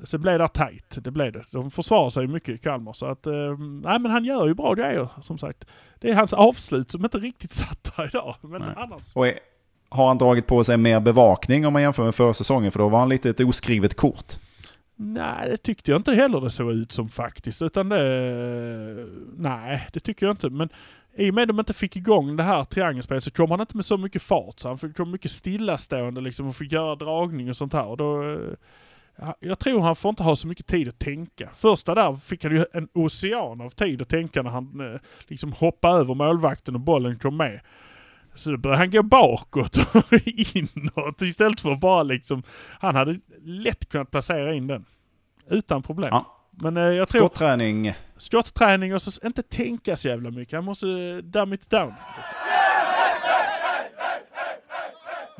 så 0.03 0.17
blev 0.17 0.39
det 0.39 0.47
tajt, 0.47 0.97
det 1.01 1.11
blev 1.11 1.31
det. 1.31 1.43
De 1.51 1.71
försvarar 1.71 2.09
sig 2.09 2.27
mycket 2.27 2.55
i 2.55 2.57
Kalmar 2.57 2.93
så 2.93 3.05
att, 3.05 3.27
eh, 3.27 3.57
nej 3.83 3.99
men 3.99 4.05
han 4.05 4.25
gör 4.25 4.47
ju 4.47 4.53
bra 4.53 4.73
grejer 4.73 5.07
som 5.21 5.37
sagt. 5.37 5.65
Det 5.99 6.09
är 6.09 6.15
hans 6.15 6.33
avslut 6.33 6.91
som 6.91 7.03
inte 7.03 7.17
riktigt 7.17 7.53
satt 7.61 7.91
där 7.95 8.05
idag. 8.05 8.35
Men 8.41 8.61
nej. 8.61 8.73
annars... 8.77 9.11
Och 9.13 9.25
har 9.89 10.07
han 10.07 10.17
dragit 10.17 10.47
på 10.47 10.63
sig 10.63 10.77
mer 10.77 10.99
bevakning 10.99 11.67
om 11.67 11.73
man 11.73 11.81
jämför 11.81 12.03
med 12.03 12.15
förra 12.15 12.33
säsongen? 12.33 12.71
För 12.71 12.79
då 12.79 12.89
var 12.89 12.99
han 12.99 13.09
lite 13.09 13.29
ett 13.29 13.39
oskrivet 13.39 13.95
kort. 13.95 14.37
Nej, 15.03 15.49
det 15.49 15.57
tyckte 15.57 15.91
jag 15.91 15.99
inte 15.99 16.13
heller 16.13 16.41
det 16.41 16.49
såg 16.49 16.71
ut 16.71 16.91
som 16.91 17.09
faktiskt. 17.09 17.61
Utan 17.61 17.89
det... 17.89 19.07
Nej, 19.37 19.87
det 19.93 19.99
tycker 19.99 20.25
jag 20.25 20.33
inte. 20.33 20.49
Men 20.49 20.69
i 21.15 21.29
och 21.29 21.33
med 21.33 21.41
att 21.41 21.47
de 21.47 21.59
inte 21.59 21.73
fick 21.73 21.95
igång 21.95 22.35
det 22.35 22.43
här 22.43 22.63
triangelspelet 22.63 23.23
så 23.23 23.31
kom 23.31 23.51
han 23.51 23.61
inte 23.61 23.75
med 23.75 23.85
så 23.85 23.97
mycket 23.97 24.21
fart. 24.21 24.59
Så 24.59 24.67
han 24.67 24.77
fick 24.77 24.97
kom 24.97 25.11
mycket 25.11 25.31
stillastående 25.31 26.21
liksom 26.21 26.47
och 26.47 26.55
fick 26.55 26.71
göra 26.71 26.95
dragning 26.95 27.49
och 27.49 27.57
sånt 27.57 27.73
här. 27.73 27.85
Och 27.85 27.97
då, 27.97 28.33
eh, 28.33 29.29
jag 29.39 29.59
tror 29.59 29.81
han 29.81 29.95
får 29.95 30.09
inte 30.09 30.23
ha 30.23 30.35
så 30.35 30.47
mycket 30.47 30.67
tid 30.67 30.87
att 30.87 30.99
tänka. 30.99 31.49
Första 31.55 31.95
där 31.95 32.15
fick 32.15 32.43
han 32.43 32.55
ju 32.55 32.65
en 32.73 32.87
ocean 32.93 33.61
av 33.61 33.69
tid 33.69 34.01
att 34.01 34.09
tänka 34.09 34.41
när 34.41 34.49
han 34.49 34.93
eh, 34.93 34.99
liksom 35.27 35.53
hoppade 35.53 35.99
över 35.99 36.13
målvakten 36.13 36.75
och 36.75 36.81
bollen 36.81 37.19
kom 37.19 37.37
med. 37.37 37.61
Så 38.35 38.51
då 38.51 38.57
började 38.57 38.77
han 38.77 38.91
gå 38.91 39.03
bakåt 39.03 39.77
och 39.77 40.13
inåt 40.25 41.21
istället 41.21 41.59
för 41.59 41.75
bara 41.75 42.03
liksom... 42.03 42.43
Han 42.79 42.95
hade 42.95 43.19
lätt 43.43 43.89
kunnat 43.89 44.11
placera 44.11 44.53
in 44.53 44.67
den. 44.67 44.85
Utan 45.49 45.83
problem. 45.83 46.09
Ja. 46.11 46.37
Men 46.51 46.77
eh, 46.77 46.83
jag 46.83 47.07
tror... 47.07 47.21
Skottträning. 47.21 47.93
Skottträning 48.17 48.93
och 48.93 49.01
så 49.01 49.27
inte 49.27 49.43
tänka 49.43 49.95
så 49.95 50.07
jävla 50.07 50.31
mycket. 50.31 50.53
Han 50.53 50.63
måste 50.63 51.21
dumb 51.21 51.53
it 51.53 51.69
down. 51.69 51.93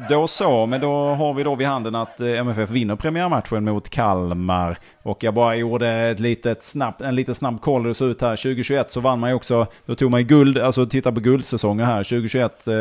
Då 0.10 0.28
så, 0.28 0.66
men 0.66 0.82
då 0.82 0.92
har 0.92 1.34
vi 1.34 1.44
då 1.44 1.56
vid 1.56 1.68
handen 1.68 1.96
att 1.96 2.20
eh, 2.20 2.28
MFF 2.28 2.70
vinner 2.70 2.96
premiärmatchen 2.96 3.64
mot 3.64 3.90
Kalmar. 3.90 4.78
Och 5.04 5.24
jag 5.24 5.34
bara 5.34 5.56
gjorde 5.56 5.90
ett 5.90 6.20
litet 6.20 6.64
snabb, 6.64 6.94
en 7.02 7.16
liten 7.16 7.36
snabb 7.36 7.62
koll 7.62 7.82
hur 7.82 7.88
det 7.88 7.94
ser 7.94 8.06
ut 8.06 8.22
här. 8.22 8.36
2021 8.36 8.92
så 8.92 9.00
vann 9.00 9.20
man 9.20 9.30
ju 9.30 9.36
också, 9.36 9.68
då 9.86 9.96
tog 9.96 10.12
man 10.12 10.20
ju 10.20 10.26
guld, 10.26 10.58
alltså 10.58 10.86
titta 10.86 11.12
på 11.12 11.20
guldsäsongen 11.20 11.86
här. 11.86 12.04
2021 12.04 12.68
eh, 12.68 12.74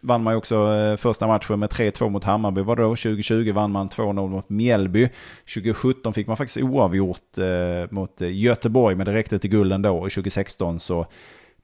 vann 0.00 0.22
man 0.22 0.34
ju 0.34 0.38
också 0.38 0.74
eh, 0.74 0.96
första 0.96 1.26
matchen 1.26 1.58
med 1.58 1.70
3-2 1.70 2.08
mot 2.08 2.24
Hammarby 2.24 2.60
var 2.60 2.76
då. 2.76 2.82
2020 2.82 3.52
vann 3.52 3.72
man 3.72 3.88
2-0 3.88 4.28
mot 4.28 4.48
Mjällby. 4.48 5.08
2017 5.54 6.12
fick 6.12 6.26
man 6.26 6.36
faktiskt 6.36 6.62
oavgjort 6.62 7.38
eh, 7.38 7.90
mot 7.90 8.22
eh, 8.22 8.36
Göteborg, 8.36 8.94
men 8.94 9.06
det 9.06 9.12
räckte 9.12 9.38
till 9.38 9.50
gulden 9.50 9.82
då. 9.82 9.90
Och 9.90 10.10
2016 10.10 10.80
så 10.80 11.06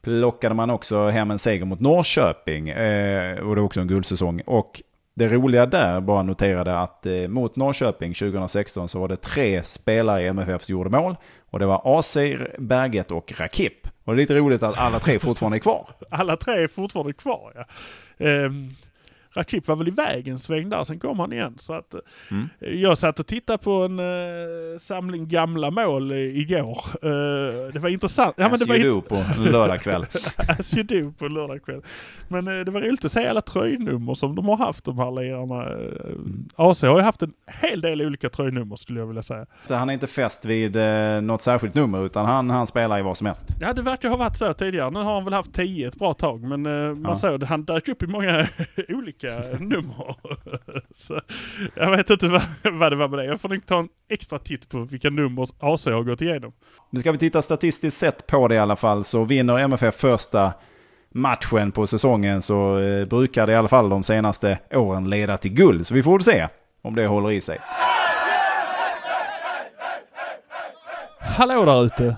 plockade 0.03 0.55
man 0.55 0.71
också 0.71 1.09
hem 1.09 1.31
en 1.31 1.39
seger 1.39 1.65
mot 1.65 1.81
Norrköping. 1.81 2.69
Eh, 2.69 3.39
och 3.39 3.55
det 3.55 3.61
var 3.61 3.67
också 3.67 3.81
en 3.81 3.89
guldsäsong. 3.89 4.41
Och 4.47 4.83
det 5.15 5.29
roliga 5.29 5.67
där, 5.67 6.01
bara 6.01 6.23
noterade 6.23 6.79
att 6.79 7.07
eh, 7.07 7.29
mot 7.29 7.57
Norrköping 7.57 8.15
2016 8.15 8.89
så 8.89 8.99
var 8.99 9.09
det 9.09 9.17
tre 9.17 9.65
spelare 9.65 10.23
i 10.23 10.27
MFF 10.27 10.63
som 10.63 10.73
gjorde 10.73 10.91
mål. 10.91 11.17
Och 11.51 11.59
det 11.59 11.67
var 11.67 11.99
AC, 11.99 12.17
Berget 12.59 13.11
och 13.11 13.33
Rakip. 13.39 13.89
Och 14.05 14.15
det 14.15 14.19
är 14.19 14.23
lite 14.23 14.35
roligt 14.35 14.63
att 14.63 14.79
alla 14.79 14.99
tre 14.99 15.19
fortfarande 15.19 15.57
är 15.57 15.61
kvar. 15.61 15.89
alla 16.11 16.37
tre 16.37 16.63
är 16.63 16.69
fortfarande 16.69 17.13
kvar 17.13 17.53
ja. 17.55 17.65
Um, 18.27 18.71
Rakip 19.35 19.69
var 19.69 19.77
väl 19.77 19.89
iväg 19.89 20.29
en 20.29 20.39
sväng 20.39 20.69
där, 20.69 20.85
sen 20.85 20.99
kom 20.99 21.19
han 21.19 21.33
igen. 21.33 21.55
Så 21.59 21.75
att, 21.75 21.95
mm. 22.31 22.49
Jag 22.61 22.99
satt 22.99 23.21
och 23.21 23.27
tittade 23.27 23.59
på 23.59 23.73
en 23.73 24.01
uh, 24.01 24.79
samling 24.79 25.29
gamla 25.29 25.71
mål 25.71 26.13
igår. 26.13 26.79
Uh, 27.05 27.73
det 27.73 27.79
var 27.79 27.89
intressant. 27.89 28.35
Ja, 28.39 28.45
As 28.47 28.51
men 28.51 28.69
det 28.69 28.85
you 28.85 28.91
var 28.91 29.01
do 29.01 29.09
på 29.09 29.15
en 29.15 29.45
lördagkväll. 29.53 30.07
As 30.59 30.77
you 30.77 30.83
do 30.83 31.13
på 31.19 31.27
en 31.27 31.35
lördagkväll. 31.35 31.83
Men 32.29 32.49
uh, 32.49 32.65
det 32.65 32.71
var 32.71 32.81
roligt 32.81 33.05
att 33.05 33.13
se 33.13 33.27
alla 33.27 33.41
tröjnummer 33.41 34.15
som 34.15 34.35
de 34.35 34.49
har 34.49 34.57
haft 34.57 34.85
de 34.85 34.99
här 34.99 35.11
lirarna. 35.11 35.65
Mm. 35.65 36.49
AC 36.55 36.83
har 36.83 36.97
ju 36.97 37.03
haft 37.05 37.23
en 37.23 37.33
hel 37.47 37.81
del 37.81 38.03
olika 38.03 38.29
tröjnummer 38.29 38.77
skulle 38.77 39.01
jag 39.01 39.07
vilja 39.07 39.23
säga. 39.23 39.47
Han 39.69 39.89
är 39.89 39.95
inte 39.95 40.07
fäst 40.07 40.45
vid 40.45 40.77
uh, 40.77 41.21
något 41.21 41.43
särskilt 41.43 41.75
nummer 41.75 42.07
utan 42.07 42.27
han, 42.27 42.51
han 42.51 42.67
spelar 42.67 42.99
i 42.99 43.03
vad 43.03 43.17
som 43.17 43.27
helst. 43.27 43.47
Ja 43.61 43.73
det 43.73 43.83
verkar 43.83 44.09
ha 44.09 44.17
varit 44.17 44.37
så 44.37 44.53
tidigare. 44.53 44.91
Nu 44.91 44.99
har 44.99 45.15
han 45.15 45.25
väl 45.25 45.35
haft 45.35 45.55
tio 45.55 45.89
ett 45.89 45.97
bra 45.97 46.15
tag 46.15 46.43
men 46.43 46.67
uh, 46.67 46.95
man 46.95 47.11
ja. 47.11 47.15
såg 47.15 47.41
det. 47.41 47.47
Han 47.47 47.65
dök 47.65 47.89
upp 47.89 48.03
i 48.03 48.07
många 48.07 48.49
olika 48.89 49.24
olika 49.25 49.59
nummer. 49.59 50.15
Så 50.95 51.21
jag 51.75 51.97
vet 51.97 52.11
inte 52.11 52.29
vad, 52.29 52.43
vad 52.73 52.93
det 52.93 52.97
var 52.97 53.09
med 53.09 53.19
det. 53.19 53.25
Jag 53.25 53.41
får 53.41 53.49
nog 53.49 53.67
ta 53.67 53.79
en 53.79 53.89
extra 54.09 54.39
titt 54.39 54.69
på 54.69 54.81
vilka 54.81 55.11
nummer 55.11 55.43
AC 55.59 55.87
har 55.87 56.03
gått 56.03 56.21
igenom. 56.21 56.53
Nu 56.91 57.01
ska 57.01 57.13
vi 57.13 57.19
titta 57.19 57.43
statistiskt 57.43 57.97
sett 57.97 58.27
på 58.27 58.49
det 58.49 58.55
i 58.55 58.59
alla 58.59 58.77
fall 58.77 59.05
så 59.05 59.25
vinner 59.25 59.59
MFF 59.59 59.95
första 59.95 60.53
matchen 61.15 61.73
på 61.73 61.87
säsongen 61.87 62.43
så 62.43 62.79
eh, 62.79 63.07
brukar 63.07 63.47
det 63.47 63.53
i 63.53 63.57
alla 63.57 63.69
fall 63.69 63.89
de 63.89 64.03
senaste 64.03 64.59
åren 64.71 65.11
leda 65.11 65.37
till 65.37 65.53
guld. 65.53 65.87
Så 65.87 65.95
vi 65.95 66.03
får 66.03 66.19
se 66.19 66.49
om 66.83 66.95
det 66.95 67.07
håller 67.07 67.31
i 67.31 67.41
sig. 67.41 67.59
Hallå 71.21 71.65
där 71.65 71.85
ute! 71.85 72.17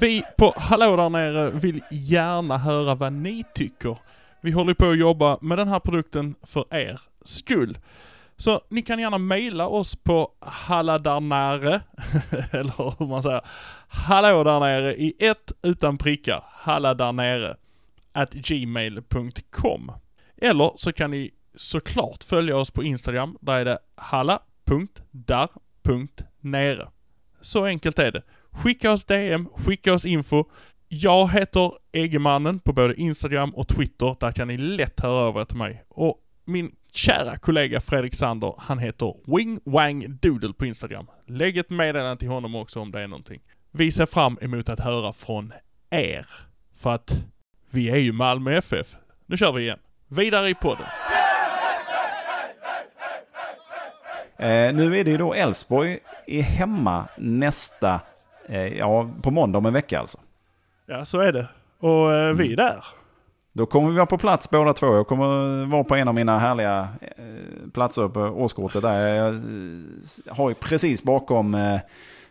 Vi 0.00 0.22
på 0.38 0.54
Hallå 0.56 0.96
där 0.96 1.08
nere 1.08 1.50
vill 1.50 1.82
gärna 1.90 2.58
höra 2.58 2.94
vad 2.94 3.12
ni 3.12 3.44
tycker 3.54 3.96
vi 4.40 4.50
håller 4.50 4.74
på 4.74 4.90
att 4.90 4.98
jobba 4.98 5.38
med 5.40 5.58
den 5.58 5.68
här 5.68 5.80
produkten 5.80 6.34
för 6.42 6.74
er 6.74 7.00
skull. 7.24 7.78
Så 8.36 8.60
ni 8.68 8.82
kan 8.82 8.98
gärna 8.98 9.18
mejla 9.18 9.68
oss 9.68 9.96
på 9.96 10.32
halladarnare, 10.40 11.80
eller 12.50 12.98
hur 12.98 13.06
man 13.06 13.22
säger, 13.22 13.40
hallå 13.88 14.44
där 14.44 14.60
nere 14.60 14.94
i 14.94 15.14
ett 15.18 15.52
utan 15.62 15.98
prickar, 15.98 16.44
halladarnere, 16.46 17.56
at 18.12 18.32
gmail.com. 18.32 19.92
Eller 20.36 20.72
så 20.76 20.92
kan 20.92 21.10
ni 21.10 21.30
såklart 21.54 22.24
följa 22.24 22.56
oss 22.56 22.70
på 22.70 22.82
Instagram, 22.82 23.36
där 23.40 23.54
är 23.54 23.64
det 23.64 23.78
halla.dar.nere. 23.94 26.88
Så 27.40 27.64
enkelt 27.64 27.98
är 27.98 28.12
det. 28.12 28.22
Skicka 28.50 28.92
oss 28.92 29.04
DM, 29.04 29.48
skicka 29.54 29.94
oss 29.94 30.06
info. 30.06 30.44
Jag 30.92 31.32
heter 31.32 31.72
Eggemannen 31.92 32.58
på 32.60 32.72
både 32.72 32.94
Instagram 32.94 33.54
och 33.54 33.68
Twitter. 33.68 34.16
Där 34.20 34.32
kan 34.32 34.48
ni 34.48 34.56
lätt 34.56 35.00
höra 35.00 35.28
över 35.28 35.44
till 35.44 35.56
mig. 35.56 35.84
Och 35.88 36.18
min 36.44 36.74
kära 36.92 37.36
kollega 37.36 37.80
Fredrik 37.80 38.14
Sander, 38.14 38.54
han 38.58 38.78
heter 38.78 39.14
Wing 39.36 39.60
Wang 39.64 40.18
Doodle 40.20 40.52
på 40.52 40.66
Instagram. 40.66 41.06
Lägg 41.26 41.58
ett 41.58 41.70
meddelande 41.70 42.16
till 42.16 42.28
honom 42.28 42.54
också 42.54 42.80
om 42.80 42.90
det 42.90 43.00
är 43.00 43.08
någonting. 43.08 43.40
Vi 43.70 43.92
ser 43.92 44.06
fram 44.06 44.38
emot 44.40 44.68
att 44.68 44.80
höra 44.80 45.12
från 45.12 45.52
er. 45.90 46.26
För 46.78 46.90
att 46.94 47.24
vi 47.70 47.90
är 47.90 47.96
ju 47.96 48.12
Malmö 48.12 48.56
FF. 48.56 48.86
Nu 49.26 49.36
kör 49.36 49.52
vi 49.52 49.62
igen. 49.62 49.78
Vidare 50.08 50.50
i 50.50 50.54
podden. 50.54 50.86
Eh, 54.38 54.74
nu 54.74 54.98
är 54.98 55.04
det 55.04 55.10
ju 55.10 55.16
då 55.16 55.34
Elfsborg 55.34 55.98
är 56.26 56.42
hemma 56.42 57.08
nästa, 57.18 58.00
eh, 58.48 58.66
ja 58.66 59.10
på 59.22 59.30
måndag 59.30 59.58
om 59.58 59.66
en 59.66 59.72
vecka 59.72 60.00
alltså. 60.00 60.18
Ja, 60.90 61.04
så 61.04 61.20
är 61.20 61.32
det. 61.32 61.46
Och 61.78 62.12
eh, 62.12 62.34
vi 62.34 62.52
är 62.52 62.56
där. 62.56 62.84
Då 63.52 63.66
kommer 63.66 63.90
vi 63.90 63.96
vara 63.96 64.06
på 64.06 64.18
plats 64.18 64.50
båda 64.50 64.72
två. 64.72 64.86
Jag 64.86 65.06
kommer 65.06 65.66
vara 65.66 65.84
på 65.84 65.94
en 65.94 66.08
av 66.08 66.14
mina 66.14 66.38
härliga 66.38 66.88
eh, 67.00 67.70
platser 67.74 68.08
på 68.08 68.20
årskortet 68.20 68.82
där. 68.82 69.14
Jag 69.14 69.34
eh, 69.34 70.36
har 70.36 70.48
ju 70.48 70.54
precis 70.54 71.02
bakom 71.02 71.54
eh, 71.54 71.80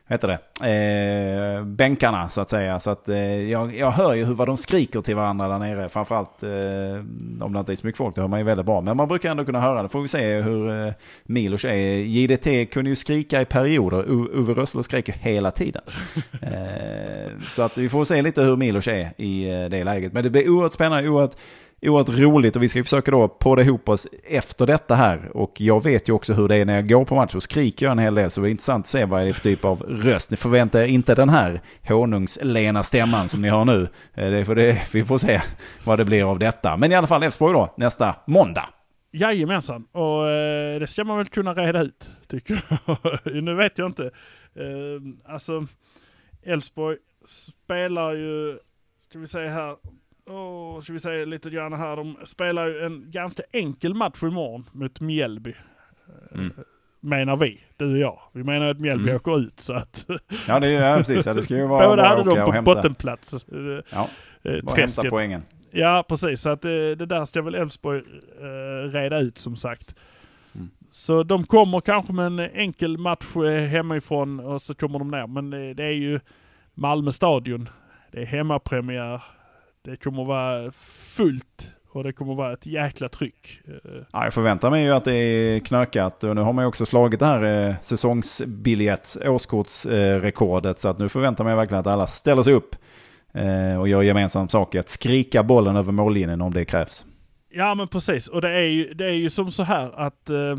heter 0.09 0.27
det, 0.27 1.57
eh, 1.57 1.63
bänkarna 1.63 2.29
så 2.29 2.41
att 2.41 2.49
säga. 2.49 2.79
Så 2.79 2.89
att 2.89 3.09
eh, 3.09 3.49
jag, 3.51 3.75
jag 3.75 3.91
hör 3.91 4.13
ju 4.13 4.25
hur 4.25 4.33
vad 4.33 4.47
de 4.47 4.57
skriker 4.57 5.01
till 5.01 5.15
varandra 5.15 5.47
där 5.47 5.59
nere. 5.59 5.89
Framförallt 5.89 6.43
eh, 6.43 7.45
om 7.45 7.53
det 7.53 7.59
inte 7.59 7.71
är 7.71 7.75
så 7.75 7.87
mycket 7.87 7.97
folk, 7.97 8.15
det 8.15 8.21
hör 8.21 8.27
man 8.27 8.39
ju 8.39 8.45
väldigt 8.45 8.65
bra. 8.65 8.81
Men 8.81 8.97
man 8.97 9.07
brukar 9.07 9.31
ändå 9.31 9.45
kunna 9.45 9.61
höra 9.61 9.83
det. 9.83 9.89
Får 9.89 10.01
vi 10.01 10.07
se 10.07 10.41
hur 10.41 10.85
eh, 10.87 10.93
Milos 11.23 11.65
är. 11.65 11.97
JDT 11.97 12.71
kunde 12.71 12.89
ju 12.89 12.95
skrika 12.95 13.41
i 13.41 13.45
perioder. 13.45 13.99
U 13.99 14.27
Uwe 14.33 14.53
Rössler 14.53 14.81
skrek 14.81 15.07
ju 15.07 15.13
hela 15.13 15.51
tiden. 15.51 15.81
eh, 16.41 17.31
så 17.51 17.61
att 17.61 17.77
vi 17.77 17.89
får 17.89 18.05
se 18.05 18.21
lite 18.21 18.41
hur 18.41 18.55
Milos 18.55 18.87
är 18.87 19.13
i 19.17 19.49
eh, 19.49 19.69
det 19.69 19.83
läget. 19.83 20.13
Men 20.13 20.23
det 20.23 20.29
blir 20.29 20.49
oerhört 20.49 20.73
spännande, 20.73 21.09
oerhört 21.09 21.35
oerhört 21.81 22.09
roligt 22.09 22.55
och 22.55 22.63
vi 22.63 22.69
ska 22.69 22.83
försöka 22.83 23.11
då 23.11 23.27
podda 23.27 23.61
ihop 23.61 23.89
oss 23.89 24.07
efter 24.23 24.67
detta 24.67 24.95
här. 24.95 25.37
Och 25.37 25.61
jag 25.61 25.83
vet 25.83 26.09
ju 26.09 26.13
också 26.13 26.33
hur 26.33 26.47
det 26.47 26.55
är 26.55 26.65
när 26.65 26.75
jag 26.75 26.89
går 26.89 27.05
på 27.05 27.15
match 27.15 27.35
och 27.35 27.43
skriker 27.43 27.85
jag 27.85 27.91
en 27.91 27.99
hel 27.99 28.15
del 28.15 28.31
så 28.31 28.41
det 28.41 28.49
är 28.49 28.51
intressant 28.51 28.83
att 28.83 28.87
se 28.87 29.05
vad 29.05 29.21
det 29.21 29.29
är 29.29 29.33
för 29.33 29.41
typ 29.41 29.65
av 29.65 29.81
röst. 29.81 30.31
Ni 30.31 30.37
förväntar 30.37 30.79
er 30.79 30.87
inte 30.87 31.15
den 31.15 31.29
här 31.29 31.61
honungslena 31.87 32.83
stämman 32.83 33.29
som 33.29 33.41
ni 33.41 33.49
har 33.49 33.65
nu. 33.65 33.87
Eh, 34.13 34.31
det, 34.31 34.45
för 34.45 34.55
det, 34.55 34.87
vi 34.93 35.03
får 35.03 35.17
se 35.17 35.41
vad 35.83 35.99
det 35.99 36.05
blir 36.05 36.31
av 36.31 36.39
detta. 36.39 36.77
Men 36.77 36.91
i 36.91 36.95
alla 36.95 37.07
fall 37.07 37.23
Elfsborg 37.23 37.53
då, 37.53 37.73
nästa 37.77 38.15
måndag. 38.27 38.69
Jajamensan, 39.11 39.83
och 39.91 40.29
eh, 40.29 40.79
det 40.79 40.87
ska 40.87 41.03
man 41.03 41.17
väl 41.17 41.27
kunna 41.27 41.53
reda 41.53 41.81
ut, 41.81 42.11
tycker 42.27 42.61
jag. 42.85 42.97
nu 43.43 43.55
vet 43.55 43.77
jag 43.77 43.85
inte. 43.85 44.03
Eh, 44.55 45.33
alltså, 45.33 45.67
Elfsborg 46.43 46.97
spelar 47.25 48.11
ju, 48.11 48.59
ska 48.99 49.19
vi 49.19 49.27
säga 49.27 49.51
här, 49.51 49.75
oh, 50.29 50.79
ska 50.79 50.93
vi 50.93 50.99
säga 50.99 51.25
lite 51.25 51.49
grann 51.49 51.73
här, 51.73 51.95
de 51.95 52.17
spelar 52.25 52.67
ju 52.67 52.85
en 52.85 53.11
ganska 53.11 53.43
enkel 53.51 53.93
match 53.93 54.23
imorgon 54.23 54.69
mot 54.71 54.99
Mjällby. 54.99 55.55
Eh, 56.31 56.39
mm. 56.39 56.53
Menar 56.99 57.37
vi, 57.37 57.61
du 57.77 57.91
och 57.91 57.97
jag. 57.97 58.19
Vi 58.33 58.43
menar 58.43 58.69
att 58.69 58.79
Mjällby 58.79 59.03
mm. 59.03 59.15
åker 59.15 59.39
ut 59.39 59.59
så 59.59 59.73
att... 59.73 60.05
ja, 60.47 60.59
det 60.59 60.67
är, 60.67 60.89
ja, 60.89 60.97
precis. 60.97 61.25
Ja, 61.25 61.33
det 61.33 61.43
ska 61.43 61.55
ju 61.55 61.67
vara 61.67 61.89
Båda 61.89 62.05
hade 62.05 62.23
de 62.23 62.45
på 62.45 62.61
bottenplats. 62.61 63.45
Ja, 63.91 64.09
eh, 64.43 64.63
bara 64.63 64.75
hämta 64.75 65.03
poängen. 65.09 65.41
Ja, 65.71 66.05
precis. 66.07 66.41
Så 66.41 66.49
att 66.49 66.61
det, 66.61 66.95
det 66.95 67.05
där 67.05 67.25
ska 67.25 67.41
väl 67.41 67.55
Elfsborg 67.55 68.01
uh, 68.41 68.91
reda 68.91 69.19
ut 69.19 69.37
som 69.37 69.55
sagt. 69.55 69.95
Mm. 70.55 70.69
Så 70.91 71.23
de 71.23 71.45
kommer 71.45 71.81
kanske 71.81 72.13
med 72.13 72.25
en 72.25 72.39
enkel 72.39 72.97
match 72.97 73.35
hemifrån 73.71 74.39
och 74.39 74.61
så 74.61 74.75
kommer 74.75 74.99
de 74.99 75.11
ner. 75.11 75.27
Men 75.27 75.49
det, 75.49 75.73
det 75.73 75.83
är 75.83 75.91
ju 75.91 76.19
Malmö 76.73 77.11
stadion. 77.11 77.69
Det 78.11 78.21
är 78.21 78.25
hemmapremiär. 78.25 79.23
Det 79.85 79.97
kommer 79.97 80.25
vara 80.25 80.71
fullt 80.71 81.71
och 81.91 82.03
det 82.03 82.13
kommer 82.13 82.35
vara 82.35 82.53
ett 82.53 82.65
jäkla 82.65 83.09
tryck. 83.09 83.61
Ja, 84.11 84.23
jag 84.23 84.33
förväntar 84.33 84.71
mig 84.71 84.83
ju 84.83 84.91
att 84.91 85.05
det 85.05 85.13
är 85.13 85.59
knökat 85.59 86.23
och 86.23 86.35
nu 86.35 86.41
har 86.41 86.53
man 86.53 86.63
ju 86.63 86.67
också 86.67 86.85
slagit 86.85 87.19
det 87.19 87.25
här 87.25 87.67
eh, 87.69 87.75
säsongsbiljett, 87.81 89.17
årskortsrekordet. 89.25 90.79
Så 90.79 90.89
att 90.89 90.99
nu 90.99 91.09
förväntar 91.09 91.43
man 91.43 91.51
mig 91.51 91.57
verkligen 91.57 91.79
att 91.79 91.87
alla 91.87 92.07
ställer 92.07 92.43
sig 92.43 92.53
upp 92.53 92.75
eh, 93.33 93.79
och 93.79 93.87
gör 93.87 94.01
gemensam 94.01 94.49
sak 94.49 94.75
att 94.75 94.89
skrika 94.89 95.43
bollen 95.43 95.75
över 95.75 95.91
mållinjen 95.91 96.41
om 96.41 96.53
det 96.53 96.65
krävs. 96.65 97.05
Ja 97.49 97.75
men 97.75 97.87
precis 97.87 98.27
och 98.27 98.41
det 98.41 98.49
är 98.49 98.67
ju, 98.67 98.93
det 98.93 99.05
är 99.05 99.13
ju 99.13 99.29
som 99.29 99.51
så 99.51 99.63
här 99.63 99.99
att 99.99 100.29
eh, 100.29 100.57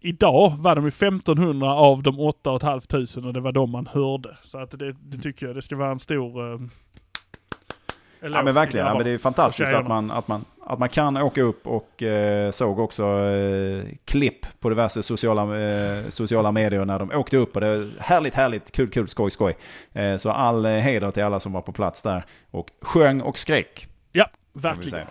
idag 0.00 0.56
var 0.58 0.74
de 0.74 0.84
ju 0.84 0.88
1500 0.88 1.74
av 1.74 2.02
de 2.02 2.20
8 2.20 2.58
500 2.60 3.28
och 3.28 3.32
det 3.32 3.40
var 3.40 3.52
de 3.52 3.70
man 3.70 3.86
hörde. 3.86 4.36
Så 4.42 4.58
att 4.58 4.70
det, 4.70 4.92
det 4.92 5.18
tycker 5.18 5.46
jag 5.46 5.54
det 5.54 5.62
ska 5.62 5.76
vara 5.76 5.90
en 5.90 5.98
stor 5.98 6.52
eh, 6.52 6.60
eller 8.26 8.36
ja 8.36 8.42
men 8.42 8.54
verkligen, 8.54 8.86
ja, 8.86 8.94
men 8.94 9.04
det 9.04 9.10
är 9.10 9.18
fantastiskt 9.18 9.72
att 9.72 9.88
man, 9.88 10.10
att, 10.10 10.28
man, 10.28 10.44
att 10.66 10.78
man 10.78 10.88
kan 10.88 11.16
åka 11.16 11.42
upp 11.42 11.66
och 11.66 12.02
eh, 12.02 12.50
såg 12.50 12.78
också 12.78 13.04
eh, 13.04 13.84
klipp 14.04 14.60
på 14.60 14.68
diverse 14.68 15.02
sociala, 15.02 15.60
eh, 15.60 16.08
sociala 16.08 16.52
medier 16.52 16.84
när 16.84 16.98
de 16.98 17.10
åkte 17.10 17.36
upp. 17.36 17.54
Och 17.54 17.60
det 17.60 17.66
är 17.66 17.90
härligt, 18.00 18.34
härligt, 18.34 18.72
kul, 18.72 18.90
kul, 18.90 19.08
skoj, 19.08 19.30
skoj. 19.30 19.56
Eh, 19.92 20.16
så 20.16 20.30
all 20.30 20.66
eh, 20.66 20.72
heder 20.72 21.10
till 21.10 21.22
alla 21.24 21.40
som 21.40 21.52
var 21.52 21.62
på 21.62 21.72
plats 21.72 22.02
där 22.02 22.24
och 22.50 22.70
sjöng 22.82 23.20
och 23.20 23.38
skrek. 23.38 23.88
Ja, 24.12 24.26
verkligen. 24.52 25.06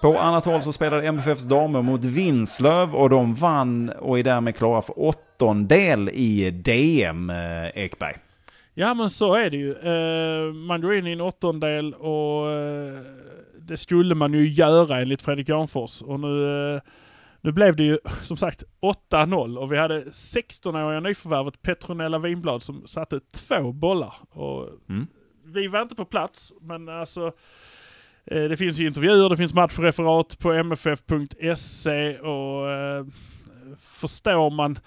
På 0.00 0.18
annat 0.18 0.44
håll 0.44 0.62
så 0.62 0.72
spelade 0.72 1.06
MFFs 1.06 1.42
damer 1.42 1.82
mot 1.82 2.04
Vinslöv 2.04 2.94
och 2.94 3.10
de 3.10 3.34
vann 3.34 3.90
och 3.90 4.18
är 4.18 4.22
därmed 4.22 4.56
klara 4.56 4.82
för 4.82 4.94
åttondel 4.98 6.08
i 6.12 6.50
DM, 6.50 7.30
eh, 7.30 7.68
Ekberg. 7.74 8.16
Ja 8.80 8.94
men 8.94 9.10
så 9.10 9.34
är 9.34 9.50
det 9.50 9.56
ju. 9.56 9.74
Uh, 9.74 10.52
man 10.54 10.80
går 10.80 10.94
in 10.94 11.06
i 11.06 11.12
en 11.12 11.20
åttondel 11.20 11.94
och 11.94 12.46
uh, 12.46 13.00
det 13.58 13.76
skulle 13.76 14.14
man 14.14 14.32
ju 14.32 14.48
göra 14.48 15.00
enligt 15.00 15.22
Fredrik 15.22 15.48
Janfors. 15.48 16.02
Och 16.02 16.20
nu, 16.20 16.28
uh, 16.28 16.80
nu 17.40 17.52
blev 17.52 17.76
det 17.76 17.84
ju 17.84 17.98
som 18.22 18.36
sagt 18.36 18.64
8-0 19.10 19.56
och 19.56 19.72
vi 19.72 19.78
hade 19.78 20.04
16-åriga 20.04 21.00
nyförvärvet 21.00 21.62
Petronella 21.62 22.18
Winblad 22.18 22.62
som 22.62 22.86
satte 22.86 23.20
två 23.20 23.72
bollar. 23.72 24.14
Och 24.30 24.68
mm. 24.88 25.06
Vi 25.44 25.66
var 25.66 25.82
inte 25.82 25.94
på 25.94 26.04
plats 26.04 26.52
men 26.60 26.88
alltså 26.88 27.32
det 28.24 28.58
finns 28.58 28.78
ju 28.78 28.86
intervjuer, 28.86 29.28
det 29.28 29.36
finns 29.36 29.54
matchreferat 29.54 30.38
på 30.38 30.52
mff.se 30.52 32.18
och 32.18 32.66
förstår 33.78 34.50
man 34.50 34.78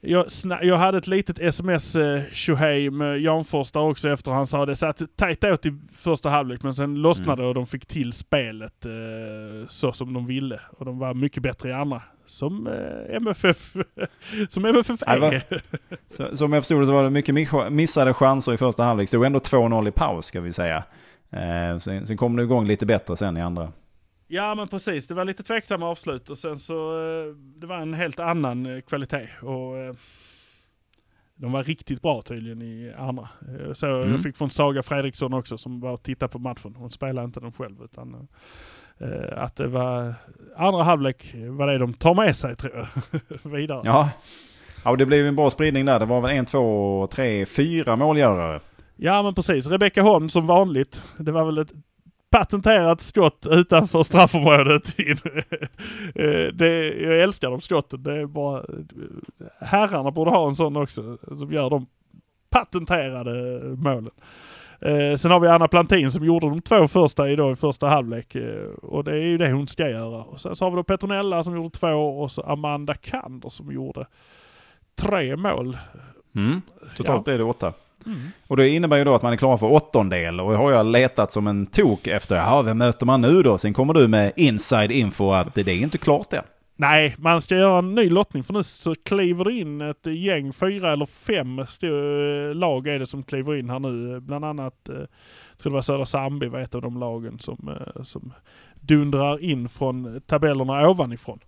jag, 0.00 0.26
jag 0.62 0.76
hade 0.76 0.98
ett 0.98 1.06
litet 1.06 1.38
sms 1.38 1.96
eh, 1.96 2.22
Shohei 2.32 2.90
med 2.90 3.20
Janfors 3.20 3.70
där 3.70 3.80
också 3.80 4.08
efter 4.08 4.30
han 4.30 4.46
sa 4.46 4.66
det 4.66 4.76
satt 4.76 5.02
tajt 5.16 5.44
åt 5.44 5.66
i 5.66 5.74
första 5.92 6.30
halvlek 6.30 6.62
men 6.62 6.74
sen 6.74 6.94
lossnade 6.94 7.42
mm. 7.42 7.48
och 7.48 7.54
de 7.54 7.66
fick 7.66 7.86
till 7.86 8.12
spelet 8.12 8.86
eh, 8.86 9.66
så 9.68 9.92
som 9.92 10.12
de 10.12 10.26
ville. 10.26 10.60
Och 10.78 10.84
de 10.84 10.98
var 10.98 11.14
mycket 11.14 11.42
bättre 11.42 11.68
i 11.68 11.72
andra. 11.72 12.02
Som 12.26 12.66
eh, 12.66 13.16
MFF, 13.16 13.74
som 14.48 14.64
MFF 14.64 15.02
är. 15.06 15.18
Var, 15.18 15.42
så, 16.08 16.36
som 16.36 16.52
jag 16.52 16.62
förstod 16.62 16.82
det 16.82 16.86
så 16.86 16.92
var 16.92 17.04
det 17.04 17.10
mycket 17.10 17.34
missade 17.72 18.14
chanser 18.14 18.54
i 18.54 18.56
första 18.56 18.82
halvlek. 18.82 19.14
Var 19.14 19.26
ändå 19.26 19.38
2-0 19.38 19.88
i 19.88 19.90
paus 19.90 20.26
ska 20.26 20.40
vi 20.40 20.52
säga. 20.52 20.84
Eh, 21.30 21.78
sen, 21.78 22.06
sen 22.06 22.16
kom 22.16 22.36
det 22.36 22.42
igång 22.42 22.66
lite 22.66 22.86
bättre 22.86 23.16
sen 23.16 23.36
i 23.36 23.42
andra. 23.42 23.72
Ja 24.30 24.54
men 24.54 24.68
precis, 24.68 25.06
det 25.06 25.14
var 25.14 25.24
lite 25.24 25.42
tveksamma 25.42 25.86
avslut 25.86 26.30
och 26.30 26.38
sen 26.38 26.58
så 26.58 27.00
eh, 27.00 27.34
det 27.34 27.66
var 27.66 27.76
en 27.76 27.94
helt 27.94 28.18
annan 28.18 28.66
eh, 28.66 28.80
kvalitet. 28.80 29.28
Och 29.42 29.78
eh, 29.78 29.94
de 31.34 31.52
var 31.52 31.64
riktigt 31.64 32.02
bra 32.02 32.22
tydligen 32.22 32.62
i 32.62 32.92
andra. 32.98 33.28
Så 33.74 33.86
mm. 33.86 34.12
jag 34.12 34.22
fick 34.22 34.36
från 34.36 34.50
Saga 34.50 34.82
Fredriksson 34.82 35.34
också 35.34 35.58
som 35.58 35.80
var 35.80 35.90
och 35.90 36.02
tittade 36.02 36.32
på 36.32 36.38
matchen. 36.38 36.74
Hon 36.76 36.90
spelade 36.90 37.24
inte 37.24 37.40
den 37.40 37.52
själv 37.52 37.82
utan 37.82 38.28
att 39.32 39.56
det 39.56 39.66
var 39.66 40.14
andra 40.56 40.82
halvlek 40.82 41.34
var 41.34 41.66
det 41.66 41.78
de 41.78 41.94
tar 41.94 42.14
med 42.14 42.36
sig 42.36 42.56
tror 42.56 42.76
jag. 42.76 43.20
Vidare. 43.52 43.82
Ja. 43.84 44.10
ja, 44.84 44.96
det 44.96 45.06
blev 45.06 45.26
en 45.26 45.36
bra 45.36 45.50
spridning 45.50 45.84
där. 45.84 45.98
Det 45.98 46.06
var 46.06 46.20
väl 46.20 46.30
en, 46.30 46.46
två, 46.46 47.06
tre, 47.06 47.46
fyra 47.46 47.96
målgörare. 47.96 48.60
Ja 48.96 49.22
men 49.22 49.34
precis. 49.34 49.66
Rebecka 49.66 50.02
Holm 50.02 50.28
som 50.28 50.46
vanligt. 50.46 51.02
Det 51.16 51.32
var 51.32 51.44
väl 51.44 51.58
ett 51.58 51.72
patenterat 52.30 53.00
skott 53.00 53.46
utanför 53.50 54.02
straffområdet. 54.02 54.96
Eh, 56.14 56.52
det, 56.52 56.94
jag 56.94 57.20
älskar 57.20 57.50
de 57.50 57.60
skotten. 57.60 58.02
Det 58.02 58.20
är 58.20 58.26
bara, 58.26 58.64
herrarna 59.60 60.10
borde 60.10 60.30
ha 60.30 60.48
en 60.48 60.56
sån 60.56 60.76
också 60.76 61.18
som 61.38 61.52
gör 61.52 61.70
de 61.70 61.86
patenterade 62.50 63.62
målen. 63.76 64.10
Eh, 64.80 65.16
sen 65.16 65.30
har 65.30 65.40
vi 65.40 65.48
Anna 65.48 65.68
Plantin 65.68 66.10
som 66.10 66.24
gjorde 66.24 66.48
de 66.48 66.60
två 66.60 66.88
första 66.88 67.30
idag 67.30 67.52
i 67.52 67.56
första 67.56 67.88
halvlek. 67.88 68.34
Eh, 68.34 68.68
och 68.82 69.04
det 69.04 69.10
är 69.10 69.22
ju 69.22 69.38
det 69.38 69.52
hon 69.52 69.68
ska 69.68 69.88
göra. 69.88 70.22
Och 70.24 70.40
sen 70.40 70.56
så 70.56 70.64
har 70.64 70.70
vi 70.70 70.76
då 70.76 70.82
Petronella 70.82 71.42
som 71.42 71.56
gjorde 71.56 71.70
två 71.70 72.20
och 72.22 72.32
så 72.32 72.42
Amanda 72.42 72.94
Kander 72.94 73.48
som 73.48 73.72
gjorde 73.72 74.06
tre 74.94 75.36
mål. 75.36 75.78
Mm. 76.34 76.62
Totalt 76.96 77.16
ja. 77.18 77.22
blev 77.22 77.38
det 77.38 77.44
åtta. 77.44 77.72
Mm. 78.06 78.18
Och 78.46 78.56
det 78.56 78.68
innebär 78.68 78.96
ju 78.96 79.04
då 79.04 79.14
att 79.14 79.22
man 79.22 79.32
är 79.32 79.36
klar 79.36 79.56
för 79.56 79.72
åttondel 79.72 80.40
och 80.40 80.52
det 80.52 80.58
har 80.58 80.72
jag 80.72 80.86
letat 80.86 81.32
som 81.32 81.46
en 81.46 81.66
tok 81.66 82.06
efter. 82.06 82.36
Ja, 82.36 82.62
vem 82.62 82.78
möter 82.78 83.06
man 83.06 83.20
nu 83.20 83.42
då? 83.42 83.58
Sen 83.58 83.74
kommer 83.74 83.94
du 83.94 84.08
med 84.08 84.32
inside 84.36 84.92
info 84.92 85.30
att 85.30 85.54
det 85.54 85.68
är 85.68 85.82
inte 85.82 85.98
klart 85.98 86.32
än. 86.32 86.42
Nej, 86.80 87.14
man 87.18 87.40
ska 87.40 87.56
göra 87.56 87.78
en 87.78 87.94
ny 87.94 88.10
lottning 88.10 88.44
för 88.44 88.52
nu 88.52 88.62
så 88.62 88.94
kliver 88.94 89.44
det 89.44 89.52
in 89.52 89.80
ett 89.80 90.06
gäng, 90.06 90.52
fyra 90.52 90.92
eller 90.92 91.06
fem 91.06 91.56
lag 92.58 92.86
är 92.86 92.98
det 92.98 93.06
som 93.06 93.22
kliver 93.22 93.56
in 93.56 93.70
här 93.70 93.78
nu. 93.78 94.20
Bland 94.20 94.44
annat, 94.44 94.88
eh, 94.88 94.94
jag 94.94 95.58
tror 95.58 95.70
det 95.70 95.74
var 95.74 95.82
Södra 95.82 96.06
Sandby 96.06 96.46
var 96.46 96.60
ett 96.60 96.74
av 96.74 96.82
de 96.82 96.98
lagen 96.98 97.38
som, 97.38 97.68
eh, 97.68 98.02
som 98.02 98.32
dundrar 98.74 99.44
in 99.44 99.68
från 99.68 100.20
tabellerna 100.26 100.88
ovanifrån. 100.88 101.38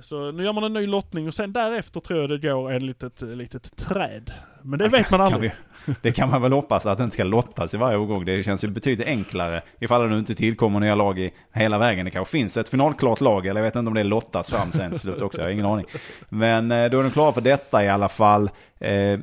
Så 0.00 0.30
nu 0.30 0.44
gör 0.44 0.52
man 0.52 0.64
en 0.64 0.72
ny 0.72 0.86
lottning 0.86 1.28
och 1.28 1.34
sen 1.34 1.52
därefter 1.52 2.00
tror 2.00 2.20
jag 2.20 2.30
det 2.30 2.38
går 2.38 2.72
en 2.72 2.86
litet, 2.86 3.22
litet 3.22 3.76
träd. 3.76 4.30
Men 4.68 4.78
det 4.78 4.88
vet 4.88 5.10
man 5.10 5.20
Kan 5.20 5.32
aldrig. 5.34 5.52
vi, 5.86 5.94
det 6.02 6.12
kan 6.12 6.30
man 6.30 6.42
väl 6.42 6.52
hoppas 6.52 6.86
att 6.86 6.98
det 6.98 7.04
inte 7.04 7.14
ska 7.14 7.24
lottas 7.24 7.74
i 7.74 7.76
varje 7.76 7.96
omgång. 7.98 8.24
Det 8.24 8.42
känns 8.42 8.64
ju 8.64 8.68
betydligt 8.68 9.06
enklare 9.08 9.62
ifall 9.80 10.02
det 10.02 10.08
nu 10.08 10.18
inte 10.18 10.34
tillkommer 10.34 10.80
nya 10.80 10.94
lag 10.94 11.18
i 11.18 11.30
hela 11.52 11.78
vägen. 11.78 12.04
Det 12.04 12.10
kanske 12.10 12.32
finns 12.38 12.56
ett 12.56 12.68
finalklart 12.68 13.20
lag, 13.20 13.46
eller 13.46 13.60
jag 13.60 13.64
vet 13.64 13.76
inte 13.76 13.88
om 13.88 13.94
det 13.94 14.04
lottas 14.04 14.50
fram 14.50 14.72
sen 14.72 14.90
till 14.90 15.00
slut 15.00 15.22
också, 15.22 15.40
jag 15.40 15.46
har 15.46 15.50
ingen 15.52 15.66
aning. 15.66 15.86
Men 16.28 16.72
eh, 16.72 16.90
då 16.90 16.98
är 16.98 17.02
de 17.02 17.10
klara 17.10 17.32
för 17.32 17.40
detta 17.40 17.84
i 17.84 17.88
alla 17.88 18.08
fall. 18.08 18.50
Eh, 18.80 19.18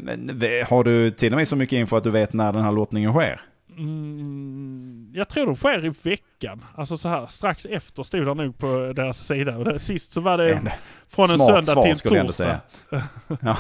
Har 0.70 0.84
du 0.84 1.12
till 1.12 1.34
och 1.34 1.38
med 1.38 1.48
så 1.48 1.56
mycket 1.56 1.78
info 1.78 1.96
att 1.98 2.04
du 2.04 2.10
vet 2.12 2.34
när 2.34 2.54
den 2.54 2.64
här 2.64 2.72
lottningen 2.72 3.12
sker? 3.14 3.40
Mm, 3.78 5.12
jag 5.14 5.30
tror 5.30 5.48
det 5.52 5.56
sker 5.56 5.86
i 5.86 5.94
veckan. 6.02 6.66
Alltså 6.76 6.98
så 6.98 7.10
här, 7.10 7.28
strax 7.28 7.66
efter 7.66 8.04
stod 8.04 8.26
det 8.26 8.34
nog 8.34 8.58
på 8.58 8.94
deras 8.96 9.28
sida. 9.28 9.58
Och 9.58 9.66
det, 9.66 9.80
sist 9.80 10.14
så 10.14 10.22
var 10.22 10.38
det 10.38 10.54
En 10.54 10.70
från 11.10 11.32
en 11.32 11.40
söndag 11.40 11.82
till 11.82 11.90
en 11.92 11.96
skulle 11.96 12.16
jag 12.16 12.22
ändå 12.22 12.34
torsdag. 12.34 12.60
Ja. 13.42 13.58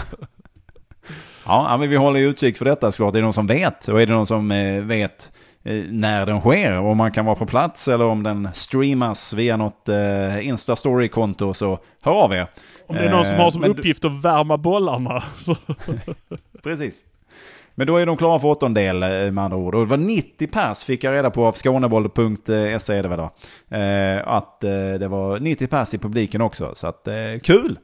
Ja, 1.45 1.77
men 1.79 1.89
vi 1.89 1.95
håller 1.95 2.19
utkik 2.19 2.57
för 2.57 2.65
detta 2.65 2.91
såklart. 2.91 3.13
Är 3.13 3.17
det 3.19 3.23
någon 3.23 3.33
som 3.33 3.47
vet? 3.47 3.87
Och 3.87 4.01
är 4.01 4.05
det 4.05 4.13
någon 4.13 4.27
som 4.27 4.51
eh, 4.51 4.81
vet 4.83 5.31
eh, 5.63 5.83
när 5.89 6.25
den 6.25 6.39
sker? 6.39 6.77
Om 6.79 6.97
man 6.97 7.11
kan 7.11 7.25
vara 7.25 7.35
på 7.35 7.45
plats 7.45 7.87
eller 7.87 8.05
om 8.05 8.23
den 8.23 8.49
streamas 8.53 9.33
via 9.33 9.57
något 9.57 9.89
eh, 9.89 10.47
Insta-story-konto 10.47 11.53
så 11.53 11.79
hör 12.01 12.11
av 12.11 12.33
er. 12.33 12.47
Om 12.87 12.95
det 12.95 13.01
är 13.01 13.09
någon 13.09 13.25
som 13.25 13.37
har 13.39 13.51
som 13.51 13.61
men 13.61 13.71
du- 13.71 13.79
uppgift 13.79 14.05
att 14.05 14.23
värma 14.23 14.57
bollarna. 14.57 15.23
Så. 15.37 15.55
Precis. 16.63 17.01
Men 17.77 17.87
då 17.87 17.97
är 17.97 18.05
de 18.05 18.17
klara 18.17 18.39
för 18.39 18.47
åttondel 18.47 18.99
med 19.31 19.37
andra 19.37 19.57
ord. 19.57 19.75
Och 19.75 19.81
det 19.85 19.89
var 19.89 19.97
90 19.97 20.47
pers 20.47 20.83
fick 20.83 21.03
jag 21.03 21.13
reda 21.13 21.29
på 21.29 21.45
av 21.45 21.53
skåneboll.se 21.53 22.93
är 22.97 23.03
det 23.03 23.09
väl 23.09 23.17
då. 23.17 23.29
Att 24.25 24.59
det 24.99 25.07
var 25.07 25.39
90 25.39 25.67
pers 25.67 25.93
i 25.93 25.97
publiken 25.97 26.41
också. 26.41 26.71
Så 26.75 26.87
att 26.87 27.07
kul! 27.43 27.79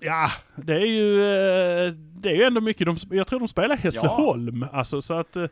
Ja, 0.00 0.30
det 0.56 0.74
är 0.74 0.86
ju, 0.86 1.20
eh, 1.22 1.92
det 1.92 2.30
är 2.30 2.36
ju 2.36 2.42
ändå 2.42 2.60
mycket. 2.60 2.86
De, 2.86 2.96
jag 3.16 3.26
tror 3.26 3.38
de 3.38 3.48
spelar 3.48 3.76
Hässleholm. 3.76 4.66
Alltså 4.72 5.02
så 5.02 5.14
att... 5.14 5.36
eh, 5.36 5.42
eh, 5.42 5.48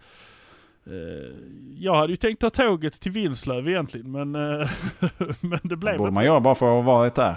Jag 1.78 1.95
hade 1.95 2.12
ju 2.12 2.16
tänkt 2.16 2.40
ta 2.40 2.51
tåget 2.51 3.01
till 3.01 3.12
Vinslöv 3.12 3.68
egentligen 3.68 4.11
men, 4.12 4.32
men 5.40 5.59
det 5.62 5.68
Det 5.68 5.76
blev 5.76 5.97
borde 5.97 6.09
inte. 6.09 6.11
man 6.11 6.24
göra 6.24 6.40
bara 6.40 6.55
för 6.55 6.78
att 6.78 6.84
vara 6.84 7.09
där. 7.11 7.36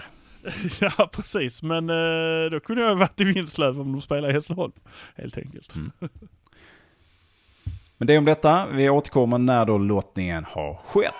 Ja 0.79 1.09
precis, 1.13 1.63
men 1.63 1.87
då 2.51 2.59
kunde 2.59 2.81
jag 2.81 2.89
ha 2.89 2.95
varit 2.95 3.21
i 3.21 3.23
Vinslöv 3.23 3.81
om 3.81 3.91
de 3.91 4.01
spelar 4.01 4.29
i 4.29 4.33
Hässleholm. 4.33 4.71
Helt 5.15 5.37
enkelt. 5.37 5.75
Mm. 5.75 5.91
Men 7.97 8.07
det 8.07 8.13
är 8.13 8.17
om 8.17 8.25
detta. 8.25 8.67
Vi 8.71 8.89
återkommer 8.89 9.37
när 9.37 9.65
då 9.65 9.77
lottningen 9.77 10.43
har 10.49 10.73
skett. 10.73 11.13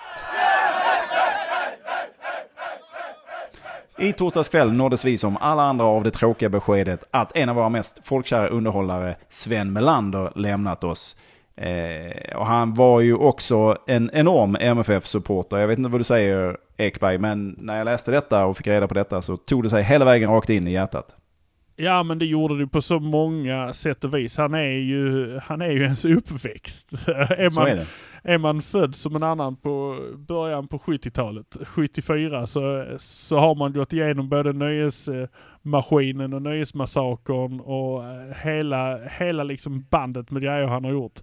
I 4.00 4.12
torsdags 4.12 4.48
kväll 4.48 4.72
nåddes 4.72 5.04
vi 5.04 5.18
som 5.18 5.36
alla 5.36 5.62
andra 5.62 5.84
av 5.84 6.02
det 6.02 6.10
tråkiga 6.10 6.48
beskedet 6.48 7.04
att 7.10 7.36
en 7.36 7.48
av 7.48 7.56
våra 7.56 7.68
mest 7.68 8.06
folkkära 8.06 8.48
underhållare, 8.48 9.16
Sven 9.28 9.72
Melander, 9.72 10.32
lämnat 10.34 10.84
oss. 10.84 11.16
Eh, 11.56 12.36
och 12.36 12.46
han 12.46 12.74
var 12.74 13.00
ju 13.00 13.14
också 13.14 13.78
en 13.86 14.10
enorm 14.12 14.56
MFF-supporter. 14.60 15.56
Jag 15.56 15.68
vet 15.68 15.78
inte 15.78 15.90
vad 15.90 16.00
du 16.00 16.04
säger 16.04 16.56
Ekberg, 16.76 17.18
men 17.18 17.56
när 17.58 17.78
jag 17.78 17.84
läste 17.84 18.10
detta 18.10 18.46
och 18.46 18.56
fick 18.56 18.66
reda 18.66 18.88
på 18.88 18.94
detta 18.94 19.22
så 19.22 19.36
tog 19.36 19.62
det 19.62 19.70
sig 19.70 19.82
hela 19.82 20.04
vägen 20.04 20.30
rakt 20.30 20.50
in 20.50 20.68
i 20.68 20.72
hjärtat. 20.72 21.16
Ja 21.80 22.02
men 22.02 22.18
det 22.18 22.26
gjorde 22.26 22.58
det 22.58 22.66
på 22.66 22.80
så 22.80 23.00
många 23.00 23.72
sätt 23.72 24.04
och 24.04 24.14
vis. 24.14 24.36
Han 24.36 24.54
är 24.54 24.70
ju, 24.70 25.38
han 25.38 25.62
är 25.62 25.70
ju 25.70 25.82
ens 25.82 26.04
uppväxt. 26.04 27.08
är, 27.08 27.50
Så 27.50 27.60
man, 27.60 27.68
är 27.68 27.76
det. 27.76 27.86
är 28.22 28.38
man 28.38 28.62
född 28.62 28.94
som 28.94 29.16
en 29.16 29.22
annan 29.22 29.56
på 29.56 29.98
början 30.16 30.68
på 30.68 30.78
70-talet, 30.78 31.56
74, 31.62 32.46
så, 32.46 32.86
så 32.98 33.38
har 33.38 33.54
man 33.54 33.72
gått 33.72 33.92
igenom 33.92 34.28
både 34.28 34.52
nöjesmaskinen 34.52 36.32
och 36.32 36.42
nöjesmassakern 36.42 37.60
och 37.60 38.04
eh, 38.04 38.36
hela, 38.42 38.98
hela 39.18 39.42
liksom 39.42 39.86
bandet 39.90 40.30
med 40.30 40.42
grejer 40.42 40.66
han 40.66 40.84
har 40.84 40.92
gjort. 40.92 41.20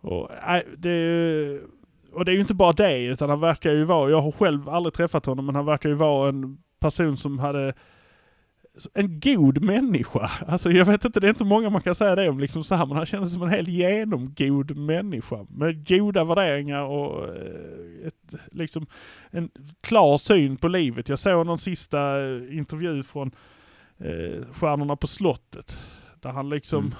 Och, 0.00 0.30
äh, 0.32 0.62
det, 0.76 1.60
och 2.12 2.24
det 2.24 2.32
är 2.32 2.34
ju 2.34 2.40
inte 2.40 2.54
bara 2.54 2.72
det, 2.72 3.02
utan 3.02 3.30
han 3.30 3.40
verkar 3.40 3.72
ju 3.72 3.84
vara, 3.84 4.10
jag 4.10 4.20
har 4.20 4.32
själv 4.32 4.68
aldrig 4.68 4.94
träffat 4.94 5.26
honom, 5.26 5.46
men 5.46 5.54
han 5.54 5.66
verkar 5.66 5.88
ju 5.88 5.94
vara 5.94 6.28
en 6.28 6.58
person 6.80 7.16
som 7.16 7.38
hade 7.38 7.74
en 8.94 9.20
god 9.20 9.62
människa. 9.62 10.30
Alltså 10.46 10.72
jag 10.72 10.84
vet 10.84 11.04
inte, 11.04 11.20
det 11.20 11.26
är 11.26 11.28
inte 11.28 11.44
många 11.44 11.70
man 11.70 11.82
kan 11.82 11.94
säga 11.94 12.14
det 12.14 12.28
om 12.28 12.38
liksom 12.38 12.64
så 12.64 12.74
här, 12.74 12.86
men 12.86 12.96
han 12.96 13.06
kändes 13.06 13.32
som 13.32 13.42
en 13.42 13.48
helt 13.48 13.68
genomgod 13.68 14.76
människa. 14.76 15.46
Med 15.48 15.88
goda 15.88 16.24
värderingar 16.24 16.82
och 16.82 17.28
eh, 17.28 18.06
ett, 18.06 18.34
liksom 18.52 18.86
en 19.30 19.50
klar 19.80 20.18
syn 20.18 20.56
på 20.56 20.68
livet. 20.68 21.08
Jag 21.08 21.18
såg 21.18 21.46
någon 21.46 21.58
sista 21.58 22.20
eh, 22.20 22.58
intervju 22.58 23.02
från 23.02 23.30
eh, 23.98 24.44
Stjärnorna 24.52 24.96
på 24.96 25.06
slottet. 25.06 25.76
Där 26.20 26.30
han 26.30 26.48
liksom 26.48 26.84
Mm. 26.84 26.94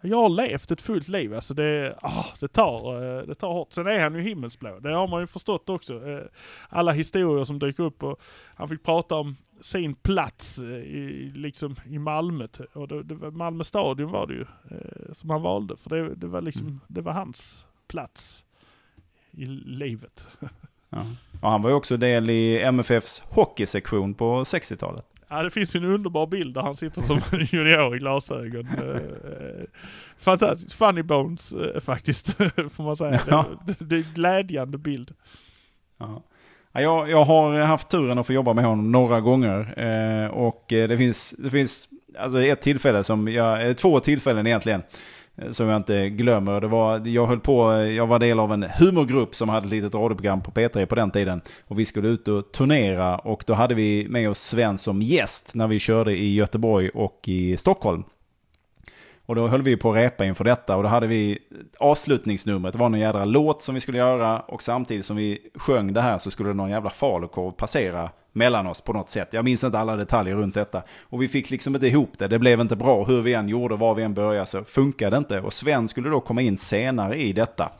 Jag 0.00 0.16
har 0.16 0.28
levt 0.28 0.70
ett 0.70 0.80
fullt 0.80 1.08
liv, 1.08 1.34
alltså 1.34 1.54
det, 1.54 1.98
ah, 2.02 2.24
det, 2.40 2.48
tar, 2.48 2.94
eh, 2.94 3.22
det 3.26 3.34
tar 3.34 3.52
hårt. 3.52 3.72
Sen 3.72 3.86
är 3.86 4.00
han 4.00 4.14
ju 4.14 4.22
himmelsblå, 4.22 4.78
det 4.78 4.94
har 4.94 5.08
man 5.08 5.20
ju 5.20 5.26
förstått 5.26 5.68
också. 5.68 6.00
Alla 6.68 6.92
historier 6.92 7.44
som 7.44 7.58
dyker 7.58 7.82
upp 7.82 8.02
och 8.02 8.20
han 8.54 8.68
fick 8.68 8.82
prata 8.82 9.14
om 9.14 9.36
sin 9.60 9.94
plats 9.94 10.58
eh, 10.58 10.68
i, 10.70 11.32
liksom, 11.34 11.76
i 11.86 11.98
Malmö. 11.98 12.46
Och 12.72 12.88
det, 12.88 13.02
det 13.02 13.14
var 13.14 13.30
Malmö 13.30 13.64
stadion 13.64 14.10
var 14.10 14.26
det 14.26 14.34
ju 14.34 14.40
eh, 14.70 15.12
som 15.12 15.30
han 15.30 15.42
valde. 15.42 15.76
För 15.76 15.90
det, 15.90 16.14
det, 16.14 16.26
var 16.26 16.40
liksom, 16.42 16.66
Mm. 16.66 16.80
det 16.88 17.00
var 17.00 17.12
hans 17.12 17.66
plats 17.88 18.44
i 19.32 19.46
livet. 19.46 20.26
Ja. 20.90 21.06
Och 21.40 21.50
han 21.50 21.62
var 21.62 21.70
ju 21.70 21.76
också 21.76 21.96
del 21.96 22.30
i 22.30 22.58
MFFs 22.62 23.20
hockeysektion 23.20 24.14
på 24.14 24.44
60-talet. 24.44 25.04
Ja, 25.28 25.42
det 25.42 25.50
finns 25.50 25.76
ju 25.76 25.78
en 25.78 25.84
underbar 25.84 26.26
bild 26.26 26.54
där 26.54 26.62
han 26.62 26.74
sitter 26.74 27.02
som 27.02 27.20
junior 27.52 27.96
i 27.96 27.98
glasögon. 27.98 28.66
Eh, 28.68 29.64
Fantastiskt. 30.18 30.72
Funny 30.72 31.02
bones 31.02 31.54
eh, 31.54 31.80
faktiskt, 31.80 32.34
får 32.70 32.82
man 32.82 32.96
säga. 32.96 33.20
Ja. 33.28 33.44
Det, 33.66 33.76
det 33.80 33.96
är 33.96 34.00
en 34.00 34.14
glädjande 34.14 34.78
bild. 34.78 35.14
Ja. 35.98 36.22
Jag, 36.80 37.10
jag 37.10 37.24
har 37.24 37.60
haft 37.60 37.88
turen 37.88 38.18
att 38.18 38.26
få 38.26 38.32
jobba 38.32 38.52
med 38.52 38.64
honom 38.64 38.92
några 38.92 39.20
gånger. 39.20 39.74
Eh, 39.76 40.30
och 40.30 40.72
eh, 40.72 40.88
det 40.88 40.96
finns, 40.96 41.34
det 41.38 41.50
finns 41.50 41.88
alltså 42.18 42.42
ett 42.42 42.60
tillfälle 42.60 43.04
som 43.04 43.28
jag, 43.28 43.66
eh, 43.66 43.72
två 43.72 44.00
tillfällen 44.00 44.46
egentligen. 44.46 44.82
Eh, 45.36 45.50
som 45.50 45.68
jag 45.68 45.76
inte 45.76 46.08
glömmer. 46.08 46.60
Det 46.60 46.66
var, 46.66 47.06
jag 47.06 47.26
höll 47.26 47.40
på, 47.40 47.72
jag 47.82 48.06
var 48.06 48.18
del 48.18 48.40
av 48.40 48.52
en 48.52 48.62
humorgrupp 48.62 49.34
som 49.34 49.48
hade 49.48 49.66
ett 49.66 49.72
litet 49.72 49.94
radioprogram 49.94 50.40
på 50.42 50.50
P3 50.50 50.86
på 50.86 50.94
den 50.94 51.10
tiden. 51.10 51.40
Och 51.66 51.78
vi 51.78 51.84
skulle 51.84 52.08
ut 52.08 52.28
och 52.28 52.52
turnera 52.52 53.18
och 53.18 53.44
då 53.46 53.54
hade 53.54 53.74
vi 53.74 54.06
med 54.08 54.30
oss 54.30 54.38
Sven 54.38 54.78
som 54.78 55.02
gäst 55.02 55.54
när 55.54 55.66
vi 55.66 55.78
körde 55.78 56.12
i 56.16 56.34
Göteborg 56.34 56.88
och 56.88 57.20
i 57.26 57.56
Stockholm. 57.56 58.04
Och 59.28 59.34
då 59.34 59.48
höll 59.48 59.62
vi 59.62 59.76
på 59.76 59.90
att 59.90 59.96
repa 59.96 60.24
inför 60.24 60.44
detta 60.44 60.76
och 60.76 60.82
då 60.82 60.88
hade 60.88 61.06
vi 61.06 61.38
avslutningsnumret. 61.78 62.72
Det 62.72 62.78
var 62.78 62.88
någon 62.88 63.00
jädra 63.00 63.24
låt 63.24 63.62
som 63.62 63.74
vi 63.74 63.80
skulle 63.80 63.98
göra 63.98 64.40
och 64.40 64.62
samtidigt 64.62 65.04
som 65.04 65.16
vi 65.16 65.38
sjöng 65.54 65.92
det 65.92 66.00
här 66.00 66.18
så 66.18 66.30
skulle 66.30 66.54
någon 66.54 66.70
jävla 66.70 66.90
falukorv 66.90 67.52
passera 67.52 68.10
mellan 68.32 68.66
oss 68.66 68.80
på 68.80 68.92
något 68.92 69.10
sätt. 69.10 69.28
Jag 69.32 69.44
minns 69.44 69.64
inte 69.64 69.78
alla 69.78 69.96
detaljer 69.96 70.34
runt 70.34 70.54
detta. 70.54 70.82
Och 71.02 71.22
vi 71.22 71.28
fick 71.28 71.50
liksom 71.50 71.74
inte 71.74 71.86
ihop 71.86 72.18
det. 72.18 72.28
Det 72.28 72.38
blev 72.38 72.60
inte 72.60 72.76
bra. 72.76 73.04
Hur 73.04 73.22
vi 73.22 73.34
än 73.34 73.48
gjorde, 73.48 73.76
var 73.76 73.94
vi 73.94 74.02
än 74.02 74.14
började 74.14 74.46
så 74.46 74.64
funkade 74.64 75.10
det 75.10 75.18
inte. 75.18 75.40
Och 75.40 75.52
Sven 75.52 75.88
skulle 75.88 76.08
då 76.08 76.20
komma 76.20 76.42
in 76.42 76.56
senare 76.56 77.16
i 77.16 77.32
detta 77.32 77.72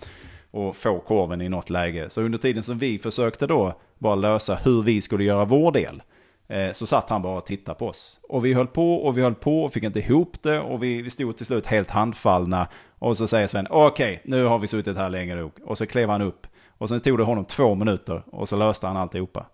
och 0.50 0.76
få 0.76 0.98
korven 0.98 1.40
i 1.40 1.48
något 1.48 1.70
läge. 1.70 2.10
Så 2.10 2.22
under 2.22 2.38
tiden 2.38 2.62
som 2.62 2.78
vi 2.78 2.98
försökte 2.98 3.46
då 3.46 3.80
bara 3.98 4.14
lösa 4.14 4.58
hur 4.64 4.82
vi 4.82 5.00
skulle 5.00 5.24
göra 5.24 5.44
vår 5.44 5.72
del 5.72 6.02
Eh, 6.48 6.72
så 6.72 6.86
satt 6.86 7.10
han 7.10 7.22
bara 7.22 7.38
och 7.38 7.46
tittade 7.46 7.78
på 7.78 7.88
oss. 7.88 8.20
Och 8.28 8.44
vi 8.44 8.54
höll 8.54 8.66
på 8.66 8.94
och 8.94 9.18
vi 9.18 9.22
höll 9.22 9.34
på 9.34 9.64
och 9.64 9.72
fick 9.72 9.82
inte 9.82 9.98
ihop 9.98 10.42
det 10.42 10.60
och 10.60 10.82
vi, 10.82 11.02
vi 11.02 11.10
stod 11.10 11.36
till 11.36 11.46
slut 11.46 11.66
helt 11.66 11.90
handfallna. 11.90 12.68
Och 12.98 13.16
så 13.16 13.26
säger 13.26 13.46
Sven, 13.46 13.66
okej, 13.70 14.20
nu 14.24 14.44
har 14.44 14.58
vi 14.58 14.66
suttit 14.66 14.96
här 14.96 15.10
länge 15.10 15.34
nog. 15.34 15.52
Och 15.64 15.78
så 15.78 15.86
klev 15.86 16.08
han 16.08 16.22
upp. 16.22 16.46
Och 16.78 16.88
sen 16.88 17.00
tog 17.00 17.18
det 17.18 17.24
honom 17.24 17.44
två 17.44 17.74
minuter 17.74 18.22
och 18.32 18.48
så 18.48 18.56
löste 18.56 18.86
han 18.86 18.96
alltihopa. 18.96 19.46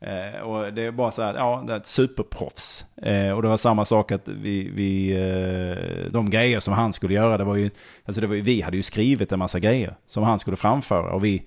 Eh, 0.00 0.40
och 0.40 0.72
det 0.72 0.82
är 0.82 0.90
bara 0.90 1.10
så 1.10 1.22
här, 1.22 1.34
ja, 1.34 1.64
det 1.66 1.72
är 1.72 1.76
ett 1.76 1.86
superproffs. 1.86 2.84
Eh, 2.96 3.30
och 3.30 3.42
det 3.42 3.48
var 3.48 3.56
samma 3.56 3.84
sak 3.84 4.12
att 4.12 4.28
vi, 4.28 4.70
vi 4.74 5.12
eh, 5.12 6.12
de 6.12 6.30
grejer 6.30 6.60
som 6.60 6.74
han 6.74 6.92
skulle 6.92 7.14
göra, 7.14 7.38
det 7.38 7.44
var 7.44 7.56
ju, 7.56 7.70
alltså 8.04 8.20
det 8.20 8.26
var 8.26 8.34
ju, 8.34 8.40
vi 8.40 8.60
hade 8.60 8.76
ju 8.76 8.82
skrivit 8.82 9.32
en 9.32 9.38
massa 9.38 9.60
grejer 9.60 9.94
som 10.06 10.22
han 10.22 10.38
skulle 10.38 10.56
framföra. 10.56 11.12
Och 11.12 11.24
vi, 11.24 11.42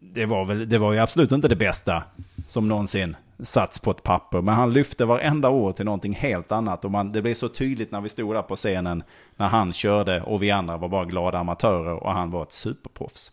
det 0.00 0.26
var, 0.26 0.44
väl, 0.44 0.68
det 0.68 0.78
var 0.78 0.92
ju 0.92 0.98
absolut 0.98 1.32
inte 1.32 1.48
det 1.48 1.56
bästa 1.56 2.02
som 2.46 2.68
någonsin 2.68 3.16
sats 3.42 3.78
på 3.78 3.90
ett 3.90 4.02
papper. 4.02 4.42
Men 4.42 4.54
han 4.54 4.72
lyfte 4.72 5.04
varenda 5.04 5.50
ord 5.50 5.76
till 5.76 5.84
någonting 5.84 6.12
helt 6.12 6.52
annat. 6.52 6.84
Och 6.84 6.90
man, 6.90 7.12
det 7.12 7.22
blev 7.22 7.34
så 7.34 7.48
tydligt 7.48 7.90
när 7.90 8.00
vi 8.00 8.08
stod 8.08 8.34
där 8.34 8.42
på 8.42 8.56
scenen 8.56 9.02
när 9.36 9.46
han 9.46 9.72
körde 9.72 10.22
och 10.22 10.42
vi 10.42 10.50
andra 10.50 10.76
var 10.76 10.88
bara 10.88 11.04
glada 11.04 11.38
amatörer 11.38 11.94
och 12.04 12.12
han 12.12 12.30
var 12.30 12.42
ett 12.42 12.52
superproffs. 12.52 13.32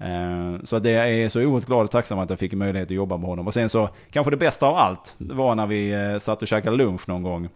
Eh, 0.00 0.64
så 0.64 0.78
det 0.78 0.90
är 0.90 1.28
så 1.28 1.40
oerhört 1.40 1.66
glad 1.66 1.84
och 1.84 1.90
tacksam 1.90 2.18
att 2.18 2.30
jag 2.30 2.38
fick 2.38 2.52
möjlighet 2.52 2.88
att 2.88 2.94
jobba 2.94 3.16
med 3.16 3.28
honom. 3.28 3.46
Och 3.46 3.54
sen 3.54 3.68
så, 3.68 3.88
kanske 4.10 4.30
det 4.30 4.36
bästa 4.36 4.66
av 4.66 4.76
allt 4.76 5.14
var 5.18 5.54
när 5.54 5.66
vi 5.66 6.12
eh, 6.12 6.18
satt 6.18 6.42
och 6.42 6.48
käkade 6.48 6.76
lunch 6.76 7.08
någon 7.08 7.22
gång. 7.22 7.48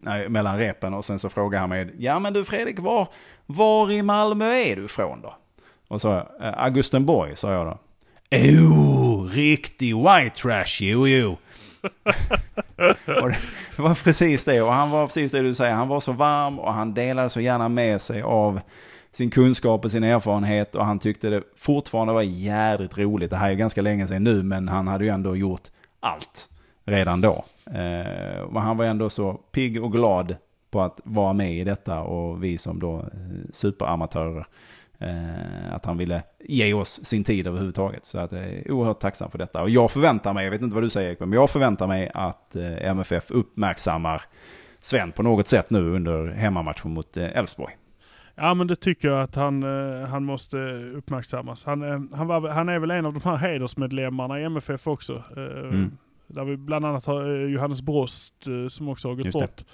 nej, 0.00 0.28
Mellan 0.28 0.58
repen 0.58 0.94
och 0.94 1.04
sen 1.04 1.18
så 1.18 1.28
frågade 1.28 1.60
han 1.60 1.68
mig, 1.68 1.94
ja 1.98 2.18
men 2.18 2.32
du 2.32 2.44
Fredrik, 2.44 2.78
var, 2.78 3.08
var 3.46 3.90
i 3.90 4.02
Malmö 4.02 4.44
är 4.44 4.76
du 4.76 4.84
ifrån 4.84 5.20
då? 5.22 5.34
Och 5.88 6.00
så, 6.00 6.26
Augustenborg, 6.40 7.36
sa 7.36 7.52
jag 7.52 7.66
då. 7.66 7.78
Oh, 8.32 9.28
riktig 9.28 9.96
white 9.96 10.40
trash, 10.40 10.80
jo 10.80 11.06
jo. 11.08 11.36
och 13.06 13.28
det 13.76 13.82
var 13.82 13.94
precis 13.94 14.44
det, 14.44 14.62
och 14.62 14.72
han 14.72 14.90
var 14.90 15.06
precis 15.06 15.32
det 15.32 15.40
du 15.40 15.54
säger, 15.54 15.74
han 15.74 15.88
var 15.88 16.00
så 16.00 16.12
varm 16.12 16.58
och 16.58 16.74
han 16.74 16.94
delade 16.94 17.28
så 17.28 17.40
gärna 17.40 17.68
med 17.68 18.00
sig 18.00 18.22
av 18.22 18.60
sin 19.12 19.30
kunskap 19.30 19.84
och 19.84 19.90
sin 19.90 20.04
erfarenhet 20.04 20.74
och 20.74 20.86
han 20.86 20.98
tyckte 20.98 21.30
det 21.30 21.42
fortfarande 21.56 22.12
var 22.12 22.22
jädrigt 22.22 22.98
roligt. 22.98 23.30
Det 23.30 23.36
här 23.36 23.50
är 23.50 23.54
ganska 23.54 23.82
länge 23.82 24.06
sedan 24.06 24.24
nu, 24.24 24.42
men 24.42 24.68
han 24.68 24.86
hade 24.86 25.04
ju 25.04 25.10
ändå 25.10 25.36
gjort 25.36 25.62
allt 26.00 26.48
redan 26.84 27.20
då. 27.20 27.44
Eh, 27.66 28.60
han 28.60 28.76
var 28.76 28.84
ändå 28.84 29.10
så 29.10 29.32
pigg 29.32 29.84
och 29.84 29.92
glad 29.92 30.36
på 30.70 30.80
att 30.82 31.00
vara 31.04 31.32
med 31.32 31.52
i 31.52 31.64
detta 31.64 32.00
och 32.00 32.44
vi 32.44 32.58
som 32.58 32.80
då 32.80 32.98
eh, 32.98 33.04
superamatörer, 33.52 34.38
eh, 34.38 34.44
att 35.72 35.84
han 35.84 35.98
ville 35.98 36.22
ge 36.40 36.74
oss 36.74 37.04
sin 37.04 37.24
tid 37.24 37.46
överhuvudtaget. 37.46 38.04
Så 38.04 38.18
att 38.18 38.32
jag 38.32 38.40
är 38.42 38.70
oerhört 38.70 39.00
tacksam 39.00 39.30
för 39.30 39.38
detta. 39.38 39.62
Och 39.62 39.70
jag 39.70 39.90
förväntar 39.90 40.34
mig, 40.34 40.44
jag 40.44 40.50
vet 40.50 40.62
inte 40.62 40.74
vad 40.74 40.84
du 40.84 40.90
säger 40.90 41.08
Erik, 41.08 41.20
men 41.20 41.32
jag 41.32 41.50
förväntar 41.50 41.86
mig 41.86 42.10
att 42.14 42.56
eh, 42.56 42.86
MFF 42.86 43.30
uppmärksammar 43.30 44.22
Sven 44.80 45.12
på 45.12 45.22
något 45.22 45.48
sätt 45.48 45.70
nu 45.70 45.78
under 45.90 46.26
hemmamatchen 46.26 46.94
mot 46.94 47.16
eh, 47.16 47.36
Elfsborg. 47.38 47.72
Ja 48.34 48.54
men 48.54 48.66
det 48.66 48.76
tycker 48.76 49.08
jag 49.08 49.22
att 49.22 49.34
han, 49.34 49.62
eh, 49.62 50.08
han 50.08 50.24
måste 50.24 50.56
uppmärksammas. 50.96 51.64
Han, 51.64 51.82
eh, 51.82 52.16
han, 52.16 52.26
var, 52.26 52.48
han 52.48 52.68
är 52.68 52.78
väl 52.78 52.90
en 52.90 53.06
av 53.06 53.12
de 53.12 53.22
här 53.22 53.36
hedersmedlemmarna 53.36 54.40
i 54.40 54.44
MFF 54.44 54.86
också. 54.86 55.22
Eh, 55.36 55.42
Mm. 55.42 55.90
Där 56.26 56.44
vi 56.44 56.56
bland 56.56 56.86
annat 56.86 57.06
har 57.06 57.42
eh, 57.44 57.50
Johannes 57.50 57.82
Brost 57.82 58.46
eh, 58.46 58.68
som 58.68 58.88
också 58.88 59.08
har 59.08 59.14
gått 59.14 59.32
bort. 59.32 59.64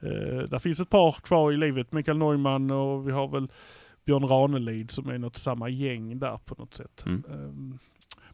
Eh, 0.00 0.38
där 0.48 0.58
finns 0.58 0.80
ett 0.80 0.90
par 0.90 1.12
kvar 1.12 1.52
i 1.52 1.56
livet. 1.56 1.92
Mikael 1.92 2.18
Neumann 2.18 2.70
och 2.70 3.08
vi 3.08 3.12
har 3.12 3.28
väl 3.28 3.48
Björn 4.04 4.24
Ranelid 4.26 4.90
som 4.90 5.08
är 5.08 5.18
något 5.18 5.36
samma 5.36 5.68
gäng 5.68 6.18
där 6.18 6.38
på 6.44 6.54
något 6.58 6.74
sätt. 6.74 7.04
Mm. 7.06 7.22
Ehm, 7.30 7.78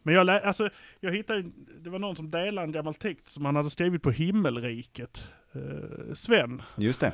Men 0.03 0.15
jag, 0.15 0.29
alltså, 0.31 0.69
jag 1.01 1.13
hittade, 1.13 1.45
det 1.81 1.91
var 1.91 1.99
någon 1.99 2.17
som 2.17 2.31
delade 2.31 2.65
en 2.67 2.73
gammal 2.73 2.95
text 2.95 3.27
som 3.27 3.45
han 3.45 3.57
hade 3.57 3.71
skrivit 3.71 4.03
på 4.03 4.11
himmelriket. 4.11 5.31
Eh, 5.53 6.15
Sven, 6.15 6.63
Just 6.77 7.01
det. 7.01 7.13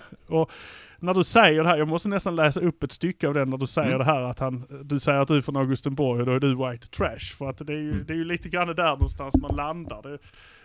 när 0.98 1.14
du 1.14 1.24
säger 1.24 1.62
det 1.62 1.68
här, 1.68 1.78
jag 1.78 1.88
måste 1.88 2.08
nästan 2.08 2.36
läsa 2.36 2.60
upp 2.60 2.82
ett 2.82 2.92
stycke 2.92 3.28
av 3.28 3.34
den 3.34 3.50
när 3.50 3.56
du 3.58 3.66
säger 3.66 3.88
Mm. 3.88 3.98
det 3.98 4.04
här 4.04 4.22
att 4.22 4.38
han, 4.38 4.64
du 4.84 4.98
säger 5.00 5.18
att 5.20 5.28
du 5.28 5.36
är 5.36 5.40
från 5.40 5.56
Augustenborg 5.56 6.20
och 6.20 6.26
då 6.26 6.32
är 6.32 6.40
du 6.40 6.54
white 6.70 6.86
trash. 6.88 7.34
För 7.38 7.50
att 7.50 7.66
det 7.66 7.72
är 7.72 7.80
ju, 7.80 7.92
Mm. 7.92 8.04
det 8.06 8.12
är 8.12 8.16
ju 8.16 8.24
lite 8.24 8.48
grann 8.48 8.68
där 8.74 8.90
någonstans 8.90 9.34
man 9.36 9.56
landar. 9.56 10.02
Det, 10.02 10.18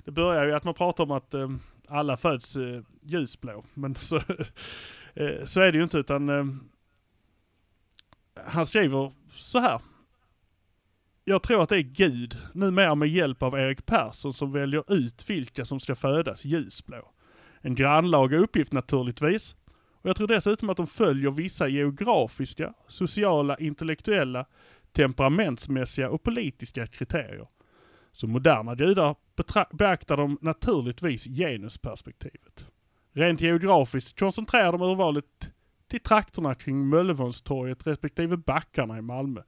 det 0.06 0.12
börjar 0.12 0.46
ju 0.46 0.54
att 0.54 0.64
man 0.64 0.74
pratar 0.74 1.04
om 1.04 1.12
att 1.12 1.34
eh, 1.34 1.50
alla 1.88 2.18
föds 2.18 2.56
eh, 2.56 2.82
ljusblå, 3.04 3.64
men 3.74 3.96
så, 3.96 4.16
eh, 5.14 5.44
så 5.46 5.62
är 5.62 5.72
det 5.72 5.78
ju 5.78 5.84
inte 5.84 5.98
utan 5.98 6.30
eh, 6.30 6.46
han 8.46 8.66
skriver 8.66 9.12
så 9.32 9.60
här. 9.60 9.82
Jag 11.26 11.44
tror 11.44 11.64
att 11.64 11.70
det 11.70 11.78
är 11.78 11.82
Gud, 11.82 12.38
numera 12.54 12.96
med 12.96 13.10
hjälp 13.10 13.44
av 13.44 13.54
Erik 13.54 13.86
Persson, 13.86 14.34
som 14.34 14.52
väljer 14.52 14.94
ut 14.94 15.30
vilka 15.30 15.66
som 15.66 15.80
ska 15.80 15.96
födas 15.96 16.46
ljusblå. 16.46 17.12
En 17.62 17.76
grannlaga 17.76 18.38
uppgift 18.38 18.74
naturligtvis. 18.74 19.56
Och 20.02 20.10
jag 20.10 20.16
tror 20.16 20.28
dessutom 20.28 20.70
att 20.70 20.78
de 20.78 20.88
följer 20.88 21.32
vissa 21.32 21.68
geografiska, 21.68 22.74
sociala, 22.88 23.58
intellektuella, 23.58 24.46
temperamentsmässiga 24.92 26.10
och 26.10 26.24
politiska 26.24 26.88
kriterier. 26.88 27.48
Som 28.12 28.32
moderna 28.32 28.76
judar 28.76 29.16
beaktar 29.78 30.18
de 30.18 30.38
naturligtvis 30.42 31.26
genusperspektivet. 31.26 32.68
Rent 33.14 33.42
geografiskt 33.42 34.20
koncentrerar 34.20 34.72
de 34.72 34.82
urvalet 34.82 35.26
till 35.88 36.00
trakterna 36.00 36.56
kring 36.56 36.90
Möllevångstorget 36.90 37.88
respektive 37.88 38.38
backarna 38.38 38.98
i 38.98 39.02
Malmö. 39.02 39.42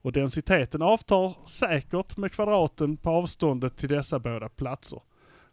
Och 0.00 0.12
densiteten 0.12 0.82
avtar 0.82 1.48
säkert 1.48 2.16
med 2.16 2.32
kvadraten 2.32 2.96
på 2.96 3.10
avståndet 3.10 3.76
till 3.76 3.88
dessa 3.88 4.18
båda 4.18 4.48
platser. 4.48 5.00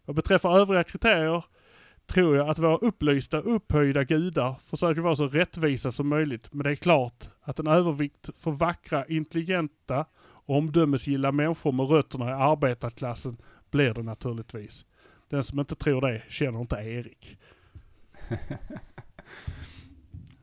Vad 0.05 0.15
beträffar 0.15 0.57
övriga 0.57 0.83
kriterier 0.83 1.43
tror 2.05 2.37
jag 2.37 2.49
att 2.49 2.59
våra 2.59 2.77
upplysta, 2.77 3.39
upphöjda 3.39 4.03
gudar 4.03 4.55
försöker 4.65 5.01
vara 5.01 5.15
så 5.15 5.27
rättvisa 5.27 5.91
som 5.91 6.07
möjligt. 6.07 6.53
Men 6.53 6.63
det 6.63 6.71
är 6.71 6.75
klart 6.75 7.29
att 7.41 7.59
en 7.59 7.67
övervikt 7.67 8.29
för 8.37 8.51
vackra, 8.51 9.05
intelligenta 9.05 10.05
och 10.17 10.57
omdömesgilla 10.57 11.31
människor 11.31 11.71
med 11.71 11.89
rötterna 11.89 12.29
i 12.29 12.33
arbetarklassen 12.33 13.37
blir 13.71 13.93
det 13.93 14.03
naturligtvis. 14.03 14.85
Den 15.29 15.43
som 15.43 15.59
inte 15.59 15.75
tror 15.75 16.01
det 16.01 16.23
känner 16.29 16.61
inte 16.61 16.75
Erik. 16.75 17.37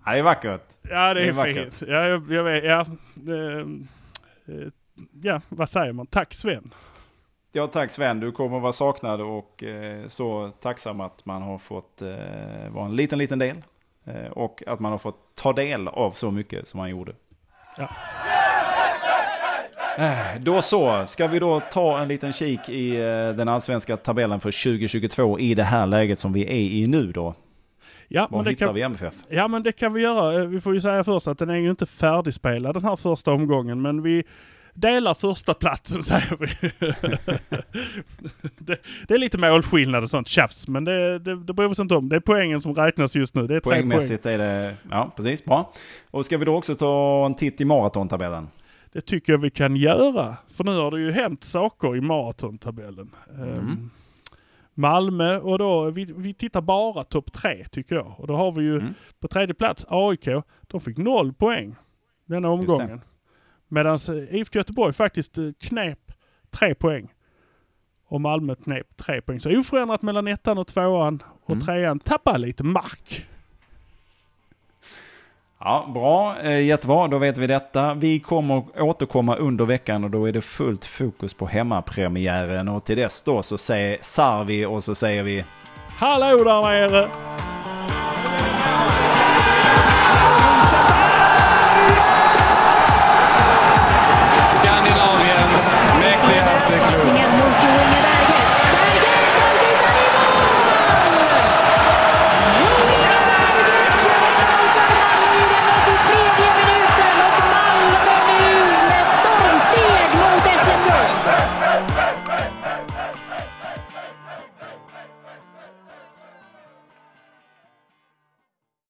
Ja, 0.05 0.12
det 0.12 0.18
är 0.18 0.22
vackert. 0.22 0.62
Ja, 0.82 1.14
det 1.14 1.20
Det 1.20 1.24
är, 1.26 1.28
är 1.28 1.32
vackert. 1.32 1.74
fint. 1.74 1.90
Ja, 1.90 2.07
jag, 2.09 2.32
jag 2.32 2.44
vet. 2.44 2.64
Ja, 2.64 2.80
eh, 3.34 3.66
ja, 5.22 5.40
vad 5.48 5.68
säger 5.68 5.92
man? 5.92 6.07
Tack 6.07 6.34
Sven. 6.34 6.74
Ja, 7.53 7.66
tack 7.66 7.90
Sven. 7.90 8.20
Du 8.20 8.32
kommer 8.32 8.61
vara 8.61 8.72
saknad 8.72 9.20
och 9.20 9.62
eh, 9.62 10.07
så 10.07 10.50
tacksam 10.61 11.00
att 11.00 11.24
man 11.24 11.42
har 11.42 11.59
fått 11.59 12.03
eh, 12.03 12.09
vara 12.70 12.84
en 12.84 12.96
liten, 12.96 13.18
liten 13.18 13.38
del. 13.38 13.57
Och 14.30 14.62
att 14.66 14.80
man 14.80 14.92
har 14.92 14.98
fått 14.98 15.16
ta 15.34 15.53
del 15.53 15.88
av 15.88 16.11
så 16.11 16.30
mycket 16.30 16.68
som 16.68 16.78
man 16.78 16.90
gjorde. 16.90 17.12
Ja. 17.78 17.88
Då 20.40 20.62
så, 20.62 21.07
ska 21.07 21.26
vi 21.26 21.38
då 21.38 21.61
ta 21.61 21.98
en 22.00 22.09
liten 22.09 22.32
kik 22.32 22.68
i 22.68 22.96
den 23.36 23.48
allsvenska 23.48 23.96
tabellen 23.96 24.40
för 24.40 24.78
2022 24.78 25.38
i 25.38 25.55
det 25.55 25.62
här 25.62 25.86
läget 25.86 26.18
som 26.18 26.32
vi 26.32 26.42
är 26.44 26.82
i 26.82 26.86
nu 26.86 27.12
då? 27.12 27.34
Ja, 28.15 28.29
men 28.31 28.37
Var 28.37 28.45
det 28.45 28.51
hittar 28.51 28.67
kan, 28.67 28.75
vi 28.75 28.83
MFF? 28.83 29.15
Ja 29.29 29.49
men 29.49 29.63
det 29.63 29.73
kan 29.73 29.93
vi 29.93 30.03
göra. 30.03 30.41
Eh, 30.43 30.47
Vi 30.49 30.61
får 30.61 30.75
ju 30.75 30.81
säga 30.81 31.05
först 31.05 31.27
att 31.29 31.39
den 31.39 31.51
är 31.51 31.57
ju 31.57 31.71
inte 31.71 31.87
färdigspelad 31.87 32.75
den 32.75 32.85
här 32.85 32.97
första 32.97 33.33
omgången 33.33 33.83
men 33.83 34.03
vi 34.03 34.25
delar 34.75 35.15
första 35.15 35.55
platsen 35.55 36.03
säger 36.13 36.37
vi. 36.41 36.73
det, 38.59 38.79
det 39.09 39.15
är 39.15 39.19
lite 39.19 39.39
målskillnad 39.39 40.03
och 40.03 40.11
sånt 40.11 40.29
tjafs 40.29 40.69
men 40.69 40.85
det, 40.85 41.19
det, 41.19 41.37
det 41.45 41.53
bryr 41.53 41.69
vi 41.69 41.73
oss 41.75 41.79
inte 41.79 41.95
om. 41.95 42.09
Det 42.09 42.17
är 42.17 42.21
poängen 42.21 42.61
som 42.61 42.75
räknas 42.75 43.17
just 43.17 43.35
nu. 43.35 43.47
Det 43.47 43.55
är 43.57 43.61
tre 43.61 43.71
poäng. 43.71 43.81
Poängmässigt 43.81 44.27
är 44.27 44.39
det, 44.39 44.75
ja 44.91 45.13
precis, 45.17 45.45
bra. 45.45 45.73
Och 46.11 46.25
ska 46.27 46.39
vi 46.39 46.45
då 46.45 46.57
också 46.57 46.75
ta 46.75 47.27
en 47.27 47.35
titt 47.35 47.61
i 47.61 47.65
maratontabellen? 47.65 48.49
Det 48.93 49.01
tycker 49.01 49.33
jag 49.33 49.39
vi 49.39 49.51
kan 49.51 49.77
göra. 49.77 50.37
För 50.57 50.65
nu 50.65 50.77
har 50.77 50.91
det 50.91 51.01
ju 51.01 51.13
hänt 51.13 51.45
saker 51.45 51.97
i 51.97 52.01
maratontabellen. 52.01 53.11
Mm. 53.37 53.49
Ehm, 53.59 53.91
Malmö 54.75 55.39
och 55.39 55.59
då, 55.59 55.91
vi, 55.91 56.05
vi 56.16 56.35
tittar 56.35 56.61
bara 56.61 57.05
topp 57.05 57.33
tre 57.33 57.64
tycker 57.70 57.95
jag. 57.95 58.14
Och 58.18 58.27
då 58.27 58.37
har 58.37 58.53
vi 58.53 58.62
ju 58.62 58.79
Mm. 58.81 58.95
på 59.20 59.29
tredje 59.29 59.55
plats 59.55 59.87
AIK. 59.89 60.29
De 60.62 60.81
fick 60.81 60.97
noll 60.99 61.33
poäng 61.33 61.77
denna 62.25 62.49
omgången. 62.51 63.01
Medan 63.68 63.99
IFK 64.31 64.59
Göteborg 64.59 64.93
faktiskt 64.93 65.39
eh, 65.39 65.49
knep 65.59 66.12
tre 66.51 66.75
poäng. 66.75 67.12
Och 68.07 68.20
Malmö 68.20 68.55
knep 68.55 68.97
tre 68.97 69.20
poäng. 69.20 69.41
Så 69.41 69.59
oförändrat 69.61 70.03
mellan 70.03 70.29
ettan 70.29 70.59
och 70.59 70.66
tvåan. 70.66 71.23
Och 71.45 71.51
Mm. 71.51 71.64
trean 71.64 71.99
tappar 71.99 72.39
lite 72.39 72.64
mark. 72.64 73.27
Ja, 75.65 75.87
bra. 75.95 76.37
Eh, 76.43 76.61
jättebra. 76.61 77.09
Då 77.09 77.19
vet 77.19 77.39
vi 77.39 77.47
detta. 77.47 77.95
Vi 77.95 78.21
kommer 78.21 78.63
återkomma 78.79 79.37
under 79.37 79.65
veckan 79.65 80.05
och 80.05 80.11
då 80.11 80.29
är 80.29 80.33
det 80.33 80.43
fullt 80.43 80.85
fokus 80.85 81.35
på 81.35 81.47
hemmapremiären. 81.47 82.69
Och 82.69 82.85
till 82.85 82.97
dess 82.97 83.23
då 83.23 83.43
så 83.43 83.59
säger 83.59 83.99
Sarvi 84.01 84.67
och 84.67 84.85
så 84.85 84.95
säger 84.95 85.23
vi 85.23 85.45
Hallå 85.89 86.45
där 86.45 86.63
nere! 86.63 87.09